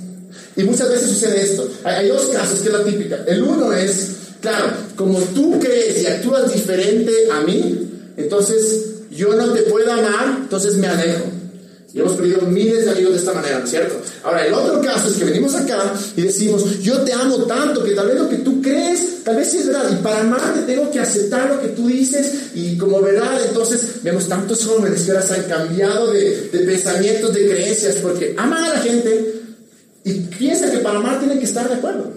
Y 0.57 0.63
muchas 0.63 0.89
veces 0.89 1.09
sucede 1.09 1.41
esto. 1.41 1.69
Hay, 1.85 1.95
hay 1.95 2.09
dos 2.09 2.25
casos 2.27 2.59
que 2.59 2.67
es 2.67 2.73
la 2.73 2.83
típica. 2.83 3.23
El 3.25 3.43
uno 3.43 3.71
es, 3.71 4.09
claro, 4.41 4.73
como 4.97 5.19
tú 5.19 5.57
crees 5.57 6.01
y 6.01 6.05
actúas 6.07 6.51
diferente 6.51 7.13
a 7.31 7.41
mí, 7.41 8.13
entonces 8.17 8.96
yo 9.17 9.33
no 9.33 9.51
te 9.51 9.63
puedo 9.63 9.91
amar, 9.91 10.37
entonces 10.43 10.75
me 10.75 10.87
alejo. 10.87 11.25
Y 11.93 11.99
hemos 11.99 12.13
perdido 12.13 12.41
miles 12.41 12.85
de 12.85 12.91
amigos 12.91 13.13
de 13.13 13.19
esta 13.19 13.33
manera, 13.33 13.57
¿no 13.57 13.65
es 13.65 13.71
cierto? 13.71 13.99
Ahora, 14.23 14.45
el 14.45 14.53
otro 14.53 14.81
caso 14.81 15.07
es 15.07 15.15
que 15.15 15.25
venimos 15.25 15.55
acá 15.55 15.93
y 16.15 16.21
decimos, 16.21 16.79
yo 16.81 17.01
te 17.01 17.13
amo 17.13 17.37
tanto 17.45 17.83
que 17.83 17.91
tal 17.91 18.07
vez 18.07 18.19
lo 18.19 18.29
que 18.29 18.35
tú 18.37 18.61
crees, 18.61 19.23
tal 19.23 19.37
vez 19.37 19.49
sí 19.49 19.57
es 19.57 19.67
verdad, 19.67 19.89
y 19.91 20.03
para 20.03 20.19
amarte 20.19 20.61
tengo 20.71 20.91
que 20.91 20.99
aceptar 20.99 21.49
lo 21.49 21.61
que 21.61 21.69
tú 21.69 21.87
dices, 21.87 22.51
y 22.53 22.77
como 22.77 23.01
verdad, 23.01 23.41
entonces 23.47 24.03
vemos 24.03 24.27
tantos 24.27 24.63
jóvenes 24.65 25.01
que 25.01 25.11
ahora 25.11 25.23
se 25.23 25.33
han 25.35 25.43
cambiado 25.43 26.11
de, 26.11 26.49
pensamientos, 26.51 27.33
de 27.33 27.49
creencias, 27.49 27.95
porque 27.95 28.35
aman 28.37 28.63
a 28.63 28.73
la 28.75 28.79
gente 28.81 29.41
y 30.03 30.13
piensan 30.19 30.71
que 30.71 30.79
para 30.79 30.99
amar 30.99 31.19
tienen 31.19 31.39
que 31.39 31.45
estar 31.45 31.67
de 31.67 31.75
acuerdo. 31.75 32.11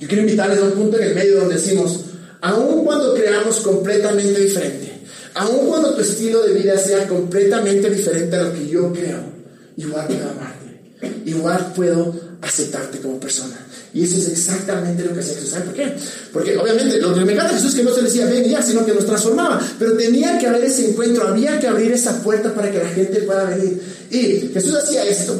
Yo 0.00 0.08
quiero 0.08 0.22
invitarles 0.22 0.58
a 0.58 0.64
un 0.64 0.72
punto 0.72 0.98
en 0.98 1.04
el 1.04 1.14
medio 1.14 1.40
donde 1.40 1.54
decimos, 1.54 2.00
aun 2.40 2.84
cuando 2.84 3.14
creamos 3.14 3.60
completamente 3.60 4.40
diferente, 4.40 4.95
Aun 5.36 5.66
cuando 5.66 5.94
tu 5.94 6.00
estilo 6.00 6.42
de 6.46 6.54
vida 6.54 6.78
sea 6.78 7.06
completamente 7.06 7.90
diferente 7.90 8.36
a 8.36 8.44
lo 8.44 8.54
que 8.54 8.66
yo 8.66 8.90
creo, 8.90 9.20
igual 9.76 10.06
puedo 10.06 10.30
amarte, 10.30 11.20
igual 11.26 11.72
puedo 11.76 12.14
aceptarte 12.40 13.00
como 13.00 13.20
persona. 13.20 13.54
Y 13.92 14.04
eso 14.04 14.16
es 14.16 14.28
exactamente 14.28 15.04
lo 15.04 15.12
que 15.12 15.20
hacía 15.20 15.34
Jesús. 15.34 15.50
¿Saben 15.50 15.66
por 15.66 15.74
qué? 15.74 15.92
Porque 16.32 16.56
obviamente 16.56 16.98
lo 17.02 17.14
que 17.14 17.24
me 17.24 17.34
encanta 17.34 17.52
Jesús 17.52 17.68
es 17.68 17.74
que 17.74 17.82
no 17.82 17.94
se 17.94 18.02
decía 18.02 18.24
ven 18.24 18.46
y 18.46 18.48
ya, 18.48 18.62
sino 18.62 18.84
que 18.86 18.94
nos 18.94 19.04
transformaba. 19.04 19.60
Pero 19.78 19.94
tenía 19.98 20.38
que 20.38 20.46
haber 20.46 20.64
ese 20.64 20.88
encuentro, 20.88 21.28
había 21.28 21.60
que 21.60 21.66
abrir 21.66 21.92
esa 21.92 22.22
puerta 22.22 22.54
para 22.54 22.70
que 22.70 22.78
la 22.78 22.88
gente 22.88 23.20
pueda 23.20 23.44
venir. 23.44 23.78
Y 24.10 24.50
Jesús 24.54 24.74
hacía 24.74 25.04
esto. 25.04 25.38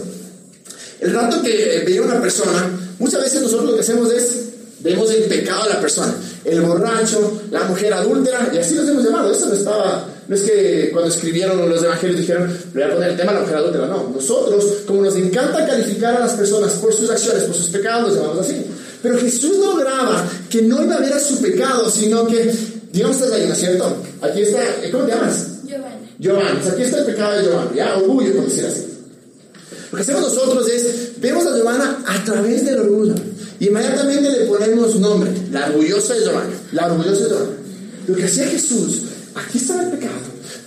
El 1.01 1.15
rato 1.15 1.43
que 1.43 1.85
veía 1.87 2.03
una 2.03 2.21
persona, 2.21 2.71
muchas 2.99 3.23
veces 3.23 3.41
nosotros 3.41 3.71
lo 3.71 3.75
que 3.77 3.81
hacemos 3.81 4.13
es 4.13 4.56
vemos 4.81 5.11
el 5.11 5.25
pecado 5.25 5.65
de 5.65 5.71
la 5.71 5.81
persona 5.81 6.15
el 6.47 6.61
borracho, 6.61 7.43
la 7.51 7.65
mujer 7.65 7.93
adúltera, 7.93 8.51
y 8.55 8.59
así 8.59 8.77
los 8.77 8.89
hemos 8.89 9.05
llamado. 9.05 9.33
Eso 9.33 9.47
no 9.47 9.55
estaba, 9.55 10.09
no 10.29 10.35
es 10.35 10.43
que 10.43 10.91
cuando 10.93 11.11
escribieron 11.11 11.69
los 11.69 11.83
evangelios 11.83 12.21
dijeron, 12.21 12.57
le 12.73 12.85
voy 12.85 12.93
a 12.93 12.95
poner 12.95 13.11
el 13.11 13.17
tema 13.17 13.33
de 13.33 13.39
la 13.39 13.43
mujer 13.43 13.57
adúltera, 13.59 13.87
no. 13.89 14.13
Nosotros, 14.15 14.65
como 14.87 15.03
nos 15.03 15.17
encanta 15.17 15.67
calificar 15.67 16.17
a 16.17 16.21
las 16.21 16.35
personas 16.35 16.73
por 16.75 16.93
sus 16.93 17.11
acciones, 17.11 17.45
por 17.45 17.55
sus 17.57 17.69
pecados, 17.69 18.09
los 18.09 18.17
llamamos 18.17 18.47
así. 18.47 18.65
Pero 19.03 19.19
Jesús 19.19 19.57
lograba 19.59 20.25
que 20.49 20.63
no 20.63 20.83
iba 20.85 20.95
a 20.95 21.01
ver 21.01 21.13
a 21.13 21.21
su 21.21 21.41
pecado, 21.41 21.91
sino 21.91 22.27
que, 22.27 22.53
digamos, 22.93 23.17
estás 23.17 23.33
ahí, 23.33 23.47
¿no 23.47 23.53
es 23.53 23.59
cierto? 23.59 23.97
Aquí 24.23 24.43
está, 24.43 24.61
¿cómo 24.93 25.05
te 25.05 25.13
llamas? 25.13 25.47
Giovanni. 25.65 26.17
Giovanni, 26.19 26.69
aquí 26.69 26.83
está 26.83 26.99
el 26.99 27.07
pecado 27.07 27.37
de 27.37 27.43
Giovanni, 27.45 27.77
ya, 27.77 27.97
orgullo, 27.97 28.37
por 28.37 28.45
decir 28.45 28.67
así. 28.67 28.87
Lo 29.91 29.97
que 29.97 30.03
hacemos 30.03 30.23
nosotros 30.23 30.69
es, 30.69 31.21
vemos 31.21 31.45
a 31.45 31.57
Giovanna 31.57 32.05
a 32.07 32.25
través 32.25 32.65
del 32.65 32.81
orgullo. 32.81 33.15
Inmediatamente 33.61 34.31
le 34.31 34.47
ponemos 34.47 34.97
nombre, 34.97 35.31
la 35.51 35.67
orgullosa 35.67 36.15
de 36.15 36.21
Giovanna, 36.21 36.57
la 36.73 36.87
orgullosa 36.87 37.25
de 37.25 37.29
Giovanna. 37.31 37.57
Lo 38.07 38.15
que 38.15 38.25
hacía 38.25 38.47
Jesús, 38.47 39.03
aquí 39.35 39.59
estaba 39.59 39.83
el 39.83 39.91
pecado, 39.91 40.15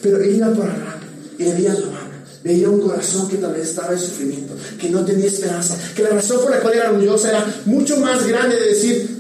pero 0.02 0.24
iba 0.24 0.52
por 0.52 0.66
arriba 0.66 0.98
y 1.38 1.44
veía 1.44 1.72
a 1.72 1.76
Giovanna, 1.76 2.24
veía 2.44 2.70
un 2.70 2.82
corazón 2.82 3.30
que 3.30 3.38
tal 3.38 3.54
vez 3.54 3.70
estaba 3.70 3.94
en 3.94 4.00
sufrimiento, 4.00 4.56
que 4.80 4.90
no 4.90 5.06
tenía 5.06 5.28
esperanza, 5.28 5.78
que 5.96 6.04
la 6.04 6.10
razón 6.10 6.42
por 6.42 6.52
la 6.52 6.60
cual 6.60 6.74
era 6.74 6.92
orgullosa 6.92 7.30
era 7.30 7.46
mucho 7.66 7.98
más 7.98 8.26
grande 8.28 8.56
de 8.56 8.66
decir, 8.70 9.20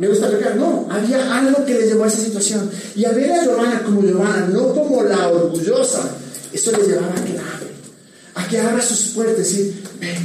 me 0.00 0.08
gusta 0.08 0.30
pecar. 0.30 0.56
No, 0.56 0.88
había 0.90 1.38
algo 1.38 1.62
que 1.66 1.74
le 1.74 1.86
llevó 1.86 2.04
a 2.04 2.08
esa 2.08 2.20
situación. 2.24 2.70
Y 2.96 3.04
a 3.04 3.12
ver 3.12 3.30
a 3.32 3.44
Giovanna 3.44 3.82
como 3.82 4.02
Giovanna, 4.02 4.48
no 4.50 4.74
como 4.74 5.02
la 5.02 5.28
orgullosa, 5.28 6.08
eso 6.52 6.72
le 6.72 6.84
llevaba 6.84 7.12
a 7.12 7.22
que 7.22 7.34
la 7.34 7.42
abre, 7.42 7.70
a 8.34 8.48
que 8.48 8.58
abra 8.58 8.82
sus 8.82 9.12
puertas 9.12 9.36
y 9.36 9.40
decir, 9.40 9.82
ven, 10.00 10.16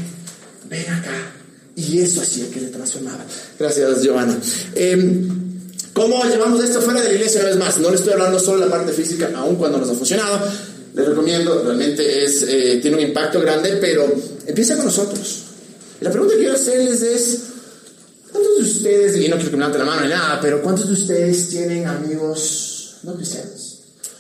ven 0.70 0.94
acá, 0.94 1.35
y 1.76 2.00
eso 2.00 2.22
hacía 2.22 2.50
que 2.50 2.62
le 2.62 2.68
transformaba. 2.68 3.26
Gracias, 3.60 4.02
Giovanna. 4.02 4.40
Em, 4.76 5.46
¿Cómo 5.94 6.22
llevamos 6.26 6.62
esto 6.62 6.82
fuera 6.82 7.02
de 7.02 7.08
la 7.08 7.14
iglesia 7.14 7.40
una 7.40 7.50
vez 7.50 7.58
más? 7.58 7.78
No 7.78 7.90
le 7.90 7.96
estoy 7.96 8.12
hablando 8.12 8.38
solo 8.38 8.60
de 8.60 8.66
la 8.66 8.72
parte 8.72 8.92
física, 8.92 9.32
aun 9.34 9.56
cuando 9.56 9.78
nos 9.78 9.90
ha 9.90 9.94
funcionado. 9.94 10.46
Les 10.94 11.08
recomiendo, 11.08 11.64
realmente 11.64 12.24
es, 12.24 12.42
eh, 12.44 12.80
tiene 12.82 12.98
un 12.98 13.04
impacto 13.04 13.40
grande, 13.40 13.78
pero 13.80 14.14
empieza 14.46 14.76
con 14.76 14.86
nosotros. 14.86 15.44
La 16.02 16.10
pregunta 16.10 16.34
que 16.34 16.42
quiero 16.42 16.56
hacerles 16.56 17.02
es, 17.02 17.40
¿cuántos 18.30 18.58
de 18.58 18.64
ustedes, 18.64 19.16
y 19.16 19.30
no 19.30 19.38
quiero 19.38 19.52
que 19.52 19.58
me 19.58 19.68
la 19.70 19.86
mano 19.86 20.02
ni 20.02 20.10
nada, 20.10 20.40
pero 20.42 20.62
¿cuántos 20.62 20.88
de 20.88 20.94
ustedes 20.94 21.48
tienen 21.48 21.88
amigos 21.88 22.98
no 23.04 23.16
cristianos? 23.16 23.80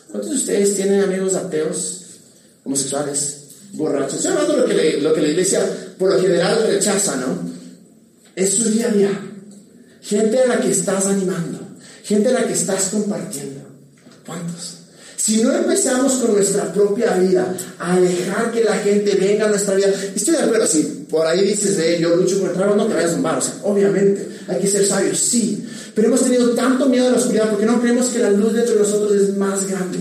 ¿Cuántos 0.10 0.32
de 0.32 0.38
ustedes 0.38 0.76
tienen 0.76 1.02
amigos 1.02 1.36
ateos, 1.36 2.02
homosexuales, 2.63 3.38
borrachos? 3.75 4.15
Estoy 4.15 4.31
hablando 4.31 4.53
de 4.53 4.59
lo 4.61 4.67
que, 4.67 5.01
lo 5.01 5.13
que 5.13 5.21
la 5.21 5.27
iglesia 5.29 5.93
por 5.97 6.13
lo 6.13 6.21
general 6.21 6.65
rechaza, 6.67 7.15
¿no? 7.17 7.51
Es 8.35 8.53
su 8.53 8.69
día 8.69 8.88
a 8.88 8.91
día. 8.91 9.21
Gente 10.01 10.39
a 10.39 10.47
la 10.47 10.59
que 10.59 10.71
estás 10.71 11.05
animando, 11.07 11.59
gente 12.03 12.29
a 12.29 12.33
la 12.33 12.45
que 12.45 12.53
estás 12.53 12.89
compartiendo. 12.91 13.61
¿Cuántos? 14.25 14.75
Si 15.25 15.41
no 15.41 15.51
empezamos 15.55 16.13
con 16.13 16.35
nuestra 16.35 16.71
propia 16.71 17.15
vida 17.17 17.51
a 17.79 17.99
dejar 17.99 18.51
que 18.51 18.63
la 18.63 18.75
gente 18.75 19.15
venga 19.15 19.45
a 19.45 19.49
nuestra 19.49 19.73
vida, 19.73 19.88
estoy 20.15 20.35
de 20.35 20.43
acuerdo, 20.43 20.67
si 20.67 20.83
por 21.09 21.25
ahí 21.25 21.43
dices, 21.43 21.77
de 21.77 21.99
yo 21.99 22.15
lucho 22.15 22.39
por 22.39 22.53
trabajo, 22.53 22.75
no 22.75 22.85
te 22.85 22.93
vayas 22.93 23.09
a 23.09 23.13
zumbar, 23.15 23.39
o 23.39 23.41
sea, 23.41 23.55
obviamente, 23.63 24.27
hay 24.47 24.59
que 24.59 24.67
ser 24.67 24.85
sabios, 24.85 25.17
sí, 25.17 25.65
pero 25.95 26.09
hemos 26.09 26.21
tenido 26.21 26.51
tanto 26.51 26.85
miedo 26.88 27.07
a 27.07 27.11
la 27.11 27.17
oscuridad 27.17 27.49
porque 27.49 27.65
no 27.65 27.81
creemos 27.81 28.09
que 28.09 28.19
la 28.19 28.29
luz 28.29 28.53
dentro 28.53 28.75
de 28.75 28.81
nosotros 28.81 29.13
es 29.13 29.35
más 29.35 29.67
grande. 29.67 29.97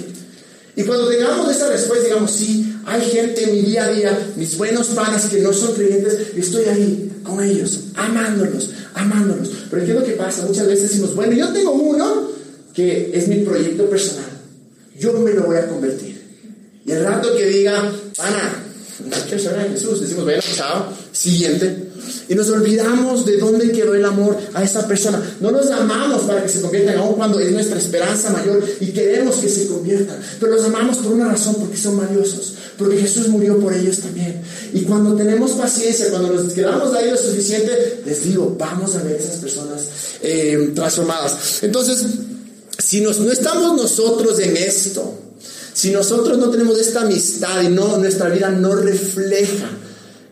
Y 0.76 0.82
cuando 0.82 1.08
tengamos 1.08 1.50
esa 1.50 1.70
respuesta, 1.70 2.04
digamos, 2.04 2.30
sí, 2.30 2.63
hay 2.86 3.00
gente 3.02 3.44
en 3.44 3.52
mi 3.52 3.62
día 3.62 3.84
a 3.84 3.88
día, 3.88 4.32
mis 4.36 4.56
buenos 4.56 4.88
panas 4.88 5.26
que 5.26 5.40
no 5.40 5.52
son 5.52 5.74
creyentes, 5.74 6.34
estoy 6.36 6.64
ahí 6.66 7.12
con 7.22 7.42
ellos, 7.42 7.84
amándolos, 7.94 8.70
amándolos. 8.94 9.50
Pero 9.70 9.84
¿qué 9.84 9.92
es 9.92 9.98
lo 9.98 10.04
que 10.04 10.12
pasa? 10.12 10.46
Muchas 10.46 10.66
veces 10.66 10.90
decimos, 10.90 11.14
bueno, 11.14 11.32
yo 11.32 11.52
tengo 11.52 11.72
uno 11.72 12.30
que 12.74 13.10
es 13.14 13.28
mi 13.28 13.36
proyecto 13.36 13.88
personal, 13.88 14.30
yo 14.98 15.12
me 15.14 15.32
lo 15.32 15.44
voy 15.44 15.56
a 15.56 15.66
convertir. 15.66 16.22
Y 16.84 16.92
el 16.92 17.04
rato 17.04 17.34
que 17.36 17.46
diga, 17.46 17.92
pana, 18.16 18.62
no 19.06 19.16
quiero 19.26 19.42
saber 19.42 19.60
a 19.60 19.70
Jesús, 19.70 20.00
decimos, 20.00 20.24
bueno, 20.24 20.42
chao, 20.54 20.92
siguiente. 21.12 21.83
Y 22.28 22.34
nos 22.34 22.48
olvidamos 22.50 23.24
de 23.24 23.36
dónde 23.38 23.70
quedó 23.72 23.94
el 23.94 24.04
amor 24.04 24.36
a 24.54 24.62
esa 24.62 24.86
persona. 24.86 25.22
No 25.40 25.50
nos 25.50 25.70
amamos 25.70 26.22
para 26.22 26.42
que 26.42 26.48
se 26.48 26.60
conviertan, 26.60 26.98
aun 26.98 27.14
cuando 27.14 27.38
es 27.40 27.52
nuestra 27.52 27.78
esperanza 27.78 28.30
mayor 28.30 28.62
y 28.80 28.86
queremos 28.86 29.36
que 29.36 29.48
se 29.48 29.66
conviertan. 29.66 30.16
Pero 30.40 30.54
los 30.54 30.64
amamos 30.64 30.98
por 30.98 31.12
una 31.12 31.28
razón, 31.28 31.56
porque 31.56 31.76
son 31.76 31.96
valiosos. 31.96 32.54
Porque 32.78 32.96
Jesús 32.96 33.28
murió 33.28 33.58
por 33.58 33.72
ellos 33.72 33.98
también. 33.98 34.42
Y 34.72 34.82
cuando 34.82 35.14
tenemos 35.14 35.52
paciencia, 35.52 36.10
cuando 36.10 36.32
nos 36.32 36.52
quedamos 36.52 36.94
ahí 36.94 37.10
lo 37.10 37.16
suficiente, 37.16 38.02
les 38.04 38.24
digo, 38.24 38.56
vamos 38.58 38.94
a 38.96 39.02
ver 39.02 39.16
esas 39.16 39.36
personas 39.36 39.82
eh, 40.22 40.72
transformadas. 40.74 41.62
Entonces, 41.62 42.04
si 42.78 43.00
nos, 43.00 43.20
no 43.20 43.30
estamos 43.30 43.76
nosotros 43.76 44.38
en 44.40 44.56
esto, 44.56 45.18
si 45.72 45.90
nosotros 45.90 46.38
no 46.38 46.50
tenemos 46.50 46.78
esta 46.78 47.02
amistad 47.02 47.62
y 47.62 47.68
no, 47.68 47.96
nuestra 47.98 48.28
vida 48.28 48.50
no 48.50 48.74
refleja 48.74 49.68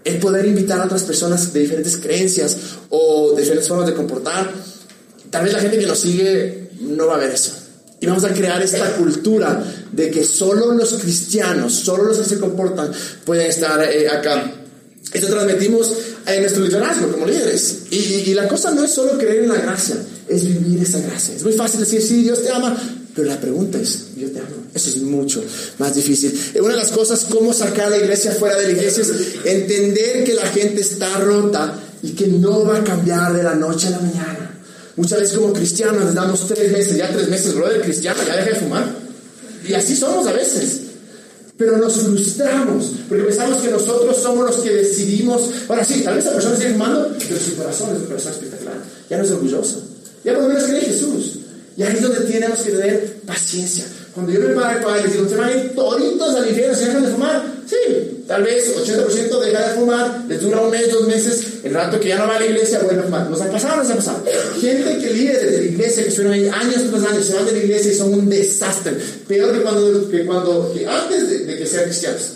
el 0.05 0.19
poder 0.19 0.47
invitar 0.47 0.81
a 0.81 0.85
otras 0.85 1.03
personas 1.05 1.53
de 1.53 1.61
diferentes 1.61 1.97
creencias 1.97 2.57
o 2.91 3.33
de 3.35 3.43
diferentes 3.43 3.69
formas 3.69 3.87
de 3.87 3.95
comportar, 3.95 4.51
tal 5.31 5.45
vez 5.45 5.53
la 5.53 5.61
gente 5.61 5.79
que 5.79 5.87
nos 5.87 5.99
sigue 5.99 6.71
no 6.81 7.07
va 7.07 7.17
a 7.17 7.19
ver 7.19 7.31
eso. 7.31 7.53
Y 8.01 8.07
vamos 8.07 8.25
a 8.25 8.35
crear 8.35 8.61
esta 8.61 8.97
cultura 8.97 9.63
de 9.93 10.11
que 10.11 10.25
solo 10.25 10.73
los 10.73 10.95
cristianos, 10.95 11.73
solo 11.73 12.03
los 12.05 12.19
que 12.19 12.25
se 12.25 12.41
comportan, 12.41 12.91
pueden 13.25 13.47
estar 13.47 13.81
eh, 13.85 14.09
acá. 14.09 14.53
Esto 15.13 15.29
transmitimos 15.29 15.93
en 16.27 16.41
nuestro 16.41 16.65
liderazgo 16.65 17.13
como 17.13 17.27
líderes. 17.27 17.83
Y, 17.91 17.97
y, 17.97 18.35
la 18.35 18.49
cosa 18.49 18.73
no 18.73 18.83
es 18.83 18.91
solo 18.91 19.17
creer 19.17 19.45
en 19.45 19.51
la 19.51 19.57
gracia, 19.57 19.97
es 20.27 20.45
vivir 20.45 20.83
esa 20.83 20.99
gracia. 20.99 21.37
Es 21.37 21.45
muy 21.45 21.53
fácil 21.53 21.79
decir, 21.79 22.03
sí, 22.03 22.23
Dios 22.23 22.43
te 22.43 22.51
ama, 22.51 22.77
pero 23.15 23.29
la 23.29 23.39
pregunta 23.39 23.79
es, 23.79 24.15
Dios 24.17 24.33
te 24.33 24.39
ama. 24.39 24.49
Eso 24.73 24.89
es 24.89 25.03
mucho 25.03 25.43
más 25.79 25.95
difícil. 25.95 26.39
Una 26.61 26.71
de 26.71 26.77
las 26.77 26.93
cosas, 26.93 27.27
cómo 27.29 27.53
sacar 27.53 27.87
a 27.87 27.91
la 27.91 27.99
iglesia 27.99 28.33
fuera 28.33 28.57
de 28.57 28.67
la 28.67 28.73
iglesia, 28.73 29.03
es 29.03 29.13
entender 29.45 30.25
que 30.25 30.35
la 30.35 30.47
gente 30.47 30.81
está 30.81 31.19
rota 31.19 31.79
y 32.03 32.13
que 32.13 32.27
no 32.27 32.65
va 32.65 32.79
a 32.79 32.85
cambiar 32.85 33.35
de 33.35 33.43
la 33.43 33.55
noche 33.55 33.89
a 33.89 33.91
la 33.91 33.99
mañana. 33.99 34.61
Muchas 34.97 35.21
veces 35.21 35.37
como 35.37 35.53
cristianos 35.53 36.05
les 36.05 36.15
damos 36.15 36.47
tres 36.47 36.73
meses, 36.73 36.97
ya 36.97 37.11
tres 37.11 37.29
meses, 37.29 37.55
brother 37.55 37.83
cristiano, 37.83 38.19
ya 38.27 38.37
deja 38.37 38.51
de 38.51 38.57
fumar. 38.57 38.85
Y 39.67 39.75
así 39.75 39.95
somos 39.95 40.27
a 40.27 40.33
veces. 40.33 40.81
Pero 41.57 41.77
nos 41.77 41.95
frustramos 41.95 42.93
porque 43.09 43.25
pensamos 43.25 43.59
que 43.59 43.71
nosotros 43.71 44.17
somos 44.17 44.47
los 44.47 44.57
que 44.57 44.71
decidimos. 44.71 45.43
Ahora 45.69 45.85
sí, 45.85 46.01
tal 46.01 46.17
vez 46.17 46.25
esa 46.25 46.35
persona 46.35 46.57
sigue 46.57 46.73
fumando, 46.73 47.15
pero 47.19 47.41
su 47.41 47.57
corazón 47.57 47.91
es 47.95 48.01
un 48.01 48.07
corazón 48.07 48.33
espectacular. 48.33 48.75
Ya 49.09 49.19
no 49.19 49.25
es 49.25 49.31
orgulloso. 49.31 49.83
Ya 50.25 50.35
por 50.35 50.43
lo 50.43 50.49
menos 50.49 50.65
cree 50.65 50.81
en 50.81 50.87
Jesús. 50.87 51.42
Y 51.77 51.83
ahí 51.83 51.95
es 51.95 52.03
donde 52.03 52.21
tenemos 52.21 52.61
que 52.61 52.71
tener 52.71 53.17
paciencia. 53.27 53.85
Cuando 54.15 54.31
yo 54.31 54.41
me 54.41 54.49
paro 54.49 54.83
para 54.83 55.03
les 55.03 55.13
digo, 55.13 55.27
¿se 55.27 55.37
van 55.37 55.49
a 55.49 55.53
ir 55.53 55.75
toditos 55.75 56.35
al 56.35 56.47
infierno 56.47 56.75
si 56.75 56.85
dejan 56.85 57.03
de 57.03 57.11
fumar? 57.11 57.43
Sí, 57.67 58.25
tal 58.27 58.43
vez 58.43 58.77
80% 58.77 59.41
deja 59.41 59.69
de 59.69 59.75
fumar, 59.75 60.25
les 60.29 60.41
dura 60.43 60.61
un 60.61 60.71
mes, 60.71 60.93
dos 60.93 61.07
meses, 61.07 61.47
el 61.65 61.73
rato 61.73 61.99
que 61.99 62.09
ya 62.09 62.19
no 62.19 62.27
va 62.27 62.37
a 62.37 62.41
la 62.41 62.47
iglesia 62.47 62.81
vuelve 62.81 63.01
a 63.01 63.05
fumar. 63.05 63.31
¿Nos 63.31 63.41
ha 63.41 63.51
pasado 63.51 63.83
nos 63.83 63.91
ha 63.91 63.97
pasado? 63.97 64.23
Gente 64.61 64.99
que 64.99 65.15
líderes 65.15 65.51
de 65.51 65.59
la 65.59 65.65
iglesia, 65.65 66.03
que 66.03 66.09
estuvieron 66.11 66.35
ahí 66.35 66.49
años 66.49 66.83
tras 66.91 67.05
años, 67.05 67.25
se 67.25 67.35
van 67.35 67.47
de 67.47 67.53
la 67.53 67.59
iglesia 67.59 67.93
y 67.93 67.95
son 67.95 68.13
un 68.13 68.29
desastre. 68.29 68.93
Peor 69.27 69.55
que 69.55 69.63
cuando, 69.63 70.11
que 70.11 70.27
cuando 70.27 70.75
antes 70.89 71.31
de, 71.31 71.39
de, 71.47 71.59
que 71.59 71.67
sean 71.67 71.85
cristianos. 71.85 72.33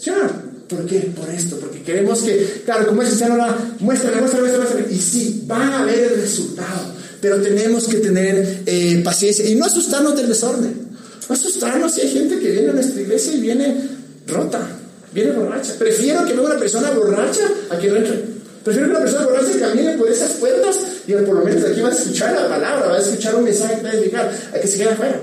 ¿Sí 0.00 0.10
o 0.10 0.16
no? 0.16 0.46
¿Por 0.68 0.84
qué? 0.86 1.12
Por 1.14 1.30
esto, 1.30 1.56
porque 1.60 1.82
queremos 1.82 2.20
que, 2.22 2.62
claro, 2.64 2.88
como 2.88 3.02
es 3.02 3.08
cristiano, 3.10 3.34
ahora, 3.34 3.56
muéstrame, 3.78 4.16
muéstrame, 4.18 4.48
muéstrame, 4.48 4.86
y 4.90 4.98
sí, 4.98 5.44
van 5.46 5.72
a 5.72 5.84
ver 5.84 6.12
el 6.12 6.20
resultado 6.20 6.95
pero 7.26 7.42
tenemos 7.42 7.88
que 7.88 7.96
tener 7.96 8.62
eh, 8.66 9.00
paciencia 9.02 9.44
y 9.48 9.56
no 9.56 9.64
asustarnos 9.64 10.14
del 10.14 10.28
desorden. 10.28 10.76
No 11.28 11.34
asustarnos 11.34 11.92
si 11.92 12.02
hay 12.02 12.10
gente 12.12 12.38
que 12.38 12.52
viene 12.52 12.70
a 12.70 12.72
nuestra 12.74 13.00
iglesia 13.00 13.32
y 13.34 13.40
viene 13.40 13.76
rota, 14.28 14.60
viene 15.12 15.32
borracha. 15.32 15.74
Prefiero 15.76 16.24
que 16.24 16.34
venga 16.34 16.50
una 16.50 16.58
persona 16.60 16.92
borracha 16.92 17.40
a 17.68 17.76
que 17.78 17.88
no 17.88 17.96
entre. 17.96 18.22
Prefiero 18.62 18.86
que 18.86 18.90
una 18.92 19.00
persona 19.00 19.26
borracha 19.26 19.58
camine 19.58 19.98
por 19.98 20.08
esas 20.08 20.30
puertas 20.34 20.76
y 21.04 21.12
por 21.14 21.34
lo 21.34 21.44
menos 21.44 21.64
aquí 21.64 21.80
va 21.80 21.88
a 21.88 21.92
escuchar 21.92 22.32
la 22.32 22.48
palabra, 22.48 22.86
va 22.90 22.96
a 22.96 23.00
escuchar 23.00 23.34
un 23.34 23.42
mensaje 23.42 23.74
que 23.74 23.82
va 23.82 23.88
a 23.88 23.94
edificar, 23.94 24.32
a 24.54 24.60
que 24.60 24.68
se 24.68 24.78
quede 24.78 24.90
afuera. 24.90 25.20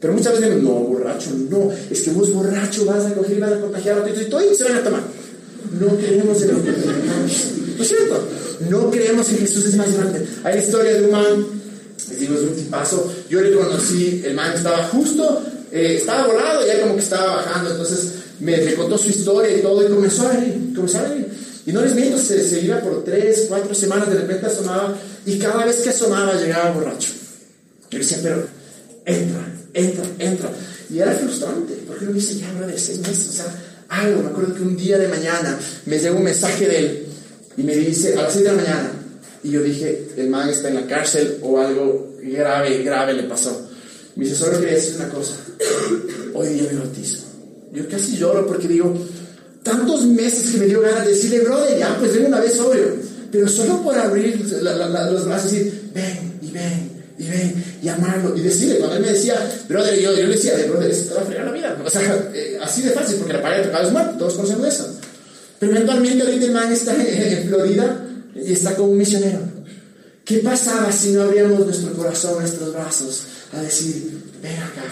Pero 0.00 0.14
muchas 0.14 0.40
veces 0.40 0.62
no, 0.62 0.70
borracho, 0.70 1.30
no, 1.50 1.70
es 1.90 2.00
que 2.00 2.12
vos 2.12 2.32
borracho 2.32 2.86
vas 2.86 3.04
a 3.04 3.12
coger 3.12 3.36
y 3.36 3.40
vas 3.40 3.52
a 3.52 3.60
contagiar 3.60 3.98
a 3.98 4.00
otro 4.00 4.22
y 4.22 4.24
todo 4.24 4.40
y 4.50 4.54
se 4.54 4.64
van 4.64 4.76
a 4.76 4.82
tomar. 4.82 5.02
No 5.78 5.96
creemos 5.98 6.42
en 6.44 6.48
lo 6.54 6.64
que 6.64 6.70
¿No 7.82 7.86
es 7.86 7.94
cierto? 7.96 8.28
No 8.70 8.90
creemos 8.92 9.26
que 9.26 9.38
Jesús 9.38 9.64
es 9.64 9.74
más 9.74 9.92
grande. 9.92 10.24
Hay 10.44 10.54
la 10.54 10.62
historia 10.62 10.92
de 10.92 11.04
un 11.04 11.10
man, 11.10 11.46
les 12.10 12.20
digo, 12.20 12.36
es 12.36 12.42
un 12.42 12.54
tipazo. 12.54 13.12
Yo 13.28 13.40
le 13.40 13.50
conocí, 13.52 14.22
el 14.24 14.34
man 14.34 14.52
estaba 14.54 14.84
justo, 14.84 15.42
eh, 15.72 15.96
estaba 15.98 16.28
volado, 16.28 16.64
ya 16.64 16.80
como 16.80 16.94
que 16.94 17.00
estaba 17.00 17.38
bajando. 17.38 17.72
Entonces 17.72 18.12
me, 18.38 18.74
contó 18.74 18.96
su 18.96 19.08
historia 19.08 19.56
y 19.56 19.62
todo, 19.62 19.84
y 19.84 19.90
comenzó 19.90 20.28
a 20.28 20.34
ir, 20.34 20.72
comenzó 20.76 21.00
a 21.00 21.12
ir. 21.12 21.26
Y 21.66 21.72
no 21.72 21.82
les 21.82 21.92
miento, 21.96 22.18
se, 22.18 22.60
iba 22.60 22.78
por 22.78 23.02
tres, 23.02 23.46
cuatro 23.48 23.74
semanas, 23.74 24.08
de 24.08 24.14
repente 24.14 24.46
asomaba, 24.46 24.96
y 25.26 25.36
cada 25.40 25.64
vez 25.66 25.78
que 25.78 25.90
asomaba 25.90 26.34
llegaba 26.34 26.70
borracho. 26.70 27.10
Yo 27.90 27.98
decía, 27.98 28.18
pero 28.22 28.46
entra, 29.04 29.54
entra, 29.74 30.04
entra. 30.20 30.52
Y 30.88 31.00
era 31.00 31.14
frustrante, 31.14 31.82
porque 31.88 32.04
uno 32.04 32.14
dice, 32.14 32.36
ya, 32.36 32.64
de 32.64 32.78
seis 32.78 33.00
meses, 33.00 33.28
o 33.28 33.32
sea, 33.32 33.62
algo. 33.88 34.22
Me 34.22 34.28
acuerdo 34.28 34.54
que 34.54 34.62
un 34.62 34.76
día 34.76 34.98
de 34.98 35.08
mañana 35.08 35.58
me 35.86 35.98
llegó 35.98 36.18
un 36.18 36.24
mensaje 36.24 36.68
de 36.68 36.78
él 36.78 37.11
y 37.56 37.62
me 37.62 37.74
dice 37.76 38.14
a 38.14 38.22
las 38.22 38.32
6 38.32 38.44
de 38.44 38.50
la 38.50 38.62
mañana. 38.62 38.92
Y 39.44 39.50
yo 39.50 39.62
dije, 39.62 40.08
el 40.16 40.28
man 40.28 40.48
está 40.48 40.68
en 40.68 40.76
la 40.76 40.86
cárcel 40.86 41.38
o 41.42 41.58
algo 41.58 42.16
grave, 42.22 42.82
grave 42.82 43.14
le 43.14 43.24
pasó. 43.24 43.68
Me 44.14 44.24
dice, 44.24 44.36
solo 44.36 44.60
quería 44.60 44.74
decir 44.74 44.94
una 44.96 45.08
cosa. 45.08 45.34
Hoy 46.34 46.48
día 46.48 46.68
me 46.70 46.78
bautizo. 46.78 47.22
Yo 47.72 47.88
casi 47.88 48.16
lloro 48.16 48.46
porque 48.46 48.68
digo, 48.68 48.94
tantos 49.62 50.04
meses 50.06 50.50
que 50.50 50.58
me 50.58 50.66
dio 50.66 50.80
ganas 50.80 51.04
de 51.06 51.12
decirle, 51.12 51.40
brother, 51.40 51.78
ya, 51.78 51.96
pues 51.98 52.14
ven 52.14 52.26
una 52.26 52.40
vez 52.40 52.58
obvio. 52.60 52.96
Pero 53.30 53.48
solo 53.48 53.82
por 53.82 53.98
abrir 53.98 54.44
la, 54.62 54.74
la, 54.74 54.88
la, 54.88 55.10
los 55.10 55.24
brazos 55.26 55.52
y 55.52 55.56
decir, 55.56 55.90
ven 55.94 56.38
y 56.42 56.50
ven 56.50 56.92
y 57.18 57.28
ven 57.28 57.64
y 57.82 57.88
amarlo 57.88 58.36
y 58.36 58.40
decirle, 58.40 58.78
cuando 58.78 58.96
él 58.96 59.02
me 59.02 59.12
decía, 59.12 59.34
brother, 59.68 59.98
yo, 59.98 60.12
yo 60.14 60.26
le 60.26 60.34
decía, 60.34 60.54
brother, 60.68 60.90
esto 60.90 61.08
te 61.10 61.14
va 61.14 61.22
a 61.22 61.24
fregar 61.24 61.46
la 61.46 61.52
vida. 61.52 61.82
O 61.84 61.90
sea, 61.90 62.30
eh, 62.34 62.58
así 62.62 62.82
de 62.82 62.90
fácil, 62.90 63.16
porque 63.16 63.32
la 63.32 63.42
paga 63.42 63.58
de 63.58 63.64
pecado 63.64 63.86
es 63.86 63.92
muerte, 63.92 64.14
todos 64.18 64.34
conocemos 64.34 64.68
eso. 64.68 65.00
Pero 65.62 65.76
eventualmente 65.76 66.24
ahorita 66.24 66.44
el 66.46 66.50
man 66.50 66.72
está 66.72 66.92
en 66.92 67.46
Florida 67.46 68.04
y 68.34 68.52
está 68.52 68.74
como 68.74 68.90
un 68.90 68.98
misionero. 68.98 69.38
¿Qué 70.24 70.38
pasaba 70.38 70.90
si 70.90 71.10
no 71.10 71.22
abríamos 71.22 71.64
nuestro 71.64 71.92
corazón, 71.92 72.40
nuestros 72.40 72.72
brazos 72.72 73.22
a 73.52 73.62
decir, 73.62 74.10
ven 74.42 74.56
acá, 74.56 74.82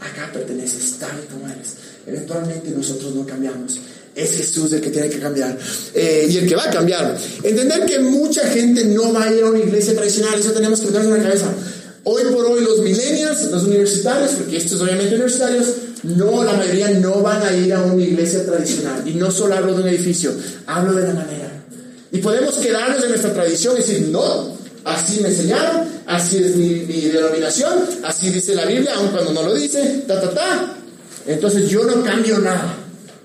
acá 0.00 0.32
perteneces 0.32 0.94
tal 0.98 1.10
y 1.22 1.30
como 1.30 1.46
eres? 1.46 1.74
Eventualmente 2.06 2.70
nosotros 2.70 3.14
no 3.14 3.26
cambiamos. 3.26 3.78
Es 4.14 4.30
Jesús 4.38 4.72
el 4.72 4.80
que 4.80 4.88
tiene 4.88 5.10
que 5.10 5.18
cambiar 5.18 5.58
eh, 5.92 6.26
y 6.30 6.38
el 6.38 6.48
que 6.48 6.56
va 6.56 6.64
a 6.64 6.70
cambiar. 6.70 7.18
Entender 7.42 7.84
que 7.84 7.98
mucha 7.98 8.48
gente 8.48 8.82
no 8.86 9.12
va 9.12 9.24
a 9.24 9.30
ir 9.30 9.44
a 9.44 9.50
una 9.50 9.58
iglesia 9.58 9.94
tradicional, 9.94 10.40
eso 10.40 10.52
tenemos 10.52 10.80
que 10.80 10.86
meternos 10.86 11.18
en 11.18 11.22
la 11.22 11.28
cabeza. 11.28 11.52
Hoy 12.04 12.22
por 12.32 12.46
hoy 12.46 12.64
los 12.64 12.78
millennials, 12.78 13.42
los 13.50 13.64
universitarios, 13.64 14.30
porque 14.38 14.56
estos 14.56 14.80
obviamente 14.80 15.16
universitarios, 15.16 15.66
no, 16.04 16.44
la 16.44 16.52
mayoría 16.52 16.90
no 16.90 17.22
van 17.22 17.42
a 17.42 17.52
ir 17.52 17.72
a 17.72 17.82
una 17.82 18.02
iglesia 18.02 18.44
tradicional. 18.44 19.06
Y 19.06 19.14
no 19.14 19.30
solo 19.30 19.54
hablo 19.54 19.74
de 19.74 19.82
un 19.82 19.88
edificio, 19.88 20.32
hablo 20.66 20.92
de 20.92 21.08
la 21.08 21.14
manera. 21.14 21.50
Y 22.12 22.18
podemos 22.18 22.54
quedarnos 22.56 23.02
en 23.02 23.08
nuestra 23.08 23.32
tradición 23.32 23.74
y 23.74 23.80
decir, 23.80 24.08
no, 24.10 24.56
así 24.84 25.20
me 25.20 25.28
enseñaron, 25.28 25.88
así 26.06 26.38
es 26.38 26.56
mi, 26.56 26.80
mi 26.80 27.00
denominación, 27.08 27.72
así 28.04 28.30
dice 28.30 28.54
la 28.54 28.66
Biblia, 28.66 28.92
aun 28.94 29.08
cuando 29.08 29.32
no 29.32 29.42
lo 29.42 29.54
dice, 29.54 30.04
ta, 30.06 30.20
ta, 30.20 30.30
ta. 30.30 30.76
Entonces 31.26 31.68
yo 31.68 31.84
no 31.84 32.04
cambio 32.04 32.38
nada, 32.38 32.76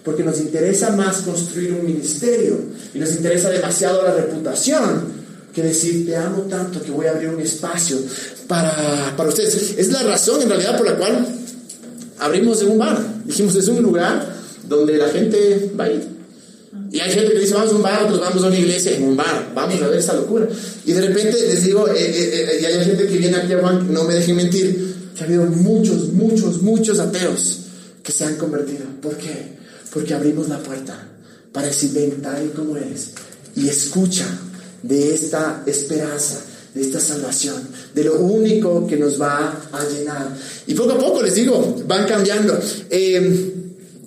porque 0.04 0.24
nos 0.24 0.40
interesa 0.40 0.92
más 0.92 1.18
construir 1.18 1.74
un 1.74 1.86
ministerio 1.86 2.60
y 2.94 3.00
nos 3.00 3.12
interesa 3.12 3.50
demasiado 3.50 4.02
la 4.04 4.14
reputación 4.14 5.20
que 5.54 5.64
decir, 5.64 6.06
te 6.06 6.16
amo 6.16 6.44
tanto 6.44 6.82
que 6.82 6.92
voy 6.92 7.08
a 7.08 7.12
abrir 7.12 7.30
un 7.30 7.42
espacio 7.42 7.98
para, 8.48 9.14
para 9.18 9.30
ustedes. 9.30 9.76
Es 9.78 9.92
la 9.92 10.04
razón 10.04 10.42
en 10.42 10.50
realidad 10.50 10.78
por 10.78 10.88
la 10.88 10.96
cual 10.96 11.28
abrimos 12.20 12.62
un 12.64 12.78
bar. 12.78 13.24
Dijimos, 13.26 13.56
es 13.56 13.68
un 13.68 13.82
lugar 13.82 14.36
donde 14.68 14.98
la 14.98 15.10
gente 15.10 15.72
va 15.80 15.86
a 15.86 15.92
ir. 15.92 16.20
Y 16.92 17.00
hay 17.00 17.12
gente 17.12 17.34
que 17.34 17.40
dice, 17.40 17.54
vamos 17.54 17.72
a 17.72 17.76
un 17.76 17.82
bar, 17.82 18.04
otros 18.04 18.20
vamos 18.20 18.44
a 18.44 18.48
una 18.48 18.58
iglesia 18.58 18.96
en 18.96 19.04
un 19.04 19.16
bar, 19.16 19.52
vamos 19.54 19.82
a 19.82 19.88
ver 19.88 20.00
esa 20.00 20.14
locura. 20.14 20.48
Y 20.86 20.92
de 20.92 21.02
repente 21.02 21.32
les 21.32 21.64
digo, 21.64 21.88
eh, 21.88 21.94
eh, 21.98 22.46
eh, 22.52 22.60
y 22.62 22.66
hay 22.66 22.86
gente 22.86 23.08
que 23.08 23.18
viene 23.18 23.38
aquí 23.38 23.54
a 23.54 23.60
Juan, 23.60 23.92
no 23.94 24.04
me 24.06 24.16
dejen 24.16 24.36
mentir, 24.36 24.96
que 25.16 25.24
ha 25.24 25.28
habido 25.28 25.46
muchos, 25.46 26.14
muchos, 26.14 26.62
muchos 26.62 27.00
ateos 27.00 27.60
que 28.02 28.12
se 28.12 28.26
han 28.26 28.36
convertido. 28.36 28.86
¿Por 29.02 29.16
qué? 29.18 29.58
Porque 29.94 30.14
abrimos 30.14 30.50
la 30.50 30.60
puerta 30.60 31.08
para 31.52 31.68
decir, 31.68 31.92
ven 31.94 32.22
tal 32.22 32.46
y 32.46 32.50
como 32.50 32.76
eres, 32.76 33.12
y 33.56 33.68
escucha 33.68 34.26
de 34.82 35.14
esta 35.14 35.64
esperanza, 35.68 36.42
de 36.80 36.86
esta 36.86 37.00
salvación, 37.00 37.56
de 37.94 38.04
lo 38.06 38.20
único 38.20 38.88
que 38.88 38.96
nos 38.96 39.22
va 39.22 39.62
a 39.72 39.84
llenar. 39.90 40.36
Y 40.66 40.74
poco 40.74 40.94
a 40.94 40.98
poco, 40.98 41.22
les 41.22 41.36
digo, 41.36 41.84
van 41.86 42.08
cambiando. 42.08 42.58
Eh, 42.90 43.56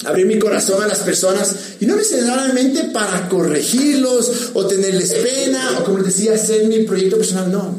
abrir 0.04 0.26
mi 0.26 0.36
corazón 0.36 0.82
a 0.82 0.88
las 0.88 0.98
personas 0.98 1.54
y 1.78 1.86
no 1.86 1.94
necesariamente 1.94 2.90
para 2.92 3.28
corregirlos 3.28 4.50
o 4.52 4.66
tenerles 4.66 5.12
pena 5.12 5.78
o 5.78 5.84
como 5.84 5.98
les 5.98 6.08
decía, 6.08 6.34
hacer 6.34 6.66
mi 6.66 6.80
proyecto 6.80 7.18
personal, 7.18 7.52
no, 7.52 7.78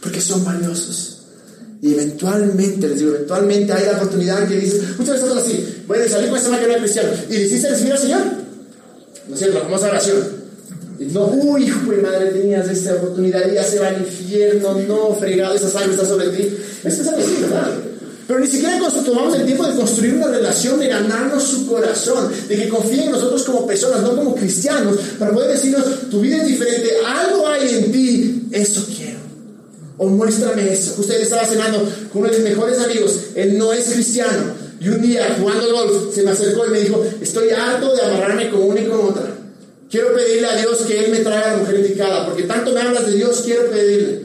porque 0.00 0.22
son 0.22 0.42
valiosos. 0.42 1.18
Y 1.82 1.92
eventualmente, 1.92 2.88
les 2.88 2.98
digo, 2.98 3.14
eventualmente 3.14 3.74
hay 3.74 3.84
la 3.84 3.98
oportunidad 3.98 4.48
que 4.48 4.56
dices, 4.56 4.98
muchas 4.98 5.20
veces 5.20 5.36
así, 5.36 5.82
bueno, 5.86 6.04
salí 6.08 6.28
con 6.28 6.38
esa 6.38 6.48
máquina 6.48 6.74
de 6.74 6.78
cristiano 6.78 7.10
y 7.28 7.34
le 7.34 7.44
hiciste 7.44 7.68
recibir 7.68 7.92
al 7.92 7.98
Señor. 7.98 8.22
¿No 9.28 9.34
es 9.34 9.38
cierto? 9.38 9.58
La 9.58 9.64
famosa 9.64 9.88
oración. 9.88 10.43
No, 10.98 11.26
uy, 11.26 11.64
hijo 11.64 11.90
de 11.90 11.96
madre, 11.98 12.26
tenías 12.30 12.68
esta 12.68 12.94
oportunidad 12.94 13.52
ya 13.52 13.64
se 13.64 13.80
va 13.80 13.88
al 13.88 14.00
infierno, 14.00 14.74
no, 14.86 15.14
fregado, 15.14 15.54
esa 15.54 15.68
sangre 15.68 15.92
está 15.92 16.06
sobre 16.06 16.28
ti. 16.28 16.56
Es 16.84 16.94
que 16.96 17.02
¿verdad? 17.42 17.72
Pero 18.26 18.40
ni 18.40 18.46
siquiera 18.46 18.80
tomamos 19.04 19.34
el 19.34 19.44
tiempo 19.44 19.66
de 19.66 19.76
construir 19.76 20.14
una 20.14 20.28
relación, 20.28 20.78
de 20.78 20.88
ganarnos 20.88 21.42
su 21.42 21.66
corazón, 21.66 22.32
de 22.48 22.56
que 22.56 22.68
confíe 22.68 23.04
en 23.04 23.10
nosotros 23.10 23.42
como 23.42 23.66
personas, 23.66 24.02
no 24.02 24.16
como 24.16 24.34
cristianos, 24.34 24.96
para 25.18 25.32
poder 25.32 25.50
decirnos, 25.50 25.84
tu 26.10 26.20
vida 26.20 26.38
es 26.38 26.46
diferente, 26.46 26.90
algo 27.04 27.46
hay 27.48 27.74
en 27.74 27.92
ti, 27.92 28.48
eso 28.52 28.86
quiero. 28.96 29.18
O 29.98 30.08
muéstrame 30.08 30.72
eso. 30.72 30.94
Usted 30.98 31.20
estaba 31.20 31.44
cenando 31.44 31.80
con 32.12 32.22
uno 32.22 32.30
de 32.30 32.38
mis 32.38 32.48
mejores 32.50 32.78
amigos, 32.80 33.12
él 33.34 33.58
no 33.58 33.72
es 33.72 33.84
cristiano, 33.84 34.54
y 34.80 34.88
un 34.88 35.02
día 35.02 35.36
jugando 35.38 35.72
golf 35.72 36.14
se 36.14 36.22
me 36.22 36.30
acercó 36.30 36.66
y 36.66 36.70
me 36.70 36.80
dijo, 36.80 37.04
estoy 37.20 37.50
harto 37.50 37.94
de 37.94 38.02
amarrarme 38.02 38.50
con 38.50 38.62
una 38.62 38.80
y 38.80 38.86
con 38.86 39.00
otra. 39.00 39.33
Quiero 39.94 40.12
pedirle 40.12 40.48
a 40.48 40.56
Dios 40.56 40.78
que 40.78 41.04
Él 41.04 41.12
me 41.12 41.20
traiga 41.20 41.52
la 41.52 41.58
mujer 41.58 41.78
indicada, 41.78 42.26
porque 42.26 42.42
tanto 42.42 42.72
me 42.72 42.80
hablas 42.80 43.06
de 43.06 43.12
Dios, 43.12 43.42
quiero 43.44 43.70
pedirle. 43.70 44.22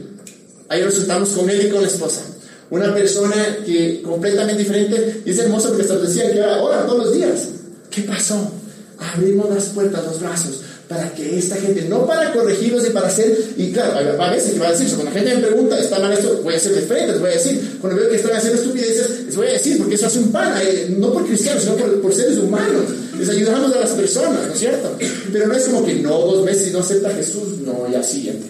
Ahí 0.67 0.81
resultamos 0.81 1.29
con 1.29 1.47
él 1.47 1.67
y 1.67 1.69
con 1.69 1.83
la 1.83 1.87
esposa. 1.87 2.23
Una 2.71 2.91
persona 2.91 3.35
que 3.63 4.01
completamente 4.01 4.63
diferente, 4.63 5.21
y 5.23 5.29
es 5.29 5.37
hermoso 5.37 5.67
porque 5.67 5.83
hasta 5.83 5.97
decía 5.97 6.31
que 6.31 6.41
ahora 6.41 6.87
todos 6.87 7.05
los 7.05 7.13
días. 7.13 7.49
¿Qué 7.91 8.01
pasó? 8.01 8.51
Abrimos 8.97 9.47
las 9.53 9.65
puertas, 9.65 10.03
los 10.05 10.19
brazos, 10.19 10.61
para 10.89 11.13
que 11.13 11.37
esta 11.37 11.55
gente, 11.55 11.83
no 11.83 12.07
para 12.07 12.33
corregirlos 12.33 12.85
y 12.87 12.89
para 12.89 13.09
hacer, 13.09 13.53
y 13.55 13.71
claro, 13.71 14.19
a 14.19 14.31
veces 14.31 14.53
que 14.53 14.59
va 14.59 14.69
a 14.69 14.71
decir, 14.71 14.87
cuando 14.87 15.05
la 15.05 15.11
gente 15.11 15.35
me 15.35 15.45
pregunta, 15.45 15.79
¿está 15.79 15.99
mal 15.99 16.11
esto? 16.11 16.41
Voy 16.41 16.55
a 16.55 16.57
hacer 16.57 16.73
de 16.73 16.81
frente, 16.81 17.11
les 17.11 17.21
voy 17.21 17.29
a 17.29 17.33
decir. 17.33 17.77
Cuando 17.79 17.99
veo 17.99 18.09
que 18.09 18.15
están 18.15 18.35
haciendo 18.35 18.59
estupideces, 18.59 19.25
les 19.27 19.35
voy 19.35 19.47
a 19.47 19.53
decir, 19.53 19.77
porque 19.77 19.93
eso 19.93 20.07
hace 20.07 20.17
un 20.17 20.31
pan, 20.31 20.51
eh, 20.59 20.95
no 20.97 21.13
por 21.13 21.27
cristianos, 21.27 21.61
sino 21.61 21.75
por, 21.75 22.01
por, 22.01 22.11
seres 22.11 22.39
humanos. 22.39 22.85
Les 23.19 23.29
ayudamos 23.29 23.71
a 23.75 23.81
las 23.81 23.91
personas, 23.91 24.47
¿no 24.47 24.51
es 24.51 24.59
cierto? 24.59 24.97
Pero 25.31 25.47
no 25.47 25.53
es 25.53 25.65
como 25.65 25.85
que 25.85 25.93
no, 25.93 26.09
dos 26.09 26.43
meses 26.43 26.69
y 26.69 26.71
no 26.71 26.79
acepta 26.79 27.09
a 27.09 27.13
Jesús, 27.13 27.59
no, 27.59 27.87
ya 27.91 28.01
siguiente. 28.01 28.47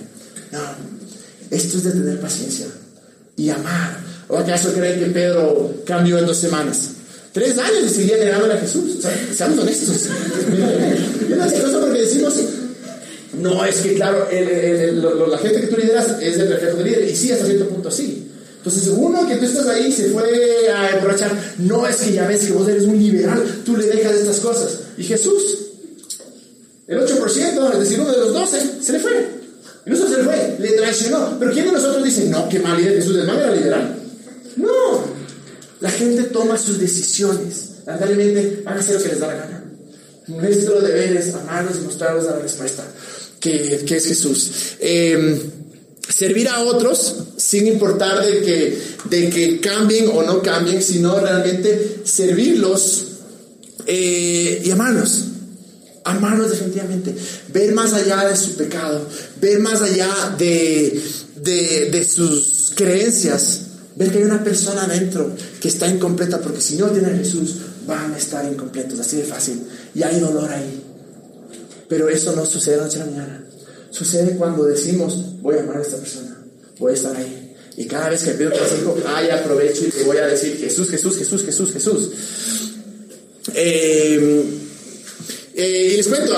No, 0.53 0.59
esto 1.51 1.77
es 1.77 1.83
de 1.83 1.91
tener 1.91 2.21
paciencia 2.21 2.67
y 3.35 3.49
amar. 3.49 3.99
¿O 4.29 4.37
acaso 4.37 4.71
creen 4.71 4.99
que 4.99 5.07
Pedro 5.07 5.73
cambió 5.85 6.17
en 6.17 6.25
dos 6.25 6.37
semanas? 6.37 6.91
Tres 7.39 7.57
años 7.57 7.83
y 7.85 7.89
seguía 7.89 8.17
negándole 8.17 8.53
a 8.55 8.57
Jesús. 8.57 8.97
O 8.97 9.01
sea, 9.01 9.17
seamos 9.33 9.59
honestos. 9.59 9.95
es 9.95 11.53
chistoso 11.53 11.79
porque 11.79 12.01
decimos, 12.01 12.33
no, 13.39 13.63
es 13.63 13.77
que 13.77 13.95
claro, 13.95 14.27
el, 14.29 14.49
el, 14.49 15.01
la 15.01 15.37
gente 15.37 15.61
que 15.61 15.67
tú 15.67 15.77
lideras 15.77 16.17
es 16.21 16.37
el 16.37 16.49
reflejo 16.49 16.77
de 16.79 16.83
líder. 16.83 17.09
Y 17.09 17.15
sí, 17.15 17.31
hasta 17.31 17.45
cierto 17.45 17.69
punto 17.69 17.89
sí. 17.89 18.29
Entonces, 18.57 18.89
uno 18.93 19.25
que 19.25 19.37
tú 19.37 19.45
estás 19.45 19.67
ahí 19.67 19.89
se 19.89 20.09
fue 20.09 20.69
a 20.69 20.95
emborrachar. 20.95 21.31
No, 21.59 21.87
es 21.87 21.95
que 21.95 22.11
ya 22.11 22.27
ves 22.27 22.45
que 22.45 22.51
vos 22.51 22.67
eres 22.67 22.83
un 22.83 22.99
liberal, 22.99 23.41
tú 23.63 23.77
le 23.77 23.85
dejas 23.85 24.15
estas 24.15 24.41
cosas. 24.41 24.79
Y 24.97 25.03
Jesús, 25.05 25.59
el 26.87 26.99
8%, 26.99 27.71
es 27.71 27.79
decir, 27.79 28.01
uno 28.01 28.11
de 28.11 28.17
los 28.17 28.33
12, 28.33 28.59
se 28.81 28.91
le 28.91 28.99
fue. 28.99 29.27
Y 29.85 29.89
no 29.89 29.95
solo 29.95 30.09
se 30.09 30.17
le 30.17 30.23
fue, 30.23 30.57
le 30.59 30.71
traicionó. 30.73 31.37
Pero 31.39 31.53
¿quién 31.53 31.67
de 31.67 31.71
nosotros 31.71 32.03
dice, 32.03 32.25
no, 32.25 32.49
qué 32.49 32.59
mal 32.59 32.77
líder 32.77 32.95
Jesús, 32.95 33.15
es 33.15 33.25
mal 33.25 33.39
era 33.39 33.55
liberal? 33.55 33.95
No, 34.57 35.08
la 35.79 35.89
gente 35.89 36.23
toma 36.23 36.57
sus 36.57 36.79
decisiones. 36.79 37.69
Lamentablemente 37.85 38.61
van 38.63 38.77
a 38.77 38.79
hacer 38.79 38.95
lo 38.95 39.03
que 39.03 39.09
les 39.09 39.19
da 39.19 39.27
la 39.27 39.35
gana. 39.35 39.63
Nuestro 40.27 40.81
deber 40.81 41.17
es 41.17 41.33
amarlos 41.33 41.77
y 41.77 41.85
mostrarles 41.85 42.25
la 42.25 42.37
respuesta, 42.37 42.85
que, 43.39 43.75
es 43.75 44.05
Jesús. 44.05 44.51
Eh, 44.79 45.41
servir 46.07 46.49
a 46.49 46.61
otros 46.63 47.15
sin 47.37 47.67
importar 47.67 48.23
de 48.25 48.41
que, 49.09 49.59
cambien 49.61 50.09
o 50.13 50.21
no 50.23 50.41
cambien, 50.41 50.83
sino 50.83 51.19
realmente 51.19 52.01
servirlos 52.03 53.05
eh, 53.87 54.61
y 54.63 54.69
amarlos. 54.69 55.25
Amarlos 56.03 56.51
definitivamente. 56.51 57.15
Ver 57.51 57.73
más 57.73 57.93
allá 57.93 58.27
de 58.27 58.35
su 58.35 58.55
pecado, 58.55 59.07
ver 59.41 59.59
más 59.59 59.81
allá 59.81 60.35
de 60.37 62.07
sus 62.07 62.71
creencias 62.75 63.68
ver 63.99 64.11
que 64.11 64.19
hay 64.19 64.23
una 64.23 64.41
persona 64.41 64.83
adentro 64.83 65.29
que 65.59 65.67
está 65.67 65.85
incompleta, 65.85 66.39
porque 66.39 66.61
si 66.61 66.77
no 66.77 66.87
tiene 66.87 67.09
a 67.09 67.17
Jesús, 67.17 67.57
van 67.85 68.13
a 68.13 68.17
estar 68.17 68.49
incompletos, 68.49 68.97
así 68.97 69.17
de 69.17 69.23
fácil. 69.23 69.61
Y 69.93 70.01
hay 70.03 70.21
dolor 70.21 70.49
ahí. 70.49 70.81
Pero 71.89 72.07
eso 72.07 72.33
no 72.33 72.45
sucede 72.45 72.77
noche 72.77 73.01
a 73.01 73.05
la 73.05 73.11
mañana. 73.11 73.43
Sucede 73.91 74.37
cuando 74.37 74.63
decimos, 74.63 75.41
voy 75.41 75.57
a 75.57 75.63
amar 75.63 75.77
a 75.77 75.81
esta 75.81 75.97
persona, 75.97 76.37
voy 76.77 76.93
a 76.93 76.95
estar 76.95 77.13
ahí. 77.13 77.55
Y 77.75 77.85
cada 77.85 78.09
vez 78.09 78.23
que 78.23 78.31
pido 78.31 78.51
consejo, 78.51 78.95
ay, 79.05 79.31
aprovecho 79.31 79.85
y 79.85 79.89
te 79.89 80.03
voy 80.03 80.17
a 80.17 80.27
decir 80.27 80.57
Jesús, 80.57 80.89
Jesús, 80.89 81.17
Jesús, 81.17 81.43
Jesús, 81.43 81.73
Jesús. 81.73 82.09
Eh, 83.53 84.43
eh, 85.55 85.89
y 85.93 85.97
les 85.97 86.07
cuento, 86.07 86.37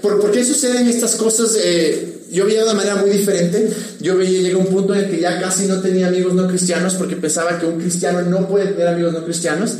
¿por, 0.00 0.20
¿por, 0.20 0.30
qué 0.30 0.42
suceden 0.42 0.88
estas 0.88 1.16
cosas? 1.16 1.58
Eh, 1.62 2.13
yo 2.34 2.46
veía 2.46 2.58
de 2.58 2.64
una 2.64 2.74
manera 2.74 2.96
muy 2.96 3.10
diferente. 3.10 3.70
Yo 4.00 4.16
veía, 4.16 4.40
llegué 4.40 4.54
a 4.54 4.58
un 4.58 4.66
punto 4.66 4.92
en 4.92 5.04
el 5.04 5.10
que 5.10 5.20
ya 5.20 5.40
casi 5.40 5.66
no 5.66 5.80
tenía 5.80 6.08
amigos 6.08 6.34
no 6.34 6.48
cristianos 6.48 6.94
porque 6.94 7.14
pensaba 7.14 7.60
que 7.60 7.66
un 7.66 7.78
cristiano 7.78 8.22
no 8.22 8.48
puede 8.48 8.72
tener 8.72 8.88
amigos 8.88 9.12
no 9.12 9.24
cristianos. 9.24 9.76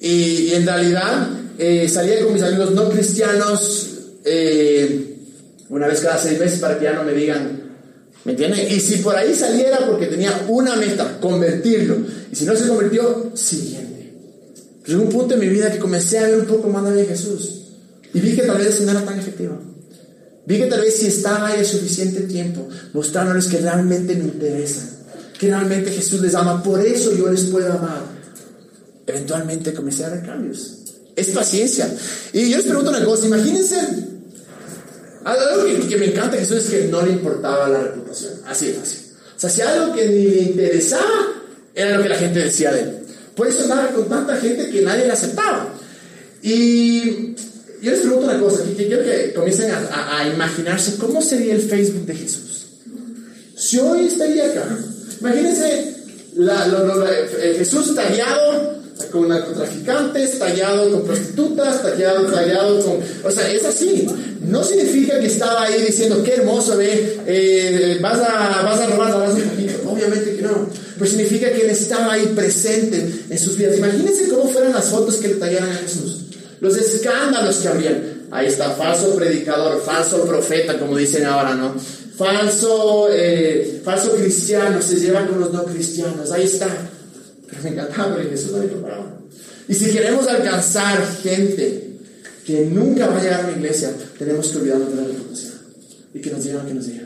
Y, 0.00 0.52
en 0.52 0.64
realidad 0.64 1.28
eh, 1.58 1.88
salía 1.88 2.20
con 2.22 2.32
mis 2.32 2.44
amigos 2.44 2.70
no 2.70 2.88
cristianos 2.90 3.88
eh, 4.24 5.16
una 5.68 5.88
vez 5.88 5.98
cada 5.98 6.16
seis 6.16 6.38
meses 6.38 6.60
para 6.60 6.78
que 6.78 6.84
ya 6.84 6.92
no 6.92 7.02
me 7.02 7.12
digan, 7.12 7.60
¿me 8.24 8.32
entienden? 8.32 8.70
Y 8.70 8.78
si 8.78 8.98
por 8.98 9.16
ahí 9.16 9.34
saliera 9.34 9.80
porque 9.90 10.06
tenía 10.06 10.44
una 10.46 10.76
meta, 10.76 11.18
convertirlo. 11.20 11.96
Y 12.30 12.36
si 12.36 12.44
no 12.44 12.54
se 12.54 12.68
convirtió, 12.68 13.32
siguiente. 13.34 14.12
Llegó 14.86 15.02
un 15.02 15.08
punto 15.08 15.34
en 15.34 15.40
mi 15.40 15.48
vida 15.48 15.72
que 15.72 15.80
comencé 15.80 16.18
a 16.20 16.28
ver 16.28 16.38
un 16.38 16.46
poco 16.46 16.68
más 16.68 16.88
de 16.94 17.04
Jesús. 17.04 17.62
Y 18.14 18.20
vi 18.20 18.36
que 18.36 18.42
tal 18.42 18.58
vez 18.58 18.80
no 18.82 18.92
era 18.92 19.04
tan 19.04 19.18
efectivo. 19.18 19.75
Vi 20.46 20.58
que 20.58 20.66
tal 20.66 20.80
vez 20.80 20.96
si 20.96 21.06
estaba 21.06 21.48
ahí 21.48 21.60
el 21.60 21.66
suficiente 21.66 22.20
tiempo, 22.22 22.68
mostrándoles 22.92 23.46
que 23.46 23.58
realmente 23.58 24.14
me 24.14 24.24
interesa, 24.24 24.82
que 25.38 25.48
realmente 25.48 25.90
Jesús 25.90 26.20
les 26.20 26.34
ama, 26.34 26.62
por 26.62 26.80
eso 26.80 27.12
yo 27.16 27.28
les 27.30 27.44
puedo 27.46 27.72
amar. 27.72 28.02
Eventualmente 29.06 29.74
comencé 29.74 30.04
a 30.04 30.10
ver 30.10 30.24
cambios. 30.24 30.78
Es 31.16 31.28
paciencia. 31.28 31.92
Y 32.32 32.50
yo 32.50 32.58
les 32.58 32.66
pregunto 32.66 32.90
una 32.90 33.04
cosa, 33.04 33.26
imagínense, 33.26 33.76
algo 35.26 35.88
que, 35.88 35.96
me 35.96 36.06
encanta 36.06 36.36
Jesús 36.36 36.58
es 36.58 36.70
que 36.70 36.84
no 36.84 37.02
le 37.02 37.12
importaba 37.12 37.68
la 37.68 37.82
reputación. 37.82 38.34
Así 38.46 38.68
es 38.68 38.78
así. 38.78 38.98
O 39.36 39.40
sea, 39.40 39.50
si 39.50 39.60
algo 39.60 39.92
que 39.92 40.06
ni 40.06 40.24
le 40.24 40.42
interesaba, 40.42 41.32
era 41.74 41.96
lo 41.96 42.02
que 42.04 42.08
la 42.08 42.16
gente 42.16 42.38
decía 42.38 42.72
de 42.72 42.80
él. 42.80 42.98
Por 43.34 43.48
eso 43.48 43.64
andaba 43.64 43.88
con 43.88 44.08
tanta 44.08 44.36
gente 44.36 44.70
que 44.70 44.82
nadie 44.82 45.06
le 45.06 45.12
aceptaba. 45.12 45.74
Y 46.42 47.34
yo 47.82 47.90
les 47.90 48.00
pregunto 48.00 48.26
una 48.26 48.40
cosa, 48.40 48.64
que 48.64 48.86
quiero 48.86 49.04
que 49.04 49.32
comiencen 49.34 49.70
a, 49.70 50.28
imaginarse 50.32 50.96
cómo 50.96 51.20
sería 51.22 51.54
el 51.54 51.62
Facebook 51.62 52.06
de 52.06 52.14
Jesús. 52.14 52.66
Si 53.56 53.78
hoy 53.78 54.06
estaría 54.06 54.46
acá, 54.46 54.78
imagínense 55.20 55.94
Jesús 57.58 57.94
tallado 57.94 58.76
con 59.10 59.28
narcotraficantes, 59.28 60.38
tallado 60.38 60.90
con 60.90 61.04
prostitutas, 61.04 61.82
tallado, 61.82 62.26
tallado 62.26 62.84
con... 62.84 62.98
O 63.24 63.30
sea, 63.30 63.50
es 63.50 63.64
así. 63.64 64.06
no 64.40 64.64
significa 64.64 65.20
que 65.20 65.26
estaba 65.26 65.64
ahí 65.64 65.82
diciendo, 65.82 66.22
qué 66.22 66.34
hermoso, 66.34 66.76
ve, 66.76 67.20
eh, 67.26 67.98
vas, 68.00 68.18
a, 68.20 68.62
vas 68.62 68.80
a 68.80 68.86
robar, 68.86 69.18
vas 69.18 69.34
un 69.34 69.42
poquito. 69.42 69.90
Obviamente 69.90 70.36
que 70.36 70.42
no. 70.42 70.68
Pero 70.98 71.10
significa 71.10 71.52
que 71.52 71.62
él 71.62 71.70
estaba 71.70 72.14
ahí 72.14 72.32
presente 72.34 73.24
en 73.28 73.38
sus 73.38 73.56
vidas. 73.56 73.76
Imagínense 73.76 74.28
cómo 74.28 74.48
fueran 74.48 74.72
las 74.72 74.86
fotos 74.86 75.16
que 75.16 75.28
le 75.28 75.34
tallaran 75.34 75.70
a 75.70 75.76
Jesús. 75.76 76.15
Los 76.60 76.76
escándalos 76.76 77.56
que 77.56 77.68
habrían. 77.68 78.26
Ahí 78.30 78.46
está, 78.46 78.70
falso 78.70 79.14
predicador, 79.14 79.80
falso 79.82 80.24
profeta, 80.24 80.78
como 80.78 80.96
dicen 80.96 81.24
ahora, 81.26 81.54
¿no? 81.54 81.74
Falso, 82.16 83.08
eh, 83.12 83.80
falso 83.84 84.12
cristiano, 84.16 84.80
se 84.80 84.96
lleva 84.96 85.26
con 85.26 85.38
los 85.38 85.52
no 85.52 85.64
cristianos. 85.64 86.30
Ahí 86.32 86.44
está. 86.44 86.68
Pero 87.48 87.62
me 87.62 87.70
encantaba 87.70 88.14
porque 88.14 88.30
Jesús 88.30 88.52
no 88.52 88.60
dijo 88.60 88.82
Y 89.68 89.74
si 89.74 89.90
queremos 89.90 90.26
alcanzar 90.26 91.06
gente 91.22 91.86
que 92.44 92.64
nunca 92.64 93.06
va 93.08 93.18
a 93.18 93.22
llegar 93.22 93.40
a 93.40 93.48
una 93.48 93.56
iglesia, 93.56 93.92
tenemos 94.18 94.48
que 94.48 94.58
olvidarnos 94.58 94.90
de 94.90 94.96
la 94.96 95.08
reputación. 95.08 95.54
Y 96.14 96.20
que 96.20 96.30
nos 96.30 96.42
digan 96.42 96.58
lo 96.58 96.68
que 96.68 96.74
nos 96.74 96.86
digan. 96.86 97.05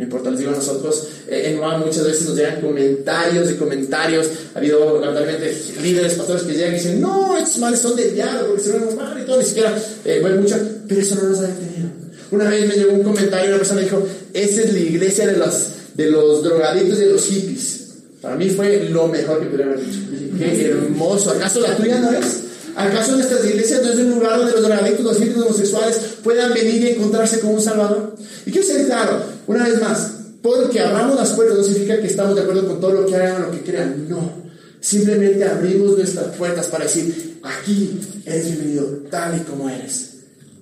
No 0.00 0.04
importa, 0.04 0.30
les 0.30 0.38
digo 0.38 0.52
a 0.52 0.54
nosotros, 0.54 1.08
eh, 1.28 1.50
en 1.52 1.78
muchas 1.78 2.06
veces 2.06 2.26
nos 2.26 2.34
llegan 2.34 2.62
comentarios 2.62 3.50
y 3.50 3.54
comentarios. 3.56 4.28
Ha 4.54 4.58
habido, 4.58 4.98
lamentablemente, 4.98 5.54
líderes, 5.82 6.14
pastores 6.14 6.44
que 6.44 6.54
llegan 6.54 6.72
y 6.72 6.76
dicen, 6.76 7.02
no, 7.02 7.36
estos 7.36 7.58
males 7.58 7.80
son 7.80 7.96
del 7.96 8.14
diablo, 8.14 8.46
porque 8.46 8.62
se 8.62 8.72
ven 8.72 8.96
mal 8.96 9.20
y 9.22 9.26
todo, 9.26 9.36
ni 9.36 9.44
siquiera, 9.44 9.78
eh, 10.06 10.20
bueno, 10.22 10.40
mucho, 10.40 10.56
pero 10.88 11.02
eso 11.02 11.16
no 11.16 11.24
nos 11.24 11.40
ha 11.40 11.42
detenido. 11.42 11.90
Una 12.30 12.48
vez 12.48 12.66
me 12.66 12.76
llegó 12.76 12.94
un 12.94 13.02
comentario, 13.02 13.48
una 13.50 13.58
persona 13.58 13.82
dijo, 13.82 14.02
esa 14.32 14.62
es 14.62 14.72
la 14.72 14.78
iglesia 14.78 15.26
de 15.26 15.36
los, 15.36 15.66
de 15.92 16.10
los 16.10 16.44
drogadictos 16.44 16.98
y 16.98 17.02
de 17.02 17.12
los 17.12 17.26
hippies. 17.26 17.88
Para 18.22 18.36
mí 18.36 18.48
fue 18.48 18.88
lo 18.88 19.06
mejor 19.06 19.40
que 19.40 19.46
pudiera 19.48 19.70
haber 19.70 19.84
dicho. 19.84 19.98
Qué 20.38 20.64
hermoso. 20.70 21.32
¿Acaso 21.32 21.60
la 21.60 21.76
tuya 21.76 21.98
no 21.98 22.10
es? 22.12 22.40
¿Acaso 22.74 23.16
nuestras 23.16 23.44
iglesias 23.44 23.82
no 23.82 23.92
es 23.92 23.98
un 23.98 24.10
lugar 24.12 24.38
donde 24.38 24.52
los 24.52 24.62
drogadictos, 24.62 25.04
los 25.04 25.20
hijos 25.20 25.44
homosexuales 25.44 26.00
puedan 26.22 26.54
venir 26.54 26.82
y 26.84 26.88
encontrarse 26.90 27.40
con 27.40 27.50
un 27.50 27.60
Salvador? 27.60 28.14
Y 28.46 28.50
quiero 28.50 28.66
ser 28.66 28.86
claro, 28.86 29.22
una 29.46 29.64
vez 29.64 29.80
más, 29.80 30.12
porque 30.42 30.80
abramos 30.80 31.16
las 31.16 31.30
puertas 31.30 31.58
no 31.58 31.64
significa 31.64 32.00
que 32.00 32.06
estamos 32.06 32.34
de 32.34 32.42
acuerdo 32.42 32.66
con 32.66 32.80
todo 32.80 32.92
lo 32.92 33.06
que 33.06 33.16
hagan 33.16 33.42
o 33.42 33.46
lo 33.46 33.50
que 33.50 33.62
crean, 33.62 34.08
no. 34.08 34.40
Simplemente 34.80 35.44
abrimos 35.44 35.96
nuestras 35.96 36.34
puertas 36.36 36.66
para 36.66 36.84
decir, 36.84 37.40
aquí 37.42 38.00
eres 38.24 38.46
bienvenido 38.46 38.86
tal 39.10 39.36
y 39.36 39.40
como 39.40 39.68
eres. 39.68 40.10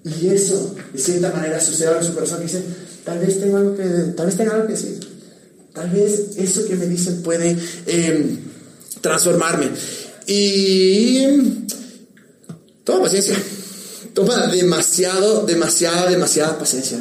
Y 0.04 0.28
eso, 0.28 0.74
de 0.92 0.98
cierta 0.98 1.32
manera, 1.32 1.60
sucede 1.60 1.96
en 1.98 2.04
su 2.04 2.14
corazón. 2.14 2.42
Dice, 2.42 2.62
tal 3.04 3.18
vez 3.18 3.38
tenga 3.38 3.58
algo 3.58 3.76
que, 3.76 3.84
tal 4.16 4.26
vez 4.26 4.36
tenga 4.36 4.54
algo 4.54 4.66
que 4.66 4.72
decir. 4.72 4.98
Tal 5.72 5.90
vez 5.90 6.36
eso 6.36 6.66
que 6.66 6.74
me 6.74 6.86
dicen 6.86 7.22
puede 7.22 7.56
em, 7.86 8.38
transformarme. 9.00 9.70
Y 10.26 11.26
Toma 12.88 13.02
paciencia. 13.02 13.36
Toma 14.14 14.46
demasiado, 14.46 15.44
demasiada, 15.44 16.08
demasiada 16.08 16.58
paciencia. 16.58 16.98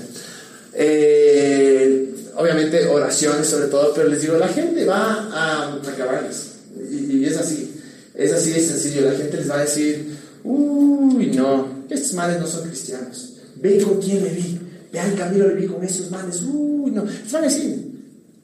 Eh, 0.79 2.13
obviamente 2.35 2.85
oraciones 2.85 3.47
sobre 3.47 3.67
todo, 3.67 3.93
pero 3.95 4.07
les 4.07 4.21
digo, 4.21 4.37
la 4.37 4.47
gente 4.47 4.85
va 4.85 5.27
a 5.33 5.73
acabarles. 5.73 6.51
Y, 6.89 7.17
y, 7.17 7.25
es 7.25 7.37
así. 7.37 7.73
Es 8.13 8.31
así 8.31 8.51
de 8.51 8.59
sencillo. 8.59 9.01
La 9.01 9.17
gente 9.17 9.37
les 9.37 9.49
va 9.49 9.57
a 9.57 9.61
decir, 9.61 10.17
uy, 10.43 11.31
no, 11.35 11.85
estos 11.89 12.13
males 12.13 12.39
no 12.39 12.47
son 12.47 12.67
cristianos. 12.67 13.33
Ve 13.55 13.81
con 13.81 13.99
quién 13.99 14.23
me 14.23 14.29
vi. 14.29 14.59
Vean 14.93 15.15
camino 15.15 15.47
le 15.47 15.55
vi 15.55 15.65
con 15.65 15.83
esos 15.83 16.11
males. 16.11 16.43
Uy, 16.43 16.91
no. 16.91 17.03
Les 17.03 17.31
van 17.31 17.43
a 17.43 17.47
decir. 17.47 17.87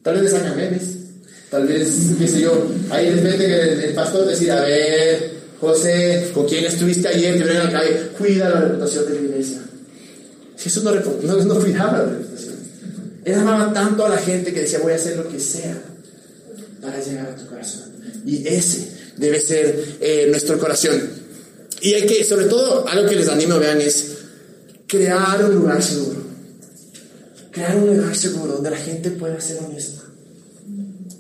Tal 0.02 0.16
vez 0.16 0.24
les 0.24 0.34
hagan 0.34 0.58
memes. 0.58 1.04
Tal 1.50 1.68
vez, 1.68 1.88
qué 2.18 2.28
sé 2.28 2.42
yo, 2.42 2.68
ahí 2.90 3.12
les 3.12 3.24
meten 3.24 3.52
el, 3.52 3.80
el 3.82 3.94
pastor 3.94 4.26
decir, 4.26 4.52
a 4.52 4.62
ver, 4.62 5.34
José, 5.62 6.32
con 6.34 6.48
quién 6.48 6.66
estuviste 6.66 7.08
ayer, 7.08 7.38
te 7.38 7.44
ven 7.44 7.58
a 7.58 7.64
la 7.66 7.72
calle, 7.72 8.08
cuida 8.18 8.50
la 8.50 8.62
reputación 8.62 9.06
de 9.06 9.14
la 9.14 9.22
iglesia. 9.22 9.60
Jesús 10.64 10.82
no, 10.84 10.92
no, 10.94 11.44
no 11.44 11.60
cuidaba 11.60 11.98
la 11.98 12.06
reputación. 12.06 12.56
Él 13.26 13.36
amaba 13.36 13.74
tanto 13.74 14.06
a 14.06 14.10
la 14.10 14.18
gente 14.18 14.54
que 14.54 14.62
decía, 14.62 14.80
voy 14.80 14.94
a 14.94 14.96
hacer 14.96 15.18
lo 15.18 15.28
que 15.28 15.40
sea 15.40 15.78
para 16.82 17.04
llegar 17.04 17.28
a 17.28 17.36
tu 17.36 17.48
corazón. 17.48 17.92
Y 18.26 18.48
ese 18.48 18.90
debe 19.18 19.42
ser 19.42 19.98
eh, 20.00 20.28
nuestro 20.30 20.58
corazón. 20.58 21.02
Y 21.82 21.94
hay 21.94 22.06
que, 22.06 22.24
sobre 22.24 22.46
todo, 22.46 22.88
algo 22.88 23.10
que 23.10 23.16
les 23.18 23.28
animo, 23.28 23.60
vean, 23.60 23.82
es 23.82 24.12
crear 24.88 25.44
un 25.44 25.56
lugar 25.56 25.84
seguro. 25.84 26.24
Crear 27.52 27.76
un 27.76 27.98
lugar 27.98 28.16
seguro 28.16 28.54
donde 28.54 28.72
la 28.72 28.78
gente 28.78 29.12
pueda 29.12 29.40
ser 29.42 29.60
honesta. 29.60 30.02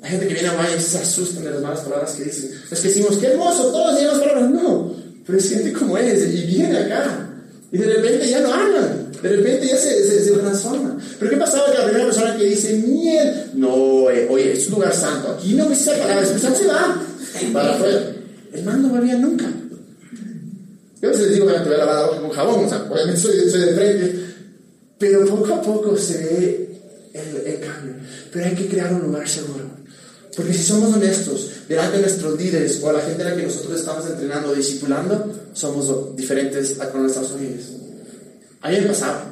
Hay 0.02 0.12
gente 0.12 0.28
que 0.28 0.34
viene 0.34 0.50
a 0.50 0.54
Maya 0.54 0.80
se 0.80 0.98
asustan 0.98 1.44
de 1.44 1.52
las 1.52 1.62
malas 1.62 1.82
palabras 1.82 2.12
que 2.12 2.24
dicen. 2.24 2.52
Es 2.72 2.80
que 2.80 2.88
decimos, 2.88 3.18
qué 3.18 3.28
hermoso, 3.28 3.72
todos 3.72 4.02
las 4.02 4.20
palabras. 4.20 4.50
No, 4.50 4.96
pero 5.26 5.38
es 5.38 5.50
gente 5.50 5.74
como 5.74 5.98
es 5.98 6.34
y 6.34 6.46
viene 6.46 6.78
acá. 6.78 7.30
Y 7.72 7.78
de 7.78 7.86
repente 7.86 8.30
ya 8.30 8.40
no 8.42 8.54
hablan. 8.54 9.03
De 9.24 9.30
repente 9.30 9.68
ya 9.68 9.78
se, 9.78 10.04
se, 10.04 10.32
transforma. 10.32 10.98
Pero 11.18 11.32
¿qué 11.32 11.38
pasaba 11.38 11.68
con 11.68 11.76
la 11.76 11.86
primera 11.86 12.06
persona 12.06 12.36
que 12.36 12.44
dice 12.44 12.74
miel? 12.74 13.52
No, 13.54 14.10
eh, 14.10 14.28
oye, 14.30 14.52
es 14.52 14.68
un 14.68 14.74
lugar 14.74 14.94
santo. 14.94 15.32
Aquí 15.32 15.54
no 15.54 15.64
me 15.64 15.76
dice 15.76 15.92
palabras. 15.92 16.30
Pues 16.30 16.58
se 16.58 16.68
va 16.68 17.02
para 17.54 17.74
afuera. 17.74 18.16
El 18.52 18.64
man 18.66 18.82
no 18.82 18.90
volvía 18.90 19.16
nunca. 19.16 19.46
Yo 21.02 21.08
a 21.08 21.12
veces 21.12 21.28
les 21.28 21.36
digo 21.36 21.48
que 21.48 21.54
me 21.54 21.64
voy 21.64 21.76
a 21.76 21.78
lavar 21.78 21.96
la 21.96 22.06
boca 22.08 22.20
con 22.20 22.30
jabón. 22.32 22.66
O 22.66 22.70
sea, 22.70 22.86
obviamente 22.92 23.22
soy, 23.22 23.50
soy 23.50 23.62
de 23.62 23.74
frente. 23.74 24.26
Pero 25.00 25.26
poco 25.26 25.54
a 25.54 25.62
poco 25.62 25.96
se 25.96 26.18
ve 26.18 26.82
el, 27.14 27.48
el 27.48 27.60
cambio. 27.62 27.96
Pero 28.30 28.46
hay 28.46 28.56
que 28.56 28.68
crear 28.68 28.94
un 28.94 29.04
lugar 29.04 29.26
seguro. 29.26 29.64
Porque 30.36 30.52
si 30.52 30.64
somos 30.64 30.94
honestos 30.94 31.50
delante 31.70 31.96
de 31.96 32.02
nuestros 32.02 32.38
líderes 32.38 32.82
o 32.84 32.90
a 32.90 32.94
la 32.94 33.02
gente 33.02 33.24
a 33.24 33.30
la 33.30 33.36
que 33.38 33.44
nosotros 33.44 33.80
estamos 33.80 34.06
entrenando 34.06 34.50
o 34.50 34.54
discipulando, 34.54 35.32
somos 35.54 36.14
diferentes 36.18 36.78
a 36.82 36.90
con 36.90 37.04
nuestros 37.04 37.30
familias. 37.30 37.83
A 38.64 38.70
mí 38.70 38.78
me 38.80 38.88
pasaba 38.88 39.26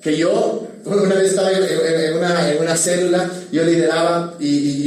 que 0.00 0.16
yo, 0.16 0.68
una 0.84 1.14
vez 1.16 1.30
estaba 1.30 1.50
en, 1.52 2.16
una, 2.16 2.52
en 2.52 2.62
una, 2.62 2.76
célula, 2.76 3.28
yo 3.50 3.64
lideraba 3.64 4.34
y, 4.38 4.46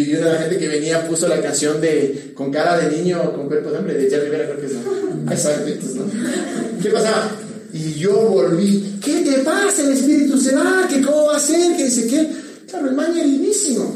y, 0.10 0.16
una 0.16 0.28
de 0.28 0.34
la 0.34 0.40
gente 0.40 0.58
que 0.58 0.68
venía 0.68 1.08
puso 1.08 1.28
la 1.28 1.42
canción 1.42 1.80
de 1.80 2.34
Con 2.36 2.52
cara 2.52 2.78
de 2.78 2.98
niño, 2.98 3.34
con 3.34 3.48
cuerpo 3.48 3.72
de 3.72 3.78
hombre, 3.78 3.94
de 3.94 4.10
Jerry 4.10 4.26
Rivera, 4.26 4.46
creo 4.46 4.60
que 4.60 4.66
es. 4.66 4.74
¿no? 4.74 4.82
Ay, 5.28 5.80
¿no? 5.94 6.82
¿Qué 6.82 6.90
pasaba? 6.90 7.32
Y 7.74 7.94
yo 7.96 8.14
volví, 8.14 8.98
¿qué 9.04 9.24
te 9.24 9.40
pasa? 9.40 9.82
El 9.82 9.92
espíritu 9.92 10.40
se 10.40 10.56
va, 10.56 10.88
¿qué 10.90 11.02
cómo 11.02 11.26
va 11.26 11.36
a 11.36 11.40
ser? 11.40 11.76
¿Qué 11.76 11.84
dice 11.84 12.08
qué? 12.08 12.30
Claro, 12.70 12.88
el 12.90 12.96
man 12.96 13.14
lindísimo. 13.14 13.94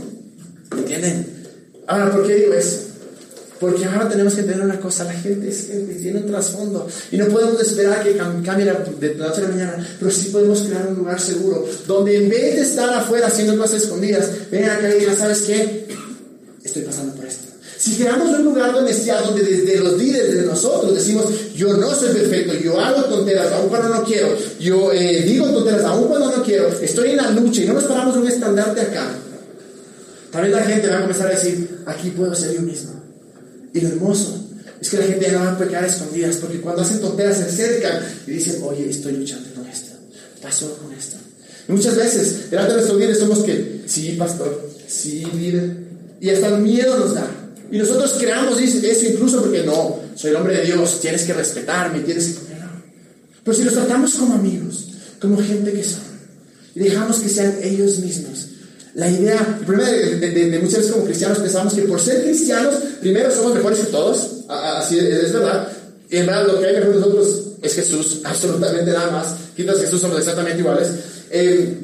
¿Entienden? 0.78 1.26
Ahora, 1.88 2.12
¿por 2.12 2.28
qué 2.28 2.36
digo 2.36 2.54
eso? 2.54 2.89
Porque 3.60 3.84
ahora 3.86 4.08
tenemos 4.08 4.34
que 4.34 4.42
entender 4.42 4.66
una 4.66 4.80
cosa, 4.80 5.04
la 5.04 5.14
gente 5.14 5.50
es 5.50 5.68
gente, 5.68 5.94
tiene 5.96 6.20
un 6.20 6.28
trasfondo 6.28 6.88
y 7.12 7.18
no 7.18 7.28
podemos 7.28 7.62
esperar 7.62 8.04
que 8.04 8.16
cambie 8.16 8.66
de 8.66 8.74
la 8.74 8.80
noche 9.28 9.42
a 9.42 9.44
la 9.44 9.50
mañana, 9.50 9.88
pero 10.00 10.10
sí 10.12 10.30
podemos 10.30 10.62
crear 10.62 10.88
un 10.88 10.96
lugar 10.96 11.20
seguro 11.20 11.68
donde 11.86 12.16
en 12.16 12.30
vez 12.30 12.56
de 12.56 12.62
estar 12.62 12.90
afuera 12.90 13.28
haciendo 13.28 13.58
cosas 13.58 13.84
escondidas, 13.84 14.30
vengan 14.50 14.78
acá 14.78 14.96
y 14.96 15.00
digan, 15.00 15.18
¿sabes 15.18 15.42
qué? 15.42 15.88
Estoy 16.64 16.84
pasando 16.84 17.14
por 17.16 17.26
esto. 17.26 17.50
Si 17.78 17.96
creamos 17.96 18.30
un 18.30 18.46
lugar 18.46 18.74
donde 18.74 18.94
sea, 18.94 19.22
donde 19.22 19.44
desde 19.44 19.80
los 19.80 19.98
líderes 19.98 20.36
de 20.36 20.42
nosotros 20.44 20.96
decimos, 20.96 21.26
yo 21.56 21.76
no 21.76 21.94
soy 21.96 22.14
perfecto, 22.14 22.54
yo 22.56 22.80
hago 22.80 23.06
tonteras 23.06 23.52
aun 23.54 23.70
cuando 23.70 23.90
no 23.90 24.04
quiero, 24.04 24.38
yo 24.60 24.92
eh, 24.94 25.24
digo 25.24 25.48
tonteras 25.48 25.84
aun 25.84 26.08
cuando 26.08 26.32
no 26.32 26.44
quiero, 26.44 26.68
estoy 26.82 27.12
en 27.12 27.18
la 27.18 27.32
lucha 27.32 27.62
y 27.62 27.66
no 27.66 27.74
nos 27.74 27.86
paramos 27.86 28.16
un 28.18 28.28
estandarte 28.28 28.82
acá, 28.82 29.16
Tal 30.32 30.44
vez 30.44 30.52
la 30.52 30.62
gente 30.62 30.88
va 30.88 30.98
a 30.98 31.02
comenzar 31.02 31.28
a 31.28 31.32
decir, 31.32 31.82
aquí 31.88 32.12
puedo 32.12 32.36
ser 32.36 32.54
yo 32.54 32.62
mismo. 32.62 32.99
Y 33.80 33.82
lo 33.82 33.90
hermoso 33.90 34.46
es 34.82 34.90
que 34.90 34.98
la 34.98 35.06
gente 35.06 35.26
ya 35.26 35.32
no 35.32 35.46
va 35.46 35.52
a 35.54 35.58
pecar 35.58 35.84
a 35.86 35.88
escondidas, 35.88 36.36
porque 36.38 36.60
cuando 36.60 36.82
hacen 36.82 37.00
tonteras 37.00 37.38
se 37.38 37.44
acercan 37.44 38.04
y 38.28 38.32
dicen, 38.32 38.62
oye, 38.64 38.90
estoy 38.90 39.14
luchando 39.14 39.50
con 39.54 39.66
esto, 39.68 39.94
pasó 40.42 40.78
con 40.78 40.94
esto. 40.94 41.16
Y 41.68 41.72
muchas 41.72 41.96
veces, 41.96 42.50
delante 42.50 42.74
de 42.74 42.78
nuestros 42.78 43.00
líderes 43.00 43.20
somos 43.20 43.40
que, 43.40 43.84
sí, 43.86 44.16
pastor, 44.18 44.70
sí, 44.88 45.26
líder, 45.34 45.78
y 46.20 46.30
hasta 46.30 46.48
el 46.48 46.62
miedo 46.62 46.98
nos 46.98 47.14
da. 47.14 47.28
Y 47.72 47.78
nosotros 47.78 48.16
creamos 48.20 48.60
eso 48.60 49.06
incluso 49.08 49.42
porque 49.42 49.64
no, 49.64 50.00
soy 50.16 50.32
el 50.32 50.36
hombre 50.36 50.58
de 50.58 50.66
Dios, 50.66 51.00
tienes 51.00 51.24
que 51.24 51.34
respetarme, 51.34 52.00
tienes 52.00 52.28
que... 52.28 52.50
Pero 53.44 53.58
si 53.58 53.64
los 53.64 53.74
tratamos 53.74 54.16
como 54.16 54.36
amigos, 54.36 54.88
como 55.22 55.38
gente 55.42 55.72
que 55.72 55.84
son, 55.84 56.02
y 56.76 56.80
dejamos 56.80 57.20
que 57.20 57.30
sean 57.30 57.58
ellos 57.62 58.00
mismos, 58.00 58.49
la 59.00 59.10
idea, 59.10 59.58
el 59.60 59.66
problema 59.66 59.90
de, 59.90 60.60
muchas 60.62 60.80
veces 60.80 60.92
como 60.92 61.06
cristianos 61.06 61.40
pensamos 61.40 61.74
que 61.74 61.84
por 61.84 62.02
ser 62.02 62.22
cristianos, 62.22 62.76
primero 63.00 63.34
somos 63.34 63.56
mejores 63.56 63.80
que 63.80 63.86
todos, 63.86 64.44
así 64.50 65.00
es, 65.00 65.32
verdad, 65.32 65.70
y 66.10 66.18
en 66.18 66.26
verdad 66.26 66.48
lo 66.48 66.60
que 66.60 66.66
hay 66.66 66.74
mejor 66.76 66.96
de 66.96 67.00
nosotros 67.00 67.44
es 67.62 67.76
Jesús, 67.76 68.20
absolutamente 68.26 68.92
nada 68.92 69.10
más, 69.12 69.36
quitas 69.56 69.80
Jesús 69.80 70.02
somos 70.02 70.20
exactamente 70.20 70.60
iguales. 70.60 70.90
Eh, 71.32 71.78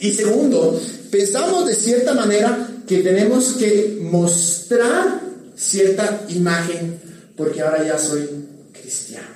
y 0.00 0.12
segundo, 0.12 0.80
pensamos 1.12 1.64
de 1.66 1.74
cierta 1.74 2.12
manera 2.14 2.68
que 2.88 2.98
tenemos 3.04 3.52
que 3.52 4.00
mostrar 4.02 5.20
cierta 5.54 6.24
imagen 6.28 6.98
porque 7.36 7.62
ahora 7.62 7.84
ya 7.84 7.98
soy 7.98 8.28
cristiano 8.72 9.28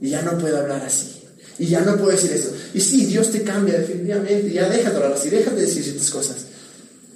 y 0.00 0.10
ya 0.10 0.22
no 0.22 0.36
puedo 0.38 0.58
hablar 0.58 0.82
así. 0.84 1.21
Y 1.62 1.68
ya 1.68 1.80
no 1.82 1.96
puedo 1.96 2.10
decir 2.10 2.32
eso. 2.32 2.52
Y 2.74 2.80
sí, 2.80 3.06
Dios 3.06 3.30
te 3.30 3.42
cambia 3.42 3.78
definitivamente. 3.78 4.52
Ya 4.52 4.68
déjate 4.68 4.96
hablar 4.96 5.12
así, 5.12 5.30
déjate 5.30 5.60
decir 5.60 5.84
ciertas 5.84 6.10
cosas. 6.10 6.36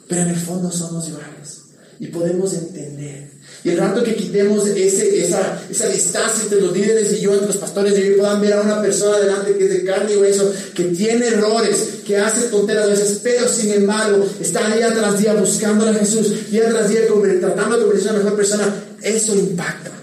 Pero 0.06 0.20
en 0.20 0.28
el 0.28 0.36
fondo 0.36 0.70
somos 0.70 1.08
iguales. 1.08 1.62
Y 1.98 2.06
podemos 2.06 2.54
entender. 2.54 3.28
Y 3.64 3.70
el 3.70 3.78
rato 3.78 4.04
que 4.04 4.14
quitemos 4.14 4.64
ese, 4.68 5.20
esa, 5.20 5.60
esa 5.68 5.88
distancia 5.88 6.44
entre 6.44 6.60
los 6.60 6.72
líderes 6.72 7.12
y 7.14 7.22
yo, 7.22 7.32
entre 7.32 7.48
los 7.48 7.56
pastores, 7.56 7.98
y 7.98 8.10
yo 8.10 8.18
puedan 8.18 8.40
ver 8.40 8.52
a 8.52 8.60
una 8.60 8.80
persona 8.80 9.18
delante 9.18 9.58
que 9.58 9.64
es 9.64 9.70
de 9.70 9.84
carne 9.84 10.12
y 10.12 10.16
hueso, 10.16 10.52
que 10.72 10.84
tiene 10.84 11.26
errores, 11.26 12.02
que 12.06 12.16
hace 12.16 12.42
tonteras 12.42 12.84
a 12.84 12.90
veces, 12.90 13.18
pero 13.24 13.48
sin 13.48 13.72
embargo 13.72 14.24
está 14.40 14.72
día 14.76 14.94
tras 14.94 15.18
día 15.18 15.34
buscando 15.34 15.88
a 15.88 15.94
Jesús, 15.94 16.52
día 16.52 16.68
tras 16.68 16.88
día 16.88 17.00
tratando 17.40 17.76
de 17.76 17.82
convertirse 17.82 18.10
en 18.10 18.14
una 18.14 18.22
mejor 18.22 18.36
persona, 18.36 18.74
eso 19.02 19.34
impacta. 19.34 19.95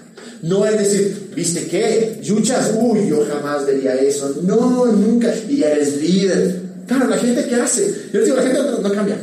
No 0.43 0.65
es 0.65 0.77
decir, 0.77 1.31
¿viste 1.33 1.67
qué? 1.67 2.19
Yuchas, 2.21 2.73
uy, 2.77 3.07
yo 3.07 3.25
jamás 3.25 3.65
vería 3.65 3.95
eso. 3.95 4.35
No, 4.43 4.85
nunca. 4.87 5.33
Y 5.47 5.59
ya 5.59 5.69
eres 5.69 6.01
líder. 6.01 6.61
Claro, 6.85 7.07
la 7.07 7.17
gente 7.17 7.45
que 7.45 7.55
hace. 7.55 8.09
Yo 8.11 8.19
les 8.19 8.25
digo, 8.25 8.35
la 8.35 8.43
gente 8.43 8.59
no, 8.59 8.91
cambia. 8.91 9.17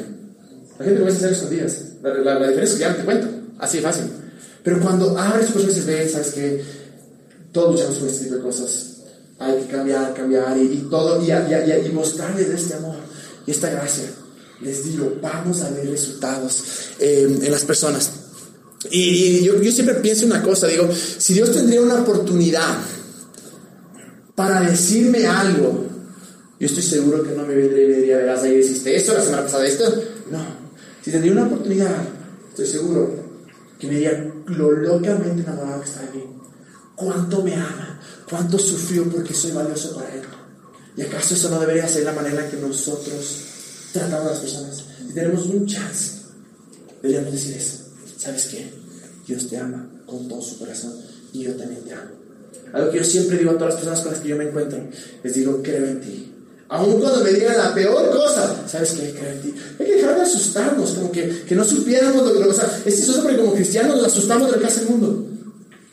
La 0.79 0.85
gente 0.85 0.99
lo 0.99 1.05
va 1.05 1.13
a 1.13 1.15
hacer 1.15 1.33
escondidas. 1.33 1.77
La, 2.03 2.15
la, 2.15 2.39
la, 2.39 2.49
diferencia 2.49 2.79
ya 2.79 2.97
te 2.97 3.05
cuento. 3.05 3.29
Así 3.59 3.77
de 3.77 3.83
fácil. 3.83 4.05
Pero 4.65 4.81
cuando 4.81 5.17
abres 5.19 5.49
tus 5.49 5.63
ojos 5.63 5.77
y 5.77 5.81
dices, 5.81 6.13
sabes 6.13 6.29
que 6.29 6.65
todos 7.53 7.73
luchamos 7.73 7.99
con 7.99 8.09
este 8.09 8.25
tipo 8.25 8.37
de 8.37 8.43
cosas. 8.43 8.97
Hay 9.41 9.57
que 9.59 9.67
cambiar, 9.77 10.15
cambiar 10.15 10.57
y, 10.57 10.89
todo. 10.91 11.23
Y, 11.23 11.31
y, 11.31 11.87
y, 11.87 11.93
mostrarles 11.93 12.49
este 12.49 12.77
amor 12.77 12.97
y 13.47 13.51
esta 13.51 13.69
gracia. 13.69 14.05
Les 14.63 14.85
digo, 14.85 15.19
vamos 15.21 15.61
a 15.61 15.71
ver 15.71 15.87
resultados 15.87 16.65
eh, 16.99 17.29
en 17.43 17.53
las 17.53 17.65
personas. 17.67 18.11
Y, 18.89 19.43
yo, 19.43 19.61
siempre 19.71 19.97
pienso 19.97 20.25
una 20.25 20.43
cosa, 20.43 20.67
digo, 20.67 20.89
si 20.93 21.35
Dios 21.35 21.53
tendría 21.53 21.83
una 21.83 22.01
oportunidad 22.01 22.79
para 24.35 24.63
decirme 24.63 25.27
algo, 25.27 25.87
yo 26.59 26.67
estoy 26.67 26.83
seguro 26.83 27.23
que 27.23 27.33
no 27.33 27.45
me 27.45 27.55
vendría 27.55 27.85
y 27.85 27.89
me 27.89 27.97
diría, 27.97 28.17
verás, 28.17 28.43
ahí 28.43 28.55
hiciste 28.55 28.97
esto, 28.97 29.13
la 29.13 29.23
semana 29.23 29.43
pasada 29.43 29.67
esto. 29.67 29.85
No, 30.31 30.45
si 31.03 31.11
tendría 31.11 31.33
una 31.33 31.47
oportunidad, 31.47 31.97
estoy 32.51 32.67
seguro 32.67 33.15
que 33.79 33.87
me 33.87 33.95
diría 33.95 34.33
lo 34.47 34.71
locamente 34.73 35.43
enamorado 35.43 35.83
que 35.83 35.89
está 35.89 36.01
de 36.03 36.19
mí. 36.19 36.25
Cuánto 36.95 37.43
me 37.43 37.55
ama, 37.55 38.01
cuánto 38.29 38.59
sufrió 38.59 39.05
porque 39.11 39.35
soy 39.35 39.53
valioso 39.53 39.95
para 39.95 40.15
Él. 40.15 40.23
¿Y 40.97 41.03
acaso 41.03 41.35
eso 41.35 41.49
no 41.51 41.61
debería 41.61 41.89
ser 41.89 42.05
la 42.05 42.13
manera 42.13 42.49
que 42.51 42.57
nosotros 42.57 43.45
tratamos 43.93 44.27
a 44.27 44.31
las 44.31 44.41
personas? 44.41 44.85
Si 45.07 45.15
tenemos 45.15 45.47
un 45.47 45.67
chance, 45.67 46.23
deberíamos 47.03 47.33
decir 47.33 47.57
eso. 47.57 47.80
¿Sabes 48.21 48.47
qué? 48.47 48.71
Dios 49.27 49.49
te 49.49 49.57
ama 49.57 49.89
con 50.07 50.29
todo 50.29 50.43
su 50.43 50.59
corazón 50.59 50.93
y 51.33 51.45
yo 51.45 51.55
también 51.55 51.83
te 51.83 51.93
amo. 51.93 52.11
Algo 52.73 52.91
que 52.91 52.99
yo 52.99 53.05
siempre 53.05 53.39
digo 53.39 53.53
a 53.53 53.55
todas 53.55 53.75
las 53.75 53.77
personas 53.77 54.01
con 54.01 54.13
las 54.13 54.21
que 54.21 54.29
yo 54.29 54.37
me 54.37 54.45
encuentro, 54.45 54.79
les 55.23 55.35
digo, 55.35 55.61
creo 55.63 55.87
en 55.87 56.01
ti. 56.01 56.27
Aún 56.69 57.01
cuando 57.01 57.25
me 57.25 57.33
digan 57.33 57.57
la 57.57 57.75
peor 57.75 58.11
cosa, 58.11 58.65
¿sabes 58.69 58.93
qué? 58.93 59.13
Creo 59.13 59.33
en 59.33 59.41
ti. 59.41 59.55
Hay 59.79 59.87
que 59.87 59.97
dejar 59.97 60.17
de 60.17 60.23
asustarnos, 60.23 60.91
como 60.91 61.11
que, 61.11 61.43
que 61.49 61.55
no 61.57 61.65
supiéramos 61.65 62.25
lo 62.25 62.33
que... 62.33 62.49
O 62.49 62.53
sea, 62.53 62.81
es 62.85 62.95
chistoso 62.95 63.23
porque 63.23 63.39
como 63.39 63.55
cristianos 63.55 63.97
nos 63.97 64.07
asustamos 64.07 64.49
de 64.49 64.57
lo 64.57 64.61
que 64.61 64.67
hace 64.67 64.83
el 64.83 64.89
mundo. 64.91 65.27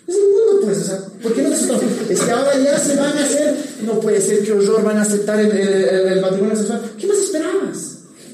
Es 0.07 0.15
el 0.15 0.21
mundo, 0.21 0.65
pues, 0.65 0.77
o 0.77 0.83
sea, 0.83 0.99
¿por 1.23 1.33
qué 1.33 1.41
no 1.41 1.49
nos 1.49 1.57
asustamos? 1.57 1.83
Es 2.09 2.19
que 2.21 2.31
ahora 2.31 2.59
ya 2.59 2.77
se 2.77 2.95
van 2.95 3.17
a 3.17 3.23
hacer, 3.23 3.55
no 3.85 3.99
puede 3.99 4.21
ser, 4.21 4.43
qué 4.43 4.51
horror, 4.51 4.83
van 4.83 4.97
a 4.97 5.01
aceptar 5.01 5.39
el, 5.39 5.51
el, 5.51 6.21
matrimonio 6.21 6.55
sexual. 6.55 6.81
¿Qué 6.97 7.07
más 7.07 7.17
esperabas? 7.17 7.66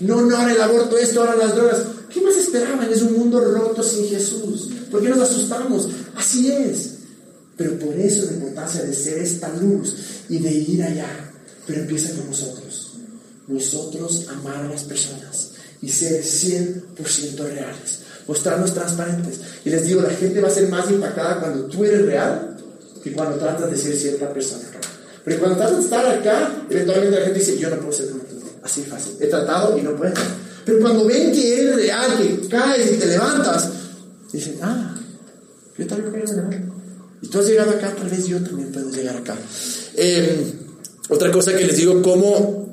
No, 0.04 0.22
no, 0.22 0.38
ahora 0.38 0.54
el 0.54 0.62
aborto, 0.62 0.98
esto, 0.98 1.22
ahora 1.22 1.36
las 1.36 1.56
drogas. 1.56 1.80
¿Qué 2.14 2.22
más 2.22 2.36
esperaban? 2.36 2.92
Es 2.92 3.02
un 3.02 3.14
mundo 3.14 3.40
roto 3.40 3.82
sin 3.82 4.08
Jesús. 4.08 4.70
¿Por 4.92 5.02
qué 5.02 5.10
nos 5.10 5.20
asustamos? 5.20 5.88
Así 6.16 6.52
es. 6.52 6.92
Pero 7.58 7.78
por 7.80 7.94
eso 7.96 8.26
la 8.26 8.34
importancia 8.34 8.84
de 8.84 8.94
ser 8.94 9.20
esta 9.20 9.50
luz 9.50 9.96
y 10.30 10.40
de 10.40 10.52
ir 10.52 10.84
allá. 10.84 11.08
Pero 11.66 11.82
empieza 11.82 12.14
con 12.16 12.28
nosotros. 12.28 12.94
Nosotros 13.48 14.28
amar 14.30 14.58
a 14.58 14.70
las 14.70 14.84
personas 14.84 15.52
y 15.82 15.90
ser 15.90 16.24
100% 16.24 17.38
reales. 17.38 18.00
Mostrarnos 18.28 18.74
transparentes. 18.74 19.40
Y 19.66 19.70
les 19.70 19.86
digo, 19.86 20.02
la 20.02 20.10
gente 20.10 20.40
va 20.42 20.48
a 20.48 20.52
ser 20.52 20.70
más 20.70 20.90
impactada 20.90 21.40
cuando 21.40 21.66
tú 21.66 21.84
eres 21.84 22.06
real 22.06 22.58
que 23.04 23.12
cuando 23.12 23.38
tratas 23.38 23.70
de 23.70 23.78
ser 23.78 23.96
cierta 23.96 24.34
persona. 24.34 24.64
Pero 25.26 25.40
cuando 25.40 25.58
tratas 25.58 25.78
de 25.78 25.84
estar 25.84 26.06
acá, 26.06 26.66
eventualmente 26.70 27.20
la 27.20 27.26
gente 27.26 27.40
dice, 27.40 27.58
yo 27.58 27.70
no 27.70 27.78
puedo 27.78 27.92
ser 27.92 28.10
como 28.10 28.23
Así 28.64 28.84
fácil. 28.84 29.18
He 29.20 29.28
tratado 29.28 29.78
y 29.78 29.82
no 29.82 29.96
puedo. 29.96 30.14
Pero 30.66 30.80
cuando 30.80 31.06
ven 31.06 31.32
que 31.32 31.60
eres 31.62 31.76
real, 31.76 32.18
que 32.18 32.48
caes 32.48 32.92
y 32.92 32.96
te 32.96 33.06
levantas, 33.06 33.70
dicen, 34.32 34.60
ah, 34.62 34.96
yo 35.78 35.88
también 35.88 36.12
puedo 36.12 36.26
llegar. 36.26 36.62
Y 37.22 37.28
tú 37.28 37.40
has 37.40 37.48
llegado 37.48 37.72
acá, 37.72 37.94
tal 37.96 38.10
vez 38.10 38.26
yo 38.26 38.42
también 38.42 38.72
puedo 38.72 38.90
llegar 38.90 39.18
acá. 39.18 39.36
Em, 39.96 40.54
otra 41.10 41.32
cosa 41.32 41.56
que 41.56 41.66
les 41.66 41.78
digo, 41.78 42.02
¿cómo, 42.02 42.64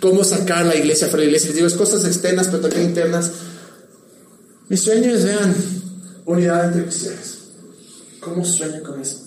cómo 0.00 0.24
sacar 0.24 0.66
la 0.66 0.76
iglesia 0.76 1.08
fuera 1.08 1.20
de 1.20 1.26
la 1.26 1.30
iglesia. 1.30 1.48
Les 1.48 1.56
digo, 1.56 1.66
es 1.68 1.74
cosas 1.74 2.04
externas, 2.04 2.48
pero 2.48 2.60
también 2.60 2.84
internas. 2.84 3.30
Mi 4.68 4.76
sueño 4.76 5.14
es, 5.14 5.24
vean, 5.24 5.54
unidad 6.24 6.66
entre 6.66 6.84
cristianos. 6.84 7.38
¿Cómo 8.20 8.44
sueño 8.44 8.82
con 8.82 9.00
eso? 9.00 9.25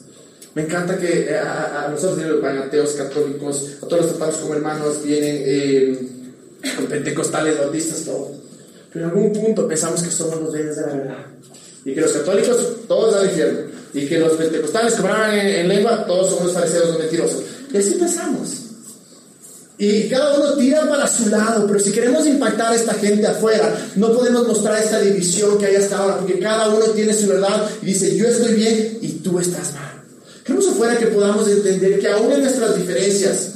Me 0.60 0.66
encanta 0.66 0.97
que 0.97 1.22
eh, 1.22 1.38
a, 1.38 1.88
nosotros, 1.89 2.43
ateos, 2.43 2.91
católicos, 2.91 3.78
a 3.82 3.88
todos 3.88 4.01
los 4.01 4.10
tratados 4.10 4.36
como 4.41 4.55
hermanos, 4.55 5.01
vienen 5.05 5.41
eh, 5.45 5.99
pentecostales, 6.89 7.57
bautistas, 7.57 8.03
todo. 8.03 8.32
Pero 8.91 9.05
en 9.05 9.12
algún 9.12 9.32
punto 9.32 9.66
pensamos 9.70 10.03
que 10.03 10.12
somos 10.12 10.41
los 10.41 10.51
reyes 10.51 10.76
de 10.76 10.82
la 10.82 10.93
verdad. 10.95 11.26
Y 11.86 11.93
que 11.93 12.01
los 12.01 12.12
católicos, 12.12 12.57
todos 12.89 13.16
al 13.16 13.28
infierno. 13.28 13.60
Y 13.93 14.05
que 14.05 14.20
los 14.20 14.34
pentecostales 14.34 14.95
que 14.95 15.07
hablan 15.07 15.39
en, 15.39 15.68
lengua, 15.70 16.05
todos 16.05 16.30
somos 16.30 16.47
los 16.47 16.53
fariseos, 16.53 16.88
los 16.89 16.99
mentirosos. 16.99 17.41
Y 17.72 17.78
así 17.78 17.91
pensamos. 17.91 18.49
Y 19.78 20.10
cada 20.10 20.38
uno 20.38 20.57
tira 20.57 20.89
para 20.89 21.07
su 21.07 21.30
lado, 21.30 21.68
pero 21.68 21.80
si 21.80 21.93
queremos 21.93 22.28
impactar 22.28 22.74
a 22.74 22.76
esta 22.76 22.95
gente 22.95 23.26
afuera, 23.26 23.74
no 23.95 24.12
podemos 24.12 24.45
mostrar 24.45 24.84
esta 24.84 24.99
división 24.99 25.57
que 25.57 25.68
hay 25.68 25.78
hasta 25.78 25.99
ahora, 25.99 26.18
porque 26.18 26.38
cada 26.38 26.68
uno 26.68 26.84
tiene 26.88 27.14
su 27.14 27.28
verdad 27.28 27.66
y 27.82 27.86
dice, 27.86 28.14
yo 28.18 28.28
estoy 28.28 28.55
bien 28.55 28.97
y 29.01 29.07
tú 29.20 29.39
estás 29.39 29.74
mal. 29.76 29.89
Queremos 30.50 30.68
afuera 30.68 30.97
que 30.97 31.06
podamos 31.08 31.47
entender 31.47 32.00
que 32.00 32.08
aún 32.08 32.32
en 32.32 32.41
nuestras 32.41 32.76
diferencias, 32.76 33.52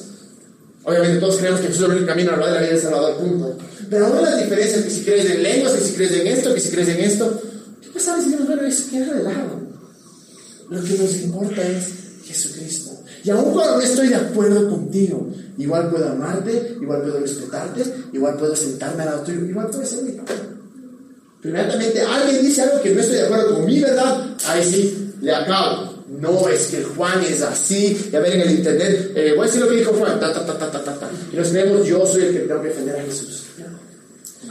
Obviamente 0.83 1.17
todos 1.17 1.37
creemos 1.37 1.61
que 1.61 1.67
Jesús 1.67 1.81
es 1.81 1.89
el 1.89 1.95
único 1.95 2.07
camino 2.07 2.33
a 2.33 2.37
la 2.37 2.45
de 2.45 2.53
la 2.53 2.59
vida 2.59 2.71
del 2.71 2.81
Salvador, 2.81 3.17
punto. 3.17 3.57
Pero 3.89 4.05
ahora 4.05 4.21
las 4.21 4.43
diferencias, 4.43 4.83
que 4.83 4.89
si 4.89 5.03
crees 5.05 5.31
en 5.31 5.41
lenguas, 5.41 5.73
que 5.73 5.81
si 5.85 5.93
crees 5.93 6.11
en 6.11 6.27
esto, 6.27 6.53
que 6.53 6.59
si 6.59 6.69
crees 6.69 6.89
en 6.89 6.99
esto, 6.99 7.41
¿qué 7.81 7.87
pasa 7.87 8.17
si 8.17 8.25
decimos, 8.25 8.47
bueno, 8.47 8.63
eso 8.63 8.83
queda 8.91 9.13
de 9.13 9.23
lado? 9.23 9.61
Lo 10.69 10.83
que 10.83 10.97
nos 10.97 11.15
importa 11.21 11.61
es 11.65 11.87
Jesucristo. 12.25 12.91
Y 13.23 13.29
aun 13.29 13.53
cuando 13.53 13.77
no 13.77 13.81
estoy 13.81 14.09
de 14.09 14.15
acuerdo 14.15 14.69
contigo, 14.69 15.31
igual 15.57 15.89
puedo 15.89 16.09
amarte, 16.09 16.75
igual 16.81 17.01
puedo 17.01 17.19
respetarte, 17.21 17.85
igual 18.11 18.35
puedo 18.35 18.53
sentarme 18.53 19.03
al 19.03 19.09
lado 19.09 19.23
tuyo, 19.23 19.45
igual 19.45 19.69
puedo 19.69 19.85
ser 19.85 20.03
mi 20.03 20.11
padre. 20.11 20.41
Pero 21.41 21.55
inmediatamente 21.55 22.01
alguien 22.01 22.41
dice 22.41 22.61
algo 22.61 22.81
que 22.81 22.93
no 22.93 22.99
estoy 22.99 23.15
de 23.15 23.23
acuerdo 23.23 23.55
con 23.55 23.65
mi 23.65 23.79
verdad, 23.79 24.35
ahí 24.47 24.69
sí, 24.69 25.13
le 25.21 25.33
acabo 25.33 25.92
no 26.19 26.47
es 26.47 26.67
que 26.67 26.83
Juan 26.83 27.23
es 27.23 27.41
así, 27.41 28.09
ya 28.11 28.19
ven 28.19 28.33
en 28.33 28.41
el 28.41 28.51
internet, 28.51 29.11
eh, 29.15 29.33
voy 29.35 29.43
a 29.43 29.47
decir 29.47 29.61
lo 29.61 29.69
que 29.69 29.77
dijo 29.77 29.93
Juan, 29.93 30.19
ta, 30.19 30.33
ta, 30.33 30.45
ta, 30.45 30.57
ta, 30.57 30.71
ta, 30.71 30.83
ta, 30.83 31.11
y 31.31 31.35
nos 31.35 31.51
vemos, 31.51 31.87
yo 31.87 32.05
soy 32.05 32.23
el 32.23 32.33
que 32.33 32.39
tengo 32.39 32.61
que 32.61 32.69
defender 32.69 32.99
a 32.99 33.03
Jesús. 33.03 33.43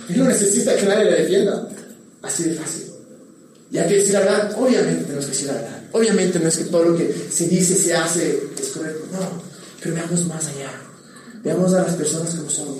Él 0.08 0.18
no 0.18 0.24
necesita 0.24 0.76
que 0.76 0.86
nadie 0.86 1.04
le 1.04 1.22
defienda, 1.22 1.68
así 2.22 2.44
de 2.44 2.54
fácil. 2.54 2.82
Y 3.70 3.78
hay 3.78 3.88
que 3.88 3.96
decir 3.98 4.14
la 4.14 4.20
verdad, 4.20 4.52
obviamente 4.58 5.04
tenemos 5.04 5.24
que 5.26 5.30
decir 5.30 5.46
la 5.46 5.54
verdad, 5.54 5.82
obviamente 5.92 6.38
no 6.38 6.48
es 6.48 6.58
que 6.58 6.64
todo 6.64 6.84
lo 6.84 6.96
que 6.96 7.14
se 7.30 7.48
dice, 7.48 7.74
se 7.74 7.94
hace, 7.94 8.42
es 8.60 8.68
correcto, 8.68 9.06
no, 9.12 9.42
pero 9.80 9.94
veamos 9.94 10.26
más 10.26 10.46
allá, 10.46 10.70
veamos 11.42 11.72
a 11.74 11.82
las 11.82 11.94
personas 11.94 12.34
como 12.34 12.50
son, 12.50 12.76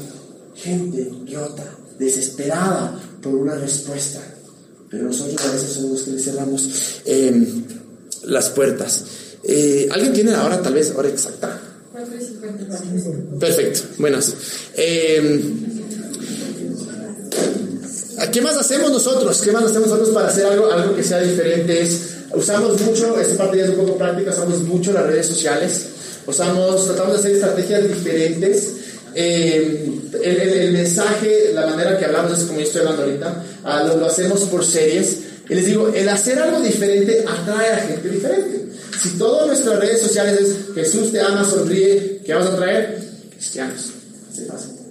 gente 0.55 1.11
rota, 1.33 1.65
desesperada 1.99 3.01
por 3.23 3.35
una 3.35 3.55
respuesta, 3.55 4.21
pero 4.91 5.05
nosotros 5.05 5.41
a 5.47 5.53
veces 5.53 5.73
somos 5.73 5.91
los 5.93 6.03
que 6.03 6.11
le 6.11 6.19
cerramos. 6.19 6.69
Eh, 7.07 7.65
las 8.25 8.51
puertas. 8.51 9.05
Eh, 9.45 9.89
¿Alguien 9.91 10.13
tiene 10.13 10.33
la 10.33 10.45
hora, 10.45 10.63
tal 10.63 10.75
vez, 10.75 10.93
hora 10.95 11.09
exacta? 11.09 11.61
Perfecto, 13.39 13.81
buenas. 13.99 14.35
Eh, 14.75 15.43
¿Qué 18.33 18.41
más 18.41 18.57
hacemos 18.57 18.91
nosotros? 18.91 19.41
¿Qué 19.43 19.53
más 19.53 19.65
hacemos 19.65 19.89
nosotros 19.89 20.11
para 20.15 20.29
hacer 20.29 20.47
algo, 20.47 20.71
algo 20.71 20.95
que 20.95 21.03
sea 21.03 21.21
diferente? 21.21 21.89
usamos 22.35 22.81
mucho, 22.81 23.19
esta 23.21 23.37
parte 23.37 23.59
ya 23.59 23.65
es 23.65 23.71
un 23.71 23.77
poco 23.77 23.99
práctica, 23.99 24.31
usamos 24.31 24.61
mucho 24.63 24.93
las 24.93 25.07
redes 25.07 25.27
sociales, 25.27 25.87
usamos, 26.27 26.87
tratamos 26.87 27.15
de 27.15 27.19
hacer 27.19 27.33
estrategias 27.33 27.89
diferentes. 27.89 28.73
Eh, 29.15 30.01
el, 30.23 30.73
mensaje, 30.73 31.51
la 31.53 31.67
manera 31.67 31.99
que 31.99 32.07
hablamos 32.07 32.39
es 32.39 32.45
como 32.45 32.61
yo 32.61 32.65
estoy 32.65 32.81
hablando 32.81 33.03
ahorita, 33.03 33.45
ah, 33.65 33.83
lo, 33.83 33.99
lo 33.99 34.07
hacemos 34.07 34.41
por 34.45 34.65
series. 34.65 35.19
Y 35.49 35.55
les 35.55 35.67
digo, 35.67 35.89
el 35.89 36.09
hacer 36.09 36.39
algo 36.39 36.61
diferente 36.61 37.25
atrae 37.27 37.73
a 37.73 37.77
gente 37.79 38.09
diferente. 38.09 38.67
Si 39.03 39.19
todas 39.19 39.47
nuestras 39.49 39.79
redes 39.81 40.01
sociales 40.01 40.41
es 40.41 40.75
Jesús 40.75 41.13
te 41.13 41.21
ama, 41.21 41.45
sonríe, 41.45 42.21
¿qué 42.25 42.35
vamos 42.35 42.51
a 42.51 42.57
traer? 42.57 42.99
Cristianos. 43.37 43.91
Así. 44.51 44.83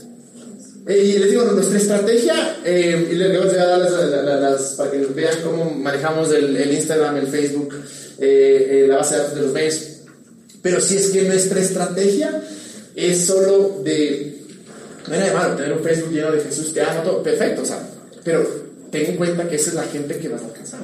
Eh, 0.88 1.04
y 1.04 1.20
les 1.20 1.30
digo, 1.30 1.44
nuestra 1.44 1.78
estrategia, 1.78 2.58
eh, 2.66 3.10
y 3.12 3.16
les 3.16 3.38
voy 3.38 3.50
a 3.56 3.66
dar 3.66 3.80
las, 4.42 4.62
para 4.74 4.92
que 4.92 4.98
vean 4.98 5.36
cómo 5.44 5.70
manejamos 5.72 6.32
el, 6.34 6.72
Instagram, 6.72 7.18
el 7.18 7.28
Facebook, 7.28 7.76
eh, 8.20 8.86
la 8.90 8.98
base 8.98 9.16
de 9.16 9.22
datos 9.22 9.36
de 9.36 9.42
los 9.42 9.54
mails. 9.54 9.88
Pero 10.62 10.82
si 10.82 10.98
es 10.98 11.10
que 11.10 11.24
nuestra 11.24 11.60
estrategia 11.60 12.42
es 12.96 13.26
solo 13.26 13.82
de, 13.84 14.40
no 15.08 15.14
era 15.14 15.26
de 15.26 15.34
malo 15.34 15.56
tener 15.56 15.74
un 15.74 15.84
Facebook 15.84 16.12
lleno 16.12 16.32
de 16.32 16.42
Jesús 16.42 16.74
te 16.74 16.82
ama, 16.82 17.04
todo, 17.04 17.22
perfecto, 17.22 17.62
o 17.62 17.66
sea, 17.66 17.88
pero 18.24 18.71
ten 18.92 19.12
en 19.12 19.18
cuenta 19.18 19.48
que 19.48 19.56
esa 19.56 19.70
es 19.70 19.76
la 19.76 19.84
gente 19.84 20.18
que 20.18 20.28
vas 20.28 20.42
a 20.42 20.46
alcanzar. 20.46 20.80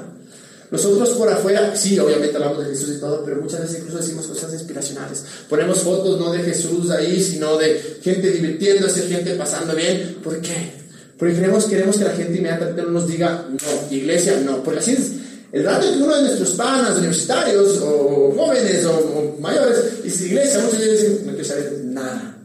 Nosotros 0.70 1.10
por 1.12 1.30
afuera, 1.30 1.76
sí, 1.76 1.97
obviamente 1.97 2.36
hablamos 2.36 2.66
de 2.66 2.72
Jesús 2.72 2.97
y 2.97 2.99
todo, 2.99 3.24
pero 3.24 3.41
muchas 3.41 3.62
veces 3.62 3.80
incluso 3.80 3.99
decimos 3.99 4.28
cosas 4.28 4.53
inspiracionales. 4.53 5.24
Ponemos 5.47 5.80
fotos 5.80 6.20
no 6.20 6.32
de 6.32 6.39
Jesús 6.39 6.89
ahí, 6.89 7.22
sino 7.24 7.58
de 7.58 7.99
gente 8.01 8.32
divirtiéndose, 8.32 9.03
gente 9.03 9.36
pasando 9.36 9.74
bien. 9.76 10.18
¿Por 10.22 10.41
qué? 10.41 10.74
Porque 11.18 11.36
queremos, 11.36 11.66
queremos 11.66 11.97
que 11.97 12.03
la 12.03 12.12
gente 12.12 12.38
inmediatamente 12.38 12.82
no 12.82 12.89
nos 12.89 13.08
diga, 13.08 13.45
no, 13.49 13.95
iglesia, 13.95 14.41
no. 14.45 14.62
Porque 14.62 14.80
así 14.80 14.91
es. 14.91 15.12
El 15.53 15.64
rato 15.64 15.89
que 15.89 16.03
uno 16.03 16.16
de 16.18 16.24
nuestros 16.24 16.51
panas, 16.51 16.97
universitarios, 16.97 17.80
o 17.82 18.34
jóvenes, 18.36 18.86
o, 18.86 19.38
mayores, 19.39 20.03
dice 20.03 20.26
iglesia, 20.26 20.60
muchos 20.60 20.80
de 20.80 20.86
ellos 20.86 21.01
dicen, 21.01 21.26
no 21.26 21.32
quiero 21.32 21.47
saber 21.47 21.82
nada. 21.86 22.36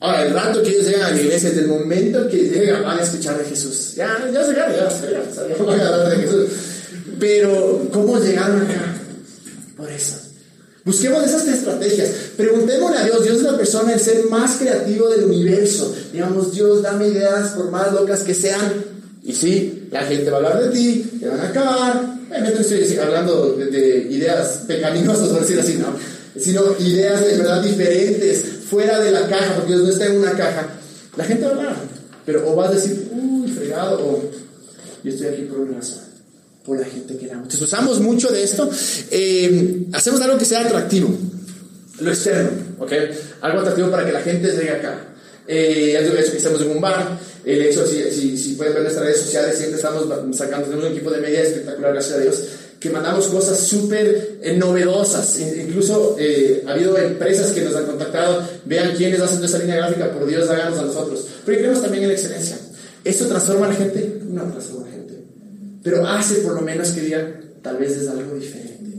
Ahora, 0.00 0.26
el 0.26 0.34
rato 0.34 0.62
que 0.62 0.70
ellos 0.70 0.86
llegan 0.86 1.02
a 1.02 1.10
la 1.10 1.20
iglesia, 1.20 1.48
desde 1.50 1.62
el 1.62 1.68
momento 1.68 2.28
que 2.28 2.36
llegan, 2.36 2.82
van 2.82 2.98
a 2.98 3.02
escuchar 3.02 3.38
de 3.38 3.44
Jesús. 3.44 3.94
Ya, 3.96 4.08
ya 4.32 4.44
se 4.44 4.54
ya, 4.54 4.68
ya, 4.68 4.88
ya, 4.88 5.64
van 5.64 5.80
a 5.80 5.88
hablar 5.88 6.10
de 6.10 6.26
Jesús. 6.26 6.50
Pero, 7.18 7.88
¿cómo 7.92 8.18
llegaron 8.18 8.62
acá? 8.62 8.94
Por 9.76 9.90
eso. 9.90 10.16
Busquemos 10.84 11.24
esas 11.24 11.48
estrategias. 11.48 12.10
Preguntémosle 12.36 12.98
a 12.98 13.04
Dios. 13.04 13.24
Dios 13.24 13.36
es 13.38 13.42
la 13.42 13.56
persona, 13.56 13.94
el 13.94 14.00
ser 14.00 14.26
más 14.26 14.56
creativo 14.56 15.08
del 15.08 15.24
universo. 15.24 15.94
Digamos, 16.12 16.52
Dios, 16.52 16.82
dame 16.82 17.08
ideas, 17.08 17.52
por 17.54 17.70
más 17.70 17.92
locas 17.92 18.20
que 18.20 18.34
sean. 18.34 18.84
Y 19.24 19.32
sí, 19.32 19.88
la 19.90 20.02
gente 20.02 20.30
va 20.30 20.36
a 20.36 20.40
hablar 20.40 20.62
de 20.62 20.68
ti, 20.70 21.18
te 21.18 21.26
van 21.26 21.40
a 21.40 21.48
acabar. 21.48 22.16
Obviamente 22.30 22.60
estoy 22.60 22.98
hablando 22.98 23.54
de, 23.54 24.06
ideas 24.10 24.60
pecaminosas, 24.68 25.28
por 25.28 25.40
decir 25.40 25.58
así, 25.58 25.74
no. 25.74 25.88
Sino 26.38 26.62
ideas 26.78 27.24
de 27.24 27.38
verdad 27.38 27.62
diferentes, 27.62 28.44
fuera 28.68 29.00
de 29.00 29.10
la 29.10 29.28
caja, 29.28 29.54
porque 29.56 29.72
Dios 29.72 29.84
no 29.84 29.90
está 29.90 30.06
en 30.06 30.18
una 30.18 30.32
caja. 30.32 30.68
La 31.16 31.24
gente 31.24 31.44
va 31.44 31.50
a 31.50 31.54
hablar. 31.54 31.76
Pero 32.24 32.50
o 32.50 32.56
vas 32.56 32.70
a 32.70 32.74
decir, 32.74 33.08
uy, 33.12 33.50
fregado, 33.50 33.98
o 34.04 34.30
yo 35.02 35.10
estoy 35.10 35.28
aquí 35.28 35.42
por 35.42 35.60
una 35.60 35.78
razón 35.78 36.06
por 36.66 36.80
la 36.80 36.84
gente 36.84 37.16
que 37.16 37.26
damos. 37.28 37.44
Entonces 37.44 37.62
usamos 37.62 38.00
mucho 38.00 38.28
de 38.28 38.42
esto. 38.42 38.68
Eh, 39.10 39.86
hacemos 39.92 40.20
algo 40.20 40.36
que 40.36 40.44
sea 40.44 40.62
atractivo. 40.62 41.16
Lo 42.00 42.10
externo, 42.10 42.50
¿ok? 42.78 42.92
Algo 43.40 43.60
atractivo 43.60 43.90
para 43.90 44.04
que 44.04 44.12
la 44.12 44.20
gente 44.20 44.50
llegue 44.50 44.70
acá. 44.70 45.06
Eh, 45.46 45.96
hecho 45.96 46.12
que 46.32 46.36
estamos 46.36 46.60
en 46.60 46.70
un 46.72 46.80
bar. 46.80 47.18
El 47.44 47.62
hecho, 47.62 47.86
si, 47.86 48.02
si, 48.10 48.36
si 48.36 48.54
pueden 48.54 48.74
ver 48.74 48.82
nuestras 48.82 49.06
redes 49.06 49.22
sociales, 49.22 49.56
siempre 49.56 49.76
estamos 49.76 50.04
sacando, 50.36 50.66
tenemos 50.66 50.86
un 50.86 50.92
equipo 50.92 51.10
de 51.10 51.20
media 51.20 51.42
espectacular, 51.42 51.92
gracias 51.92 52.18
a 52.18 52.20
Dios, 52.20 52.42
que 52.80 52.90
mandamos 52.90 53.26
cosas 53.28 53.58
súper 53.60 54.38
eh, 54.42 54.56
novedosas. 54.56 55.38
Incluso 55.40 56.16
eh, 56.18 56.64
ha 56.66 56.72
habido 56.72 56.96
empresas 56.98 57.52
que 57.52 57.62
nos 57.62 57.74
han 57.74 57.86
contactado, 57.86 58.46
vean 58.64 58.94
quiénes 58.96 59.20
hacen 59.20 59.42
esa 59.42 59.58
línea 59.58 59.76
gráfica, 59.76 60.10
por 60.12 60.26
Dios, 60.26 60.48
háganos 60.48 60.78
a 60.78 60.82
nosotros. 60.82 61.26
Pero 61.44 61.58
creemos 61.58 61.82
también 61.82 62.04
en 62.04 62.10
excelencia. 62.10 62.58
¿Esto 63.04 63.26
transforma 63.26 63.66
a 63.66 63.68
la 63.70 63.76
gente? 63.76 64.20
No 64.24 64.42
transforma 64.42 64.86
a 64.86 64.90
la 64.90 64.96
gente 64.96 64.96
pero 65.86 66.04
hace 66.04 66.40
por 66.40 66.54
lo 66.54 66.62
menos 66.62 66.88
que 66.88 67.00
digan, 67.00 67.32
tal 67.62 67.76
vez 67.76 67.92
es 67.92 68.08
algo 68.08 68.34
diferente, 68.34 68.90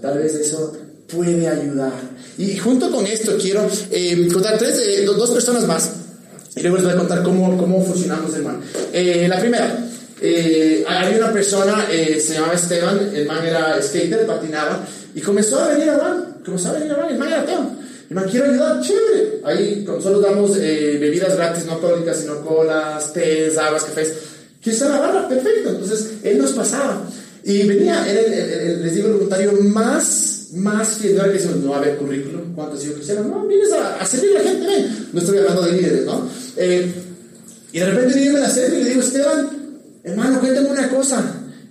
tal 0.00 0.16
vez 0.16 0.32
eso 0.32 0.72
puede 1.06 1.46
ayudar. 1.46 1.92
Y 2.38 2.56
junto 2.56 2.90
con 2.90 3.06
esto 3.06 3.36
quiero 3.38 3.68
eh, 3.90 4.26
contar 4.32 4.56
tres, 4.56 4.78
eh, 4.78 5.04
dos 5.04 5.30
personas 5.30 5.66
más, 5.66 5.92
y 6.56 6.62
luego 6.62 6.78
les 6.78 6.86
voy 6.86 6.94
a 6.94 6.96
contar 6.96 7.22
cómo, 7.22 7.54
cómo 7.58 7.84
funcionamos 7.84 8.34
el 8.34 8.44
man. 8.44 8.62
Eh, 8.94 9.26
la 9.28 9.38
primera, 9.40 9.86
había 10.86 11.18
una 11.18 11.32
persona, 11.32 11.86
se 11.90 12.34
llamaba 12.34 12.54
Esteban, 12.54 13.10
el 13.14 13.26
man 13.26 13.44
era 13.44 13.80
skater, 13.82 14.26
patinaba, 14.26 14.86
y 15.14 15.20
comenzó 15.20 15.58
a 15.60 15.68
venir 15.68 15.90
a 15.90 15.98
van, 15.98 16.36
comenzó 16.44 16.70
a 16.70 16.72
venir 16.72 16.92
a 16.92 16.96
van, 16.96 17.10
el 17.10 17.18
man 17.18 17.28
era 17.28 17.40
ateo. 17.40 17.82
El 18.10 18.16
man, 18.16 18.28
quiero 18.30 18.44
ayudar, 18.44 18.78
chévere. 18.82 19.40
Ahí 19.42 19.86
solo 20.02 20.20
damos 20.20 20.58
bebidas 20.58 21.34
gratis, 21.34 21.64
no 21.64 21.72
alcohólicas, 21.72 22.18
sino 22.18 22.42
colas, 22.42 23.12
tés, 23.14 23.56
aguas, 23.56 23.84
cafés 23.84 24.12
que 24.62 24.70
está 24.70 24.88
la 24.88 25.00
barra, 25.00 25.28
perfecto. 25.28 25.70
Entonces, 25.70 26.12
él 26.22 26.38
nos 26.38 26.52
pasaba. 26.52 27.02
Y 27.44 27.66
venía, 27.66 28.08
era 28.08 28.20
el, 28.20 28.82
les 28.82 28.94
digo, 28.94 29.08
el 29.08 29.14
voluntario 29.14 29.52
más, 29.62 30.48
más 30.54 30.88
fiel. 30.98 31.16
No 31.16 31.24
decimos, 31.24 31.56
no 31.56 31.70
va 31.70 31.76
a 31.76 31.80
haber 31.80 31.96
currículum, 31.96 32.54
¿cuántos 32.54 32.84
hijos 32.84 32.98
quisieron? 32.98 33.28
No, 33.28 33.44
vienes 33.46 33.72
a, 33.72 33.96
a 33.96 34.06
servir 34.06 34.36
a 34.36 34.42
la 34.42 34.50
gente, 34.50 34.66
ven. 34.66 35.08
No 35.12 35.20
estoy 35.20 35.38
hablando 35.38 35.62
de 35.62 35.72
líderes, 35.72 36.04
¿no? 36.04 36.28
Eh, 36.56 36.92
y 37.72 37.78
de 37.78 37.86
repente 37.86 38.18
viene 38.18 38.38
la 38.38 38.50
serie 38.50 38.80
y 38.80 38.84
le 38.84 38.90
digo, 38.90 39.02
Esteban, 39.02 39.50
hermano, 40.04 40.40
cuéntame 40.40 40.70
una 40.70 40.88
cosa. 40.88 41.22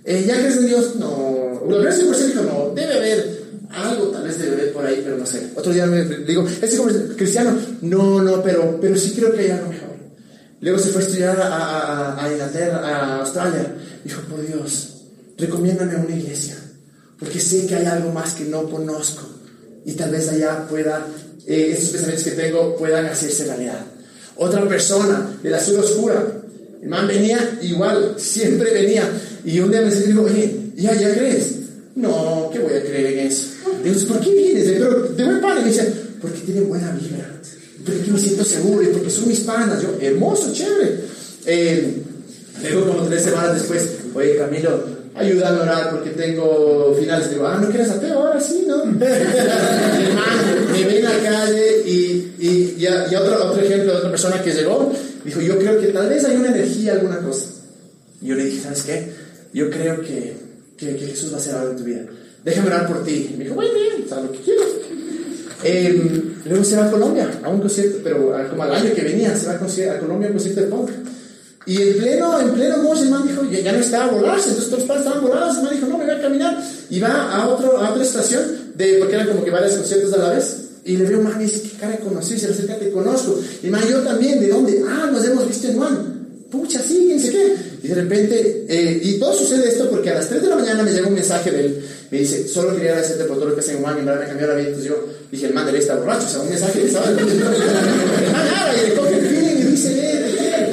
Eh, 0.04 0.24
¿Ya 0.26 0.34
crees 0.38 0.56
en 0.56 0.66
Dios? 0.66 0.96
No. 0.96 1.62
Lo 1.68 1.80
crees 1.80 2.02
no, 2.34 2.72
debe 2.74 2.94
haber 2.94 3.42
algo, 3.70 4.06
tal 4.08 4.24
vez 4.24 4.38
debe 4.38 4.54
haber 4.54 4.72
por 4.72 4.84
ahí, 4.84 5.00
pero 5.04 5.16
no 5.16 5.26
sé. 5.26 5.50
Otro 5.54 5.72
día 5.72 5.86
me 5.86 6.04
digo, 6.04 6.46
¿es 6.60 6.74
como 6.76 6.90
cristiano? 7.16 7.56
No, 7.82 8.20
no, 8.20 8.42
pero, 8.42 8.78
pero 8.80 8.96
sí 8.96 9.12
creo 9.12 9.32
que 9.32 9.40
hay 9.40 9.50
algo 9.50 9.68
mejor. 9.68 9.88
Luego 10.60 10.78
se 10.78 10.90
fue 10.90 11.02
a 11.02 11.04
estudiar 11.04 11.40
a, 11.40 12.24
a, 12.24 12.32
Inglaterra, 12.32 12.78
a 12.78 13.20
Australia. 13.20 13.74
Dijo, 14.04 14.22
por 14.22 14.46
Dios, 14.46 15.04
recomiéndame 15.38 15.96
una 15.96 16.14
iglesia, 16.14 16.56
porque 17.18 17.40
sé 17.40 17.66
que 17.66 17.76
hay 17.76 17.86
algo 17.86 18.12
más 18.12 18.34
que 18.34 18.44
no 18.44 18.68
conozco 18.68 19.22
y 19.84 19.92
tal 19.92 20.10
vez 20.10 20.28
allá 20.28 20.66
pueda, 20.68 21.06
eh, 21.46 21.74
esos 21.76 21.90
pensamientos 21.90 22.24
que 22.24 22.30
tengo 22.32 22.76
puedan 22.76 23.06
hacerse 23.06 23.44
realidad. 23.44 23.80
Otra 24.36 24.66
persona 24.68 25.38
de 25.42 25.50
la 25.50 25.58
ciudad 25.58 25.84
oscura, 25.84 26.41
el 26.82 26.88
man 26.88 27.06
venía 27.06 27.58
igual, 27.62 28.14
siempre 28.18 28.72
venía. 28.72 29.08
Y 29.44 29.60
un 29.60 29.70
día 29.70 29.80
me 29.82 29.94
dijo, 29.94 30.22
oye, 30.22 30.72
¿ya, 30.76 30.94
¿ya 30.94 31.14
crees? 31.14 31.56
No, 31.94 32.50
¿qué 32.52 32.58
voy 32.58 32.74
a 32.74 32.82
creer 32.82 33.18
en 33.18 33.26
eso? 33.26 33.46
Digo, 33.82 34.08
¿por 34.08 34.20
qué 34.20 34.30
vienes? 34.30 34.64
Pero 34.64 35.02
de 35.08 35.24
buen 35.24 35.40
padre. 35.40 35.60
Y 35.60 35.64
me 35.64 35.70
dice, 35.70 35.92
porque 36.20 36.40
tiene 36.40 36.60
buena 36.62 36.90
vibra 36.92 37.32
pero 37.84 37.98
aquí 38.00 38.10
me 38.10 38.18
siento 38.18 38.44
seguro 38.44 38.82
y 38.82 38.88
porque 38.88 39.10
son 39.10 39.28
mis 39.28 39.40
panas. 39.40 39.82
Yo, 39.82 39.88
hermoso, 40.00 40.52
chévere. 40.52 41.00
Eh, 41.46 42.02
luego, 42.62 42.86
como 42.86 43.08
tres 43.08 43.22
semanas 43.24 43.54
después, 43.54 43.88
oye, 44.14 44.36
Camilo, 44.36 44.84
ayúdame 45.14 45.58
a 45.58 45.62
orar 45.62 45.90
porque 45.90 46.10
tengo 46.10 46.94
finales. 46.98 47.30
Digo, 47.30 47.46
ah, 47.46 47.58
¿no 47.60 47.68
quieres 47.68 47.90
ateo? 47.90 48.20
Ahora 48.20 48.40
sí, 48.40 48.64
¿no? 48.66 48.84
me 48.86 49.04
ve 50.84 50.98
en 50.98 51.04
la 51.04 51.18
calle 51.18 51.82
y, 51.86 52.34
y, 52.38 52.76
y, 52.78 52.86
otro, 53.16 53.50
otro 53.50 53.62
ejemplo 53.62 53.92
de 53.92 53.98
otra 53.98 54.10
persona 54.10 54.42
que 54.42 54.52
llegó, 54.52 54.92
dijo, 55.24 55.40
yo 55.40 55.58
creo 55.58 55.80
que 55.80 55.88
tal 55.88 56.08
vez 56.08 56.24
hay 56.24 56.36
una 56.36 56.48
energía, 56.48 56.92
alguna 56.92 57.18
cosa. 57.18 57.46
Y 58.20 58.28
yo 58.28 58.34
le 58.34 58.44
dije, 58.44 58.62
¿sabes 58.62 58.82
qué? 58.82 59.12
Yo 59.52 59.70
creo 59.70 60.00
que, 60.00 60.34
que, 60.76 60.92
Jesús 60.94 61.32
va 61.32 61.36
a 61.36 61.40
hacer 61.40 61.54
algo 61.54 61.72
en 61.72 61.76
tu 61.76 61.84
vida. 61.84 62.02
Déjame 62.44 62.68
orar 62.68 62.88
por 62.88 63.04
ti. 63.04 63.34
me 63.36 63.44
dijo, 63.44 63.54
muy 63.54 63.66
bien, 63.66 64.08
sabes 64.08 64.24
lo 64.24 64.32
que 64.32 64.38
quieras. 64.38 64.68
Eh, 65.64 66.34
luego 66.46 66.64
se 66.64 66.76
va 66.76 66.86
a 66.86 66.90
Colombia, 66.90 67.30
a 67.42 67.48
un 67.48 67.60
concierto, 67.60 67.98
pero 68.02 68.34
como 68.50 68.62
al 68.64 68.74
año 68.74 68.92
que 68.94 69.02
venía, 69.02 69.36
se 69.36 69.46
va 69.46 69.54
a, 69.54 69.58
Colombia 69.98 70.28
a 70.28 70.30
un 70.30 70.36
concierto 70.36 70.60
de 70.60 70.66
punk. 70.66 70.90
Y 71.64 71.80
en 71.80 71.94
pleno, 71.98 72.40
en 72.40 72.50
pleno 72.50 72.78
mosh, 72.78 73.02
el 73.02 73.10
man 73.10 73.26
dijo, 73.26 73.44
ya, 73.48 73.60
ya 73.60 73.72
no 73.72 73.78
estaba 73.78 74.10
volarse, 74.10 74.48
entonces 74.48 74.70
todos 74.70 74.80
los 74.80 74.88
padres 74.88 75.06
estaban 75.06 75.28
volados, 75.28 75.56
el 75.58 75.62
man 75.62 75.74
dijo, 75.74 75.86
no, 75.86 75.98
me 75.98 76.04
voy 76.06 76.14
a 76.14 76.20
caminar. 76.20 76.62
Y 76.90 76.98
va 76.98 77.32
a, 77.32 77.48
otro, 77.48 77.78
a 77.78 77.90
otra 77.90 78.02
estación, 78.02 78.72
de, 78.74 78.96
porque 78.98 79.14
eran 79.14 79.28
como 79.28 79.44
que 79.44 79.50
varios 79.50 79.74
conciertos 79.74 80.12
a 80.14 80.18
la 80.18 80.30
vez. 80.30 80.56
Y 80.84 80.96
le 80.96 81.04
veo, 81.04 81.20
man, 81.20 81.38
dice, 81.38 81.62
¿qué 81.62 81.76
cara 81.78 81.96
conocí? 81.98 82.38
Se 82.38 82.48
acerca, 82.48 82.78
te 82.78 82.90
conozco. 82.90 83.40
Y 83.62 83.68
man, 83.68 83.82
yo 83.88 84.00
también, 84.00 84.40
¿de 84.40 84.48
dónde? 84.48 84.82
Ah, 84.88 85.08
nos 85.12 85.24
hemos 85.24 85.46
visto 85.46 85.68
en 85.68 85.76
Juan. 85.76 86.22
Pucha, 86.50 86.80
sí, 86.80 87.04
quién 87.06 87.20
sé 87.20 87.30
qué. 87.30 87.56
Y 87.82 87.88
de 87.88 87.94
repente, 87.94 88.66
eh, 88.68 89.00
y 89.02 89.18
todo 89.18 89.32
sucede 89.32 89.68
esto 89.68 89.88
porque 89.88 90.10
a 90.10 90.14
las 90.14 90.28
3 90.28 90.42
de 90.42 90.48
la 90.48 90.56
mañana 90.56 90.82
me 90.82 90.92
llega 90.92 91.06
un 91.06 91.14
mensaje 91.14 91.50
de 91.50 91.60
él. 91.60 91.84
Me 92.10 92.18
dice, 92.18 92.46
solo 92.46 92.74
quería 92.74 92.90
agradecerte 92.90 93.24
por 93.24 93.36
todo 93.38 93.48
lo 93.48 93.54
que 93.54 93.60
hace 93.60 93.72
en 93.72 93.78
Juan, 93.78 93.98
y 93.98 94.02
me 94.02 94.12
cambió 94.12 94.46
la 94.46 94.54
vida. 94.54 94.68
Entonces 94.68 94.88
yo, 94.88 94.96
Dije, 95.32 95.46
el 95.46 95.54
man 95.54 95.64
de 95.64 95.78
está 95.78 95.96
borracho, 95.96 96.26
o 96.26 96.28
sea, 96.28 96.40
un 96.42 96.50
mensaje 96.50 96.80
que 96.80 96.86
estaba... 96.88 97.10
y 97.10 97.14
le 97.14 98.94
coge 98.94 99.14
el 99.14 99.26
feeling 99.26 99.56
y 99.56 99.70
dice, 99.70 99.90
eh, 99.94 100.70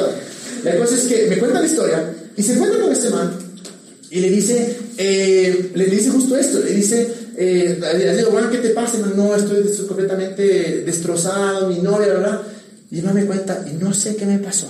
La 0.66 0.76
cosa 0.76 0.96
es 0.96 1.04
que 1.04 1.28
me 1.28 1.38
cuenta 1.38 1.62
la 1.62 1.66
historia 1.66 2.14
y 2.36 2.44
se 2.44 2.54
encuentra 2.54 2.82
con 2.82 2.92
este 2.92 3.10
man 3.10 3.32
y 4.12 4.20
le 4.20 4.30
dice, 4.30 4.76
eh, 4.98 5.72
le 5.74 5.86
dice 5.86 6.10
justo 6.10 6.36
esto, 6.36 6.60
le 6.60 6.72
dice, 6.72 7.08
eh, 7.42 8.16
digo, 8.18 8.32
bueno, 8.32 8.50
¿qué 8.50 8.58
te 8.58 8.72
pasa? 8.72 8.98
No, 9.16 9.34
estoy, 9.34 9.64
completamente 9.88 10.84
destrozado, 10.84 11.70
mi 11.70 11.80
novia, 11.80 12.08
¿verdad? 12.08 12.42
Y 12.92 13.02
man 13.02 13.16
me 13.16 13.26
cuenta, 13.26 13.66
y 13.66 13.82
no 13.82 13.94
sé 13.94 14.18
qué 14.18 14.26
me 14.26 14.40
pasó, 14.40 14.68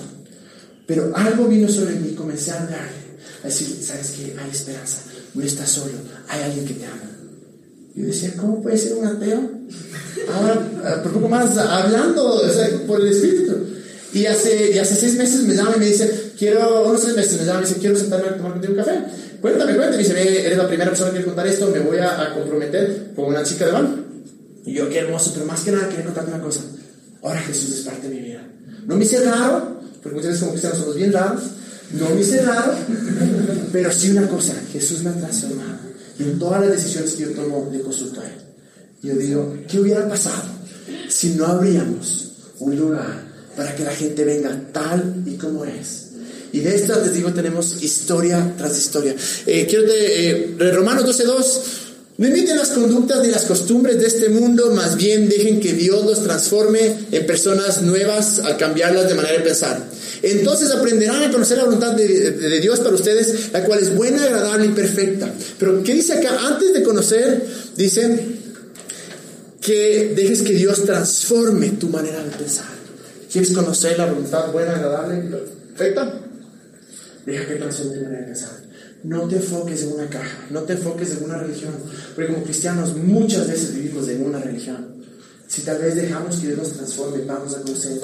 pero 0.86 1.11
algo 1.15 1.45
vino 1.45 1.67
sobre 1.67 1.95
mí, 1.95 2.13
comencé 2.13 2.51
a 2.51 2.61
hablarle, 2.61 3.17
a 3.43 3.47
decir, 3.47 3.76
¿sabes 3.82 4.11
qué? 4.11 4.36
Hay 4.39 4.51
esperanza, 4.51 4.97
no 5.34 5.43
estás 5.43 5.67
solo, 5.67 5.93
hay 6.28 6.43
alguien 6.43 6.65
que 6.65 6.74
te 6.76 6.86
ama. 6.86 7.09
Y 7.95 8.01
decía, 8.01 8.34
¿cómo 8.38 8.61
puede 8.61 8.78
ser 8.78 8.93
un 8.93 9.07
ateo? 9.07 9.49
Ahora, 10.32 11.01
por 11.01 11.13
poco 11.13 11.28
más, 11.28 11.57
hablando 11.57 12.39
por 12.86 13.01
el 13.01 13.07
Espíritu. 13.07 13.55
Y 14.13 14.26
hace, 14.26 14.72
y 14.74 14.78
hace 14.78 14.95
seis 14.95 15.15
meses 15.15 15.41
me 15.43 15.55
llama 15.55 15.74
y 15.76 15.80
me 15.80 15.86
dice, 15.88 16.34
quiero, 16.38 16.86
unos 16.88 17.01
seis 17.01 17.15
meses 17.15 17.39
me 17.39 17.45
llama 17.45 17.59
y 17.59 17.63
me 17.63 17.67
dice, 17.67 17.80
quiero 17.80 17.95
sentarme 17.95 18.28
a 18.28 18.38
tomar 18.38 18.51
contigo 18.53 18.74
un 18.74 18.80
café. 18.80 18.99
Cuéntame, 19.41 19.75
cuéntame. 19.75 19.97
Me 19.97 20.03
dice, 20.03 20.45
eres 20.45 20.57
la 20.57 20.67
primera 20.67 20.89
persona 20.89 21.09
que 21.09 21.17
quiere 21.17 21.27
contar 21.27 21.47
esto, 21.47 21.69
me 21.69 21.79
voy 21.79 21.97
a, 21.99 22.33
comprometer 22.33 23.11
con 23.15 23.25
una 23.25 23.43
chica 23.43 23.65
de 23.65 23.71
van. 23.71 24.05
Y 24.65 24.73
yo, 24.73 24.89
qué 24.89 24.99
hermoso, 24.99 25.31
pero 25.33 25.45
más 25.45 25.61
que 25.61 25.71
nada 25.71 25.87
quería 25.87 26.05
contarte 26.05 26.31
una 26.31 26.43
cosa. 26.43 26.61
Ahora 27.21 27.39
Jesús 27.41 27.79
es 27.79 27.85
parte 27.85 28.07
de 28.07 28.15
mi 28.15 28.21
vida. 28.21 28.45
No 28.85 28.95
me 28.95 29.05
hice 29.05 29.23
raro, 29.23 29.81
porque 30.01 30.15
muchas 30.15 30.31
veces 30.31 30.39
como 30.39 30.51
cristianos 30.51 30.79
somos 30.79 30.95
bien 30.95 31.13
raros. 31.13 31.41
No 31.91 32.09
me 32.09 32.21
hice 32.21 32.41
raro, 32.41 32.73
pero 33.71 33.91
sí 33.91 34.11
una 34.11 34.27
cosa, 34.27 34.53
Jesús 34.71 35.03
me 35.03 35.09
ha 35.09 35.13
transformado. 35.13 35.79
Y 36.19 36.23
en 36.23 36.39
todas 36.39 36.61
las 36.61 36.71
decisiones 36.71 37.13
que 37.13 37.23
yo 37.23 37.31
tomo, 37.31 37.69
le 37.71 37.79
consulto 37.81 38.21
a 38.21 38.25
Él. 38.25 38.33
Yo 39.01 39.15
digo, 39.15 39.57
¿qué 39.67 39.79
hubiera 39.79 40.07
pasado 40.07 40.43
si 41.07 41.35
no 41.35 41.45
abríamos 41.45 42.33
un 42.59 42.77
lugar 42.77 43.23
para 43.55 43.73
que 43.73 43.83
la 43.83 43.91
gente 43.91 44.25
venga 44.25 44.51
tal 44.73 45.23
y 45.25 45.35
como 45.35 45.63
es? 45.65 46.09
Y 46.52 46.60
de 46.62 46.76
estas, 46.76 47.06
les 47.06 47.14
digo, 47.14 47.32
tenemos 47.32 47.82
historia 47.82 48.54
tras 48.58 48.78
historia. 48.78 49.16
Eh, 49.45 49.68
quiero 49.70 49.86
de, 49.86 50.56
eh, 50.60 50.72
Romanos 50.72 51.06
12.2, 51.06 51.45
no 52.18 52.28
imiten 52.28 52.58
las 52.58 52.70
conductas 52.70 53.22
ni 53.22 53.30
las 53.30 53.45
costumbres 53.45 53.97
de 53.97 54.08
este 54.08 54.28
mundo, 54.28 54.72
más 54.72 54.97
bien 54.97 55.30
dejen 55.30 55.62
que 55.62 55.72
Dios 55.72 56.06
los 56.06 56.22
transforme 56.22 56.97
en 57.12 57.26
personas 57.26 57.82
nuevas 57.82 58.39
al 58.39 58.58
cambiarlas 58.58 59.08
de 59.08 59.16
manera 59.16 59.38
de 59.38 59.43
pensar. 59.43 59.82
Entonces 60.22 60.70
aprenderán 60.72 61.24
a 61.24 61.32
conocer 61.32 61.60
la 61.60 61.64
voluntad 61.64 61.93
de, 61.93 62.32
de, 62.32 62.60
Dios 62.60 62.80
para 62.80 62.93
ustedes, 62.93 63.54
la 63.54 63.64
cual 63.64 63.80
es 63.80 63.95
buena, 63.95 64.22
agradable 64.22 64.66
y 64.66 64.70
perfecta. 64.70 65.34
Pero 65.58 65.82
¿qué 65.82 65.93
dice 65.93 66.12
acá? 66.12 66.38
Antes 66.45 66.74
de 66.74 66.84
conocer, 66.84 67.45
dice 67.78 68.20
que 69.62 70.14
dejes 70.14 70.41
que 70.41 70.54
Dios 70.54 70.84
transforme 70.84 71.70
tu 71.70 71.88
manera 71.88 72.22
de 72.22 72.32
pensar. 72.32 72.68
¿Quieres 73.32 73.52
conocer 73.54 73.97
la 73.97 74.08
voluntad 74.08 74.52
buena, 74.52 74.76
agradable 74.76 75.24
y 75.24 75.30
perfecta? 75.30 76.28
Deja 77.30 77.45
que 77.45 77.55
transforme 77.55 77.95
tu 77.95 78.03
manera 78.03 78.21
de 78.21 78.25
pensar. 78.25 78.49
No 79.03 79.27
te 79.27 79.36
enfoques 79.36 79.84
en 79.84 79.93
una 79.93 80.09
caja, 80.09 80.47
no 80.49 80.61
te 80.63 80.73
enfoques 80.73 81.11
en 81.11 81.23
una 81.25 81.38
religión, 81.38 81.73
porque 82.15 82.34
como 82.34 82.43
cristianos 82.43 82.95
muchas 82.97 83.47
veces 83.47 83.75
vivimos 83.75 84.09
en 84.09 84.25
una 84.25 84.39
religión. 84.39 84.99
Si 85.47 85.61
tal 85.61 85.80
vez 85.80 85.95
dejamos 85.95 86.38
que 86.38 86.47
Dios 86.47 86.57
nos 86.57 86.73
transforme, 86.73 87.23
vamos 87.25 87.55
a 87.55 87.61
conocer 87.61 87.99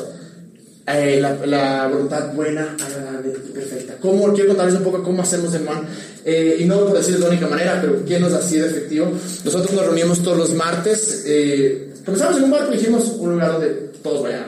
eh, 0.88 1.19
la, 1.19 1.88
voluntad 1.88 2.34
buena, 2.34 2.76
agradable 2.80 3.34
y 3.34 3.51
perfecta. 3.51 3.95
¿Cómo, 3.99 4.32
quiero 4.32 4.49
contarles 4.49 4.76
un 4.76 4.84
poco 4.84 5.03
cómo 5.03 5.23
hacemos 5.23 5.53
en 5.55 5.65
Juan, 5.65 5.88
eh, 6.23 6.57
y 6.59 6.65
no 6.65 6.86
por 6.86 6.97
decir 6.97 7.15
de 7.15 7.21
la 7.21 7.30
única 7.30 7.47
manera, 7.47 7.82
pero 7.82 8.03
¿quién 8.05 8.21
nos 8.21 8.34
ha 8.34 8.41
sido 8.43 8.67
efectivo? 8.67 9.11
Nosotros 9.43 9.73
nos 9.73 9.86
reunimos 9.86 10.21
todos 10.21 10.38
los 10.38 10.53
martes, 10.53 11.23
eh, 11.26 11.93
comenzamos 12.05 12.38
en 12.38 12.43
un 12.43 12.51
barco 12.51 12.71
y 12.71 12.78
dijimos 12.78 13.05
un 13.17 13.32
lugar 13.32 13.53
donde 13.53 13.69
todos 14.03 14.21
vayan 14.21 14.43
a. 14.43 14.47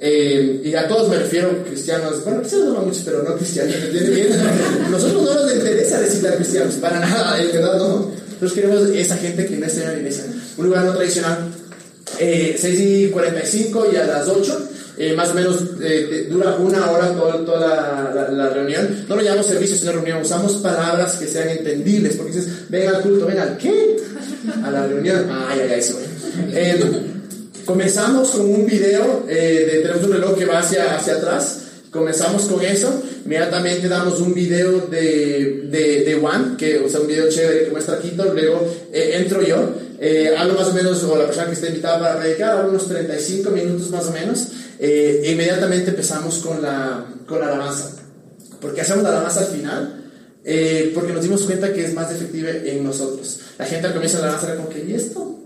Eh, 0.00 0.62
y 0.64 0.74
a 0.74 0.86
todos 0.86 1.08
me 1.08 1.18
refiero 1.18 1.64
cristianos, 1.64 2.24
bueno, 2.24 2.40
cristianos 2.40 2.74
no 2.74 2.82
muchos, 2.82 3.02
pero 3.04 3.22
no 3.24 3.36
cristianos, 3.36 3.74
Nosotros 4.90 5.22
no 5.24 5.34
nos 5.34 5.54
interesa 5.54 5.98
a 5.98 6.36
cristianos, 6.36 6.74
para 6.74 7.00
nada, 7.00 7.42
en 7.42 7.52
verdad 7.52 7.78
no. 7.78 8.10
Nosotros 8.40 8.52
queremos 8.52 8.90
esa 8.90 9.16
gente 9.16 9.46
que 9.46 9.56
no 9.56 9.66
está 9.66 9.82
en 9.82 9.88
la 9.88 9.96
iglesia. 9.98 10.24
Un 10.56 10.66
lugar 10.66 10.84
no 10.84 10.94
tradicional, 10.94 11.52
6 12.18 12.64
y 12.64 13.08
45 13.08 13.88
y 13.92 13.96
a 13.96 14.06
las 14.06 14.28
8 14.28 14.68
eh, 15.00 15.14
más 15.14 15.30
o 15.30 15.34
menos 15.34 15.62
eh, 15.80 16.26
dura 16.28 16.56
una 16.56 16.90
hora 16.90 17.12
toda, 17.12 17.44
toda 17.44 18.30
la, 18.32 18.50
reunión. 18.50 19.04
No 19.08 19.14
lo 19.14 19.22
llamamos 19.22 19.46
servicio, 19.46 19.76
sino 19.76 19.92
reunión. 19.92 20.20
Usamos 20.22 20.54
palabras 20.56 21.14
que 21.14 21.26
sean 21.28 21.50
entendibles, 21.50 22.16
porque 22.16 22.32
dices, 22.32 22.68
ven 22.68 22.88
al 22.88 23.00
culto, 23.02 23.26
ven 23.26 23.38
al 23.38 23.56
qué? 23.56 23.96
A 24.64 24.70
la 24.72 24.88
reunión. 24.88 25.28
Ay, 25.30 25.60
ay, 25.62 25.70
ay, 25.72 25.78
eso. 25.78 26.00
Eh, 26.52 26.84
comenzamos 27.68 28.30
con 28.30 28.50
un 28.50 28.64
video, 28.64 29.24
de, 29.26 29.80
tenemos 29.82 30.02
un 30.02 30.12
reloj 30.14 30.38
que 30.38 30.46
va 30.46 30.60
hacia, 30.60 30.96
hacia 30.96 31.16
atrás. 31.16 31.64
Comenzamos 31.90 32.44
con 32.44 32.64
eso, 32.64 33.02
inmediatamente 33.26 33.88
damos 33.88 34.20
un 34.20 34.32
video 34.32 34.86
de, 34.86 35.64
de, 35.70 36.04
de 36.04 36.14
Juan, 36.18 36.56
que, 36.56 36.78
o 36.78 36.88
sea, 36.88 37.00
un 37.00 37.06
video 37.06 37.28
chévere 37.28 37.66
que 37.66 37.70
muestra 37.70 37.98
Quito, 37.98 38.24
luego 38.32 38.66
entro 38.90 39.42
yo, 39.42 39.56
hablo 40.38 40.54
más 40.54 40.68
o 40.68 40.72
menos, 40.72 41.04
o 41.04 41.16
la 41.16 41.26
persona 41.26 41.48
que 41.48 41.52
está 41.52 41.68
invitada 41.68 42.00
para 42.00 42.18
predicar, 42.20 42.56
hablo 42.56 42.70
unos 42.70 42.88
35 42.88 43.50
minutos 43.50 43.90
más 43.90 44.06
o 44.06 44.12
menos, 44.12 44.48
eh, 44.78 45.22
inmediatamente 45.26 45.90
empezamos 45.90 46.38
con 46.38 46.62
la, 46.62 47.04
con 47.26 47.40
la 47.40 47.48
alabanza. 47.48 47.96
porque 48.62 48.80
hacemos 48.80 49.02
la 49.02 49.10
alabanza 49.10 49.40
al 49.40 49.46
final? 49.46 50.04
Eh, 50.42 50.92
porque 50.94 51.12
nos 51.12 51.22
dimos 51.22 51.42
cuenta 51.42 51.72
que 51.74 51.84
es 51.84 51.92
más 51.92 52.10
efectiva 52.10 52.48
en 52.50 52.82
nosotros. 52.82 53.40
La 53.58 53.66
gente 53.66 53.88
al 53.88 53.92
comienzo 53.92 54.16
de 54.16 54.22
la 54.22 54.28
alabanza 54.28 54.52
era 54.52 54.56
como 54.56 54.70
que, 54.70 54.84
¿y 54.84 54.94
esto? 54.94 55.37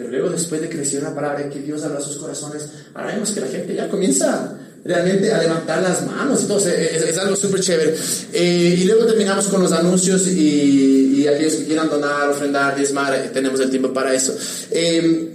Pero 0.00 0.12
luego 0.12 0.30
después 0.30 0.62
de 0.62 0.70
crecer 0.70 1.02
una 1.02 1.14
palabra 1.14 1.42
en 1.42 1.50
que 1.50 1.58
Dios 1.58 1.84
habla 1.84 1.98
a 1.98 2.00
sus 2.00 2.16
corazones, 2.16 2.66
ahora 2.94 3.12
vemos 3.12 3.32
que 3.32 3.40
la 3.40 3.48
gente 3.48 3.74
ya 3.74 3.86
comienza 3.86 4.56
realmente 4.82 5.30
a 5.30 5.42
levantar 5.42 5.82
las 5.82 6.06
manos 6.06 6.42
y 6.42 6.46
todo, 6.46 6.56
es, 6.56 7.18
algo 7.18 7.36
súper 7.36 7.60
chévere. 7.60 7.94
Eh, 8.32 8.76
y 8.78 8.84
luego 8.84 9.04
terminamos 9.04 9.48
con 9.48 9.62
los 9.62 9.72
anuncios 9.72 10.26
y, 10.26 11.20
y, 11.20 11.26
aquellos 11.26 11.52
que 11.52 11.66
quieran 11.66 11.90
donar, 11.90 12.30
ofrendar, 12.30 12.74
diezmar, 12.74 13.12
eh, 13.12 13.30
tenemos 13.30 13.60
el 13.60 13.68
tiempo 13.68 13.92
para 13.92 14.14
eso. 14.14 14.34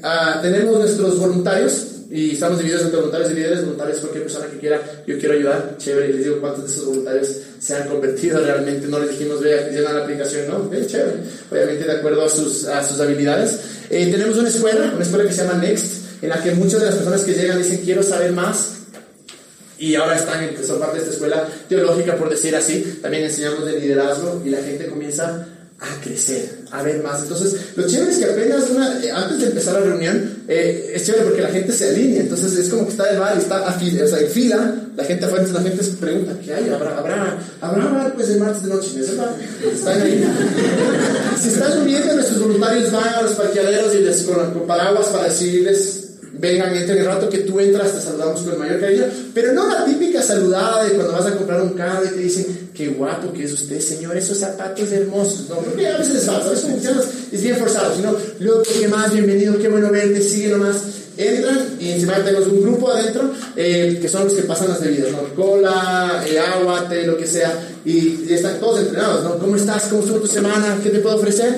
Ah, 0.02 0.40
tenemos 0.42 0.80
nuestros 0.80 1.20
voluntarios 1.20 1.86
y 2.16 2.32
estamos 2.32 2.58
divididos 2.60 2.84
entre 2.84 2.98
voluntarios 2.98 3.32
y 3.32 3.34
líderes. 3.34 3.62
Voluntarios, 3.62 4.00
cualquier 4.00 4.24
persona 4.24 4.48
que 4.48 4.58
quiera, 4.58 4.82
yo 5.06 5.20
quiero 5.20 5.34
ayudar, 5.34 5.76
chévere. 5.78 6.10
Y 6.10 6.14
les 6.14 6.24
digo 6.24 6.40
cuántos 6.40 6.64
de 6.64 6.72
esos 6.72 6.86
voluntarios 6.86 7.36
se 7.60 7.76
han 7.76 7.90
convertido 7.90 8.40
realmente. 8.40 8.88
No 8.88 9.00
les 9.00 9.10
dijimos, 9.10 9.42
vea, 9.42 9.70
llenan 9.70 9.96
la 9.96 10.04
aplicación, 10.04 10.48
no, 10.48 10.70
chévere. 10.88 11.18
Obviamente, 11.52 11.84
de 11.84 11.92
acuerdo 11.92 12.24
a 12.24 12.30
sus, 12.30 12.66
a 12.66 12.82
sus 12.88 13.00
habilidades. 13.02 13.60
Eh, 13.90 14.10
tenemos 14.10 14.38
una 14.38 14.48
escuela, 14.48 14.94
una 14.96 15.04
escuela 15.04 15.26
que 15.26 15.36
se 15.36 15.44
llama 15.44 15.60
Next, 15.62 16.24
en 16.24 16.30
la 16.30 16.42
que 16.42 16.52
muchas 16.52 16.80
de 16.80 16.86
las 16.86 16.96
personas 16.96 17.22
que 17.22 17.34
llegan 17.34 17.58
dicen, 17.58 17.82
quiero 17.84 18.02
saber 18.02 18.32
más. 18.32 18.72
Y 19.78 19.96
ahora 19.96 20.16
están 20.16 20.50
son 20.66 20.80
parte 20.80 20.96
de 20.96 21.04
esta 21.04 21.16
escuela 21.16 21.46
teológica, 21.68 22.16
por 22.16 22.30
decir 22.30 22.56
así. 22.56 23.00
También 23.02 23.26
enseñamos 23.26 23.66
de 23.66 23.78
liderazgo 23.78 24.42
y 24.46 24.50
la 24.50 24.60
gente 24.60 24.88
comienza 24.88 25.46
a 25.80 26.02
crecer, 26.02 26.60
a 26.72 26.82
ver 26.84 27.04
más. 27.04 27.24
Entonces, 27.24 27.54
lo 27.76 27.86
chévere 27.86 28.12
es 28.12 28.18
que 28.18 28.26
apenas 28.26 28.70
una, 28.70 29.04
eh, 29.04 29.12
antes 29.12 29.42
de 29.42 29.48
empezar 29.48 29.74
la 29.74 29.82
reunión, 29.82 30.44
eh, 30.48 30.94
es 30.96 31.06
chévere 31.06 31.26
porque 31.26 31.42
la 31.42 31.50
gente 31.50 31.74
se 31.74 31.90
alinea, 31.90 32.22
entonces 32.22 32.58
es 32.58 32.70
como 32.70 32.86
que 32.86 32.92
está 32.92 33.10
el 33.10 33.20
bar 33.20 33.36
y 33.36 33.40
está 33.40 33.62
o 33.62 34.08
sea, 34.08 34.20
en 34.20 34.30
fila, 34.30 34.76
la 34.96 35.04
gente 35.04 35.26
afuera, 35.26 35.46
la 35.52 35.62
gente 35.62 35.84
se 35.84 35.92
pregunta, 35.92 36.34
¿qué 36.44 36.54
hay? 36.54 36.70
¿Habrá, 36.70 36.98
habrá, 36.98 37.38
habrá 37.60 37.86
bar 37.88 38.14
pues 38.16 38.30
el 38.30 38.40
martes 38.40 38.64
de 38.64 38.70
noche? 38.70 38.88
Están 39.02 40.02
ahí. 40.02 40.26
si 41.42 41.50
están 41.50 41.78
lloviendo, 41.78 42.14
nuestros 42.14 42.40
voluntarios 42.40 42.92
van 42.92 43.14
a 43.14 43.22
los 43.24 43.32
parqueaderos 43.34 43.94
y 43.96 44.00
les 44.00 44.24
con 44.24 44.66
paraguas 44.66 45.08
para 45.08 45.26
decirles 45.26 46.05
vengan, 46.38 46.76
entren 46.76 47.00
el 47.00 47.06
rato 47.06 47.30
que 47.30 47.40
tú 47.40 47.60
entras, 47.60 47.94
te 47.94 48.02
saludamos 48.02 48.42
con 48.42 48.54
el 48.54 48.60
mayor 48.60 48.80
cariño, 48.80 49.04
pero 49.34 49.54
no 49.54 49.68
la 49.68 49.86
típica 49.86 50.22
saludada 50.22 50.84
de 50.84 50.92
cuando 50.92 51.14
vas 51.14 51.26
a 51.26 51.36
comprar 51.36 51.62
un 51.62 51.70
carro 51.70 52.06
y 52.06 52.10
te 52.10 52.20
dicen, 52.20 52.70
qué 52.74 52.90
guapo 52.90 53.32
que 53.34 53.46
es 53.46 53.54
usted, 53.54 53.80
señor, 53.80 54.18
esos 54.18 54.38
zapatos 54.38 54.92
hermosos, 54.92 55.48
no, 55.50 55.58
porque 55.58 55.88
a 55.88 55.98
veces 55.98 56.16
es 56.16 56.26
falso, 56.26 56.54
eso 56.54 56.68
es 57.32 57.42
bien 57.42 57.56
forzado, 57.58 57.96
sino, 57.96 58.16
luego, 58.40 58.64
qué 58.64 58.88
más, 58.88 59.12
bienvenido, 59.14 59.58
qué 59.58 59.68
bueno 59.68 59.90
verte, 59.90 60.22
sigue 60.22 60.50
nomás, 60.50 60.78
entran 61.18 61.78
y 61.80 61.92
encima 61.92 62.16
tenemos 62.24 62.48
un 62.48 62.62
grupo 62.62 62.92
adentro 62.92 63.32
eh, 63.56 63.98
que 64.02 64.10
son 64.10 64.26
los 64.26 64.34
que 64.34 64.44
pasan 64.44 64.70
las 64.70 64.82
bebidas, 64.82 65.12
¿no? 65.12 65.34
Cola, 65.34 66.24
eh, 66.28 66.38
agua, 66.40 66.88
té, 66.90 67.06
lo 67.06 67.18
que 67.18 67.26
sea, 67.26 67.54
y, 67.86 68.28
están 68.30 68.60
todos 68.60 68.82
entrenados, 68.82 69.24
¿no? 69.24 69.38
¿Cómo 69.38 69.56
estás? 69.56 69.84
¿Cómo 69.84 70.02
estuvo 70.02 70.20
tu 70.20 70.28
semana? 70.28 70.78
¿Qué 70.84 70.90
te 70.90 71.00
puedo 71.00 71.16
ofrecer? 71.16 71.56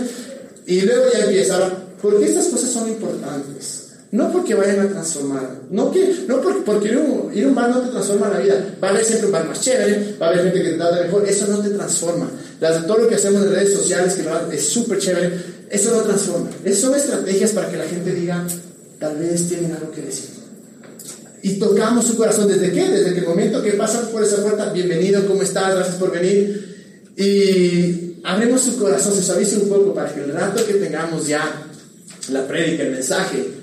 Y 0.68 0.82
luego 0.82 1.06
ya 1.14 1.26
empieza, 1.26 1.56
ahora, 1.56 1.72
¿por 2.02 2.20
qué 2.20 2.26
estas 2.26 2.48
cosas 2.48 2.70
son 2.70 2.90
importantes? 2.90 3.77
No 4.12 4.32
porque 4.32 4.56
vayan 4.56 4.80
a 4.80 4.90
transformar, 4.90 5.64
no, 5.70 5.92
que, 5.92 6.24
no 6.28 6.42
porque, 6.42 6.62
porque 6.62 6.88
ir, 6.88 6.98
un, 6.98 7.30
ir 7.34 7.46
un 7.46 7.54
bar 7.54 7.70
no 7.70 7.82
te 7.82 7.90
transforma 7.90 8.30
la 8.30 8.40
vida. 8.40 8.76
Va 8.82 8.88
a 8.88 8.92
haber 8.92 9.04
siempre 9.04 9.26
un 9.26 9.34
bar 9.34 9.46
más 9.46 9.60
chévere, 9.60 10.16
va 10.22 10.28
a 10.28 10.30
haber 10.30 10.44
gente 10.44 10.64
que 10.64 10.70
te 10.70 10.76
trata 10.78 11.02
mejor, 11.04 11.28
eso 11.28 11.48
no 11.48 11.60
te 11.60 11.70
transforma. 11.72 12.30
Las, 12.62 12.88
todo 12.88 13.00
lo 13.00 13.08
que 13.10 13.16
hacemos 13.16 13.44
en 13.44 13.52
redes 13.52 13.74
sociales, 13.74 14.14
que 14.14 14.56
es 14.56 14.70
súper 14.70 15.00
chévere, 15.00 15.34
eso 15.70 15.92
no 15.92 16.04
transforma. 16.04 16.50
Esas 16.64 16.80
son 16.80 16.96
estrategias 16.96 17.52
para 17.52 17.70
que 17.70 17.78
la 17.78 17.84
gente 17.84 18.14
diga, 18.14 18.48
tal 18.98 19.18
vez 19.18 19.50
tienen 19.50 19.74
algo 19.74 19.92
que 19.92 20.02
decir. 20.02 20.30
Y 21.44 21.60
tocamos 21.60 22.06
su 22.06 22.16
corazón, 22.16 22.48
¿desde 22.48 22.72
qué? 22.72 22.90
Desde 22.90 23.18
el 23.18 23.26
momento 23.26 23.62
que 23.62 23.74
pasan 23.74 24.08
por 24.08 24.24
esa 24.24 24.38
puerta, 24.38 24.72
bienvenido, 24.72 25.26
¿cómo 25.28 25.42
estás? 25.42 25.76
Gracias 25.76 25.98
por 25.98 26.12
venir. 26.12 27.12
Y 27.18 28.22
abrimos 28.24 28.62
su 28.62 28.78
corazón, 28.80 29.14
se 29.14 29.22
suavice 29.22 29.58
un 29.58 29.68
poco 29.68 29.94
para 29.94 30.14
que 30.14 30.22
el 30.22 30.32
rato 30.32 30.66
que 30.66 30.76
tengamos 30.76 31.28
ya 31.28 31.68
la 32.30 32.48
prédica, 32.48 32.84
el 32.84 32.92
mensaje, 32.92 33.57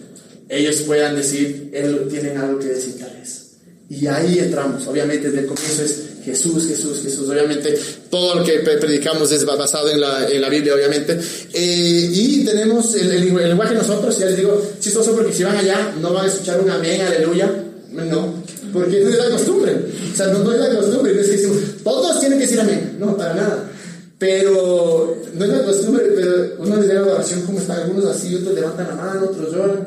ellos 0.49 0.83
puedan 0.83 1.17
decir, 1.17 1.71
él 1.73 2.07
tienen 2.11 2.39
algo 2.39 2.59
que 2.59 2.67
decir 2.67 2.99
tal 2.99 3.13
vez. 3.19 3.45
Y 3.89 4.07
ahí 4.07 4.39
entramos. 4.39 4.87
Obviamente 4.87 5.29
desde 5.29 5.41
el 5.41 5.47
comienzo 5.47 5.83
es 5.83 6.05
Jesús, 6.25 6.67
Jesús, 6.67 7.01
Jesús. 7.03 7.29
Obviamente 7.29 7.79
todo 8.11 8.37
lo 8.37 8.45
que 8.45 8.59
predicamos 8.61 9.31
es 9.31 9.45
basado 9.45 9.91
en 9.91 10.01
la, 10.01 10.29
en 10.29 10.41
la 10.41 10.49
Biblia, 10.49 10.75
obviamente. 10.75 11.19
Eh, 11.53 12.11
y 12.13 12.45
tenemos 12.45 12.95
el, 12.95 13.13
el, 13.13 13.35
lenguaje 13.35 13.75
nosotros, 13.75 14.19
ya 14.19 14.27
les 14.27 14.37
digo, 14.37 14.61
chistoso 14.81 15.15
porque 15.15 15.33
si 15.33 15.45
van 15.45 15.57
allá 15.57 15.95
no 16.01 16.13
van 16.13 16.25
a 16.25 16.29
escuchar 16.29 16.61
un 16.61 16.71
amén, 16.71 17.03
aleluya. 17.03 17.51
No, 17.93 18.43
porque 18.73 19.01
no 19.01 19.11
es 19.11 19.19
la 19.19 19.31
costumbre. 19.31 19.77
O 20.13 20.17
sea, 20.17 20.27
no, 20.29 20.53
es 20.53 20.59
la 20.59 20.77
costumbre. 20.77 21.15
No 21.15 21.21
es 21.21 21.27
que 21.27 21.37
decimos, 21.37 21.59
todos 21.85 22.21
tienen 22.21 22.39
que 22.39 22.47
decir 22.47 22.61
amén. 22.61 22.97
No, 22.99 23.17
para 23.17 23.35
nada. 23.35 23.71
Pero 24.19 25.23
no 25.35 25.45
es 25.45 25.51
la 25.51 25.63
costumbre, 25.63 26.05
pero 26.15 26.55
uno 26.59 26.77
les 26.77 26.89
da 26.89 26.95
la 26.95 27.03
oración 27.03 27.43
como 27.43 27.59
están 27.59 27.83
algunos 27.83 28.07
así, 28.07 28.35
otros 28.35 28.55
levantan 28.55 28.89
la 28.89 28.95
mano, 28.95 29.27
otros 29.31 29.53
lloran. 29.53 29.87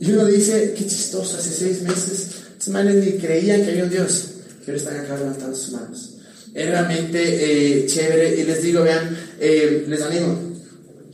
Y 0.00 0.12
uno 0.12 0.26
dice, 0.26 0.74
qué 0.76 0.84
chistoso, 0.84 1.36
hace 1.38 1.50
seis 1.50 1.82
meses, 1.82 2.28
estos 2.52 2.68
manes 2.68 2.96
ni 2.96 3.12
creían 3.12 3.64
que 3.64 3.70
había 3.70 3.84
un 3.84 3.90
Dios, 3.90 4.24
que 4.64 4.70
ahora 4.70 4.82
están 4.82 4.96
acá 5.00 5.16
levantando 5.16 5.56
sus 5.56 5.72
manos. 5.72 6.10
Es 6.52 6.66
realmente 6.66 7.18
eh, 7.22 7.86
chévere 7.86 8.40
y 8.40 8.44
les 8.44 8.62
digo, 8.62 8.82
vean, 8.82 9.16
eh, 9.40 9.84
les 9.88 10.02
animo. 10.02 10.54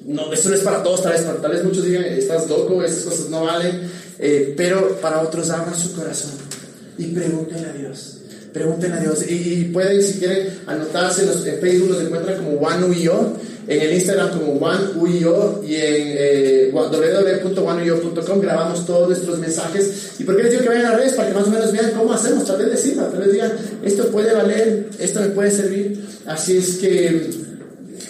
No, 0.06 0.32
esto 0.32 0.48
no 0.48 0.54
es 0.54 0.62
para 0.62 0.82
todos, 0.82 1.02
tal 1.02 1.12
vez, 1.12 1.24
tal 1.24 1.50
vez 1.50 1.64
muchos 1.64 1.84
digan, 1.84 2.04
estás 2.04 2.48
loco, 2.48 2.82
estas 2.82 3.04
cosas 3.04 3.28
no 3.28 3.44
valen, 3.44 3.82
eh, 4.18 4.54
pero 4.56 5.00
para 5.00 5.20
otros 5.22 5.50
abran 5.50 5.78
su 5.78 5.94
corazón 5.94 6.32
y 6.98 7.06
pregúntenle 7.06 7.68
a 7.68 7.72
Dios. 7.72 8.19
Pregunten 8.52 8.92
a 8.92 9.00
Dios. 9.00 9.24
Y, 9.28 9.64
pueden, 9.72 10.02
si 10.02 10.18
quieren, 10.18 10.60
anotarse 10.66 11.22
en, 11.22 11.60
Facebook, 11.60 11.90
los 11.90 12.02
encuentran 12.02 12.36
como 12.36 12.58
One 12.58 13.00
Yo, 13.00 13.36
en 13.66 13.80
el 13.80 13.94
Instagram 13.94 14.30
como 14.30 14.52
One 14.54 15.20
Yo 15.20 15.62
y 15.66 15.74
en 15.76 15.82
eh, 15.84 16.70
www.oneuyo.com 16.72 18.40
grabamos 18.40 18.86
todos 18.86 19.08
nuestros 19.08 19.38
mensajes. 19.38 20.14
¿Y 20.18 20.24
por 20.24 20.36
qué 20.36 20.42
les 20.42 20.52
digo 20.52 20.62
que 20.64 20.68
vayan 20.70 20.86
a 20.86 20.96
redes? 20.96 21.14
Para 21.14 21.28
que 21.28 21.34
más 21.34 21.46
o 21.46 21.50
menos 21.50 21.72
vean 21.72 21.92
cómo 21.96 22.12
hacemos, 22.12 22.44
tal 22.44 22.58
vez 22.58 22.70
decirlo, 22.70 23.04
tal 23.04 23.20
vez 23.20 23.32
digan, 23.32 23.52
esto 23.84 24.08
puede 24.08 24.32
valer, 24.32 24.88
esto 24.98 25.20
me 25.20 25.28
puede 25.28 25.50
servir. 25.50 26.04
Así 26.26 26.56
es 26.56 26.76
que 26.76 27.30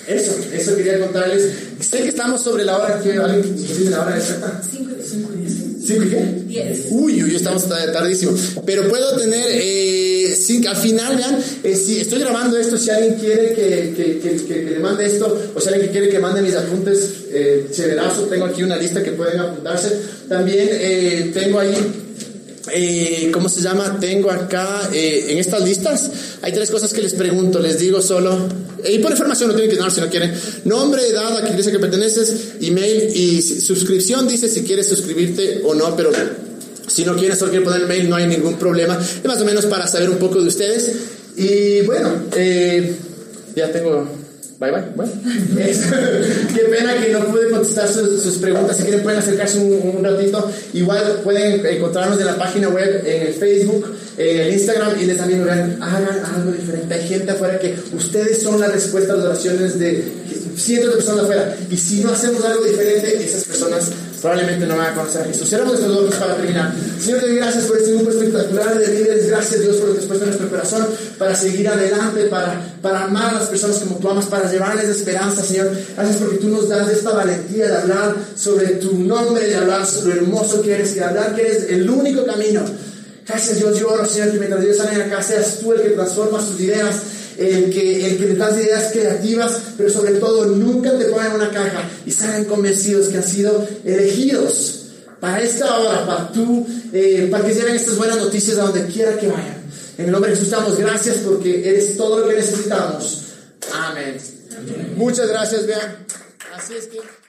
eso, 0.06 0.32
eso 0.52 0.76
quería 0.76 0.98
contarles. 0.98 1.52
Sé 1.80 2.02
que 2.02 2.08
estamos 2.08 2.42
sobre 2.42 2.64
la 2.64 2.78
hora, 2.78 3.00
que 3.00 3.12
alguien 3.12 3.56
dice 3.56 3.90
la 3.90 4.02
hora 4.02 4.16
exacta. 4.16 4.60
5 4.62 4.90
y 5.34 5.40
10. 5.40 5.49
¿Cinco 5.90 6.04
y 6.04 6.10
qué? 6.10 6.42
10. 6.46 6.86
Uy, 6.90 7.22
uy, 7.24 7.36
estamos 7.36 7.68
tardísimo. 7.68 8.32
Pero 8.64 8.88
puedo 8.88 9.16
tener, 9.16 9.46
eh, 9.48 10.34
al 10.68 10.76
final, 10.76 11.16
vean, 11.16 11.38
eh, 11.62 11.74
si 11.74 12.00
estoy 12.00 12.20
grabando 12.20 12.56
esto, 12.56 12.76
si 12.76 12.90
alguien 12.90 13.14
quiere 13.14 13.52
que, 13.54 13.94
que, 13.96 14.18
que, 14.18 14.44
que, 14.44 14.70
le 14.70 14.78
mande 14.78 15.06
esto, 15.06 15.50
o 15.54 15.60
si 15.60 15.68
alguien 15.68 15.90
quiere 15.90 16.08
que 16.08 16.18
mande 16.18 16.42
mis 16.42 16.54
apuntes, 16.54 17.24
eh, 17.30 17.68
chéverazo, 17.72 18.22
tengo 18.22 18.44
aquí 18.44 18.62
una 18.62 18.76
lista 18.76 19.02
que 19.02 19.12
pueden 19.12 19.40
apuntarse. 19.40 19.90
También 20.28 20.68
eh, 20.70 21.30
tengo 21.32 21.58
ahí 21.58 21.74
eh, 22.72 23.30
¿cómo 23.32 23.48
se 23.48 23.60
llama? 23.60 23.98
Tengo 24.00 24.30
acá, 24.30 24.90
eh, 24.92 25.26
en 25.28 25.38
estas 25.38 25.62
listas, 25.62 26.10
hay 26.42 26.52
tres 26.52 26.70
cosas 26.70 26.92
que 26.92 27.02
les 27.02 27.14
pregunto, 27.14 27.58
les 27.58 27.78
digo 27.78 28.00
solo, 28.00 28.48
y 28.88 28.98
por 28.98 29.10
información 29.10 29.50
no 29.50 29.54
tienen 29.54 29.70
que 29.70 29.80
dar 29.80 29.90
si 29.90 30.00
no 30.00 30.08
quieren, 30.08 30.34
nombre, 30.64 31.06
edad, 31.06 31.36
a 31.36 31.44
qué 31.44 31.50
iglesia 31.50 31.72
que 31.72 31.78
perteneces, 31.78 32.54
email 32.60 33.10
y 33.14 33.42
suscripción, 33.42 34.28
dice 34.28 34.48
si 34.48 34.62
quieres 34.62 34.88
suscribirte 34.88 35.62
o 35.64 35.74
no, 35.74 35.96
pero 35.96 36.10
si 36.86 37.04
no 37.04 37.16
quieres 37.16 37.38
solo 37.38 37.50
quieres 37.50 37.68
poner 37.68 37.86
mail, 37.86 38.08
no 38.08 38.16
hay 38.16 38.26
ningún 38.26 38.54
problema, 38.54 38.98
es 38.98 39.24
más 39.24 39.40
o 39.40 39.44
menos 39.44 39.66
para 39.66 39.86
saber 39.86 40.10
un 40.10 40.18
poco 40.18 40.40
de 40.40 40.48
ustedes, 40.48 40.92
y 41.36 41.80
bueno, 41.82 42.24
eh, 42.36 42.94
ya 43.54 43.70
tengo 43.72 44.19
Bye 44.60 44.72
bye. 44.72 44.84
Bueno, 44.94 45.10
qué 46.54 46.60
pena 46.64 46.94
que 47.02 47.10
no 47.14 47.20
pude 47.28 47.48
contestar 47.48 47.88
sus, 47.88 48.36
preguntas. 48.36 48.76
Si 48.76 48.82
quieren, 48.82 49.02
pueden 49.02 49.18
acercarse 49.18 49.58
un, 49.58 50.04
ratito. 50.04 50.52
Igual 50.74 51.20
pueden 51.24 51.64
encontrarnos 51.64 52.20
en 52.20 52.26
la 52.26 52.36
página 52.36 52.68
web, 52.68 53.02
en 53.06 53.28
el 53.28 53.32
Facebook, 53.32 53.96
en 54.18 54.40
el 54.40 54.52
Instagram 54.52 55.00
y 55.00 55.06
les 55.06 55.16
también 55.16 55.48
hagan 55.48 56.24
algo 56.36 56.52
diferente. 56.52 56.92
Hay 56.92 57.08
gente 57.08 57.30
afuera 57.30 57.58
que 57.58 57.74
ustedes 57.96 58.42
son 58.42 58.60
la 58.60 58.68
respuesta 58.68 59.14
a 59.14 59.16
las 59.16 59.24
oraciones 59.24 59.78
de 59.78 60.04
cientos 60.56 60.90
de 60.90 60.96
personas 60.96 61.24
afuera. 61.24 61.56
Y 61.70 61.76
si 61.76 62.02
no 62.02 62.12
hacemos 62.12 62.44
algo 62.44 62.64
diferente, 62.64 63.24
esas 63.24 63.44
personas 63.44 63.90
probablemente 64.20 64.66
no 64.66 64.76
van 64.76 64.92
a 64.92 64.94
conocer 64.94 65.22
a 65.22 65.24
Jesús. 65.24 65.48
Cerramos 65.48 65.80
nuestros 65.80 65.98
ojos 65.98 66.14
para 66.16 66.36
terminar. 66.36 66.74
Señor, 67.00 67.20
te 67.20 67.26
doy 67.26 67.36
gracias 67.36 67.64
por 67.64 67.78
este 67.78 67.92
grupo 67.92 68.10
espectacular 68.10 68.78
de 68.78 68.86
líderes. 68.88 69.28
Gracias, 69.28 69.62
Dios, 69.62 69.76
por 69.76 69.88
lo 69.88 69.94
que 69.94 70.00
has 70.00 70.06
puesto 70.06 70.24
en 70.24 70.30
nuestro 70.30 70.50
corazón 70.50 70.86
para 71.18 71.34
seguir 71.34 71.68
adelante, 71.68 72.24
para, 72.24 72.76
para 72.82 73.04
amar 73.04 73.34
a 73.34 73.38
las 73.40 73.48
personas 73.48 73.78
como 73.78 73.96
tú 73.96 74.10
amas, 74.10 74.26
para 74.26 74.50
llevarles 74.50 74.84
esperanza, 74.84 75.42
Señor. 75.42 75.70
Gracias 75.96 76.16
porque 76.18 76.36
tú 76.36 76.48
nos 76.48 76.68
das 76.68 76.90
esta 76.90 77.10
valentía 77.10 77.68
de 77.68 77.76
hablar 77.76 78.14
sobre 78.36 78.66
tu 78.74 78.98
nombre, 78.98 79.46
de 79.46 79.56
hablar 79.56 79.86
sobre 79.86 80.16
lo 80.16 80.22
hermoso 80.22 80.62
que 80.62 80.74
eres, 80.74 80.94
de 80.94 81.04
hablar 81.04 81.34
que 81.34 81.42
eres 81.42 81.70
el 81.70 81.88
único 81.88 82.24
camino. 82.24 82.62
Gracias, 83.26 83.58
Dios, 83.58 83.78
yo 83.78 83.88
oro, 83.88 84.04
Señor, 84.06 84.32
que 84.32 84.38
mientras 84.38 84.60
Dios 84.62 84.76
sale 84.76 85.02
acá, 85.02 85.22
seas 85.22 85.58
tú 85.60 85.72
el 85.72 85.82
que 85.82 85.90
transforma 85.90 86.44
sus 86.44 86.58
ideas 86.60 86.96
el 87.40 87.72
que, 87.72 88.06
el 88.06 88.18
que 88.18 88.26
te 88.26 88.36
das 88.36 88.56
ideas 88.56 88.92
creativas, 88.92 89.60
pero 89.76 89.88
sobre 89.88 90.12
todo 90.12 90.44
nunca 90.44 90.96
te 90.98 91.06
ponen 91.06 91.28
en 91.28 91.36
una 91.36 91.50
caja 91.50 91.88
y 92.04 92.10
salgan 92.10 92.44
convencidos 92.44 93.08
que 93.08 93.16
han 93.16 93.26
sido 93.26 93.66
elegidos 93.82 94.76
para 95.20 95.40
esta 95.40 95.78
hora, 95.78 96.06
para 96.06 96.32
tú, 96.32 96.66
eh, 96.92 97.28
para 97.30 97.46
que 97.46 97.54
lleven 97.54 97.76
estas 97.76 97.96
buenas 97.96 98.18
noticias 98.18 98.58
a 98.58 98.62
donde 98.64 98.86
quiera 98.86 99.18
que 99.18 99.28
vayan. 99.28 99.60
En 99.96 100.06
el 100.06 100.10
nombre 100.12 100.30
de 100.30 100.36
Jesús 100.36 100.50
damos 100.50 100.78
gracias 100.78 101.18
porque 101.18 101.68
eres 101.68 101.96
todo 101.96 102.20
lo 102.20 102.28
que 102.28 102.36
necesitamos. 102.36 103.24
Amén. 103.72 104.18
Muchas 104.96 105.28
gracias, 105.28 105.66
vean. 105.66 106.06
Así 106.54 106.74
es 106.74 106.86
que... 106.86 107.19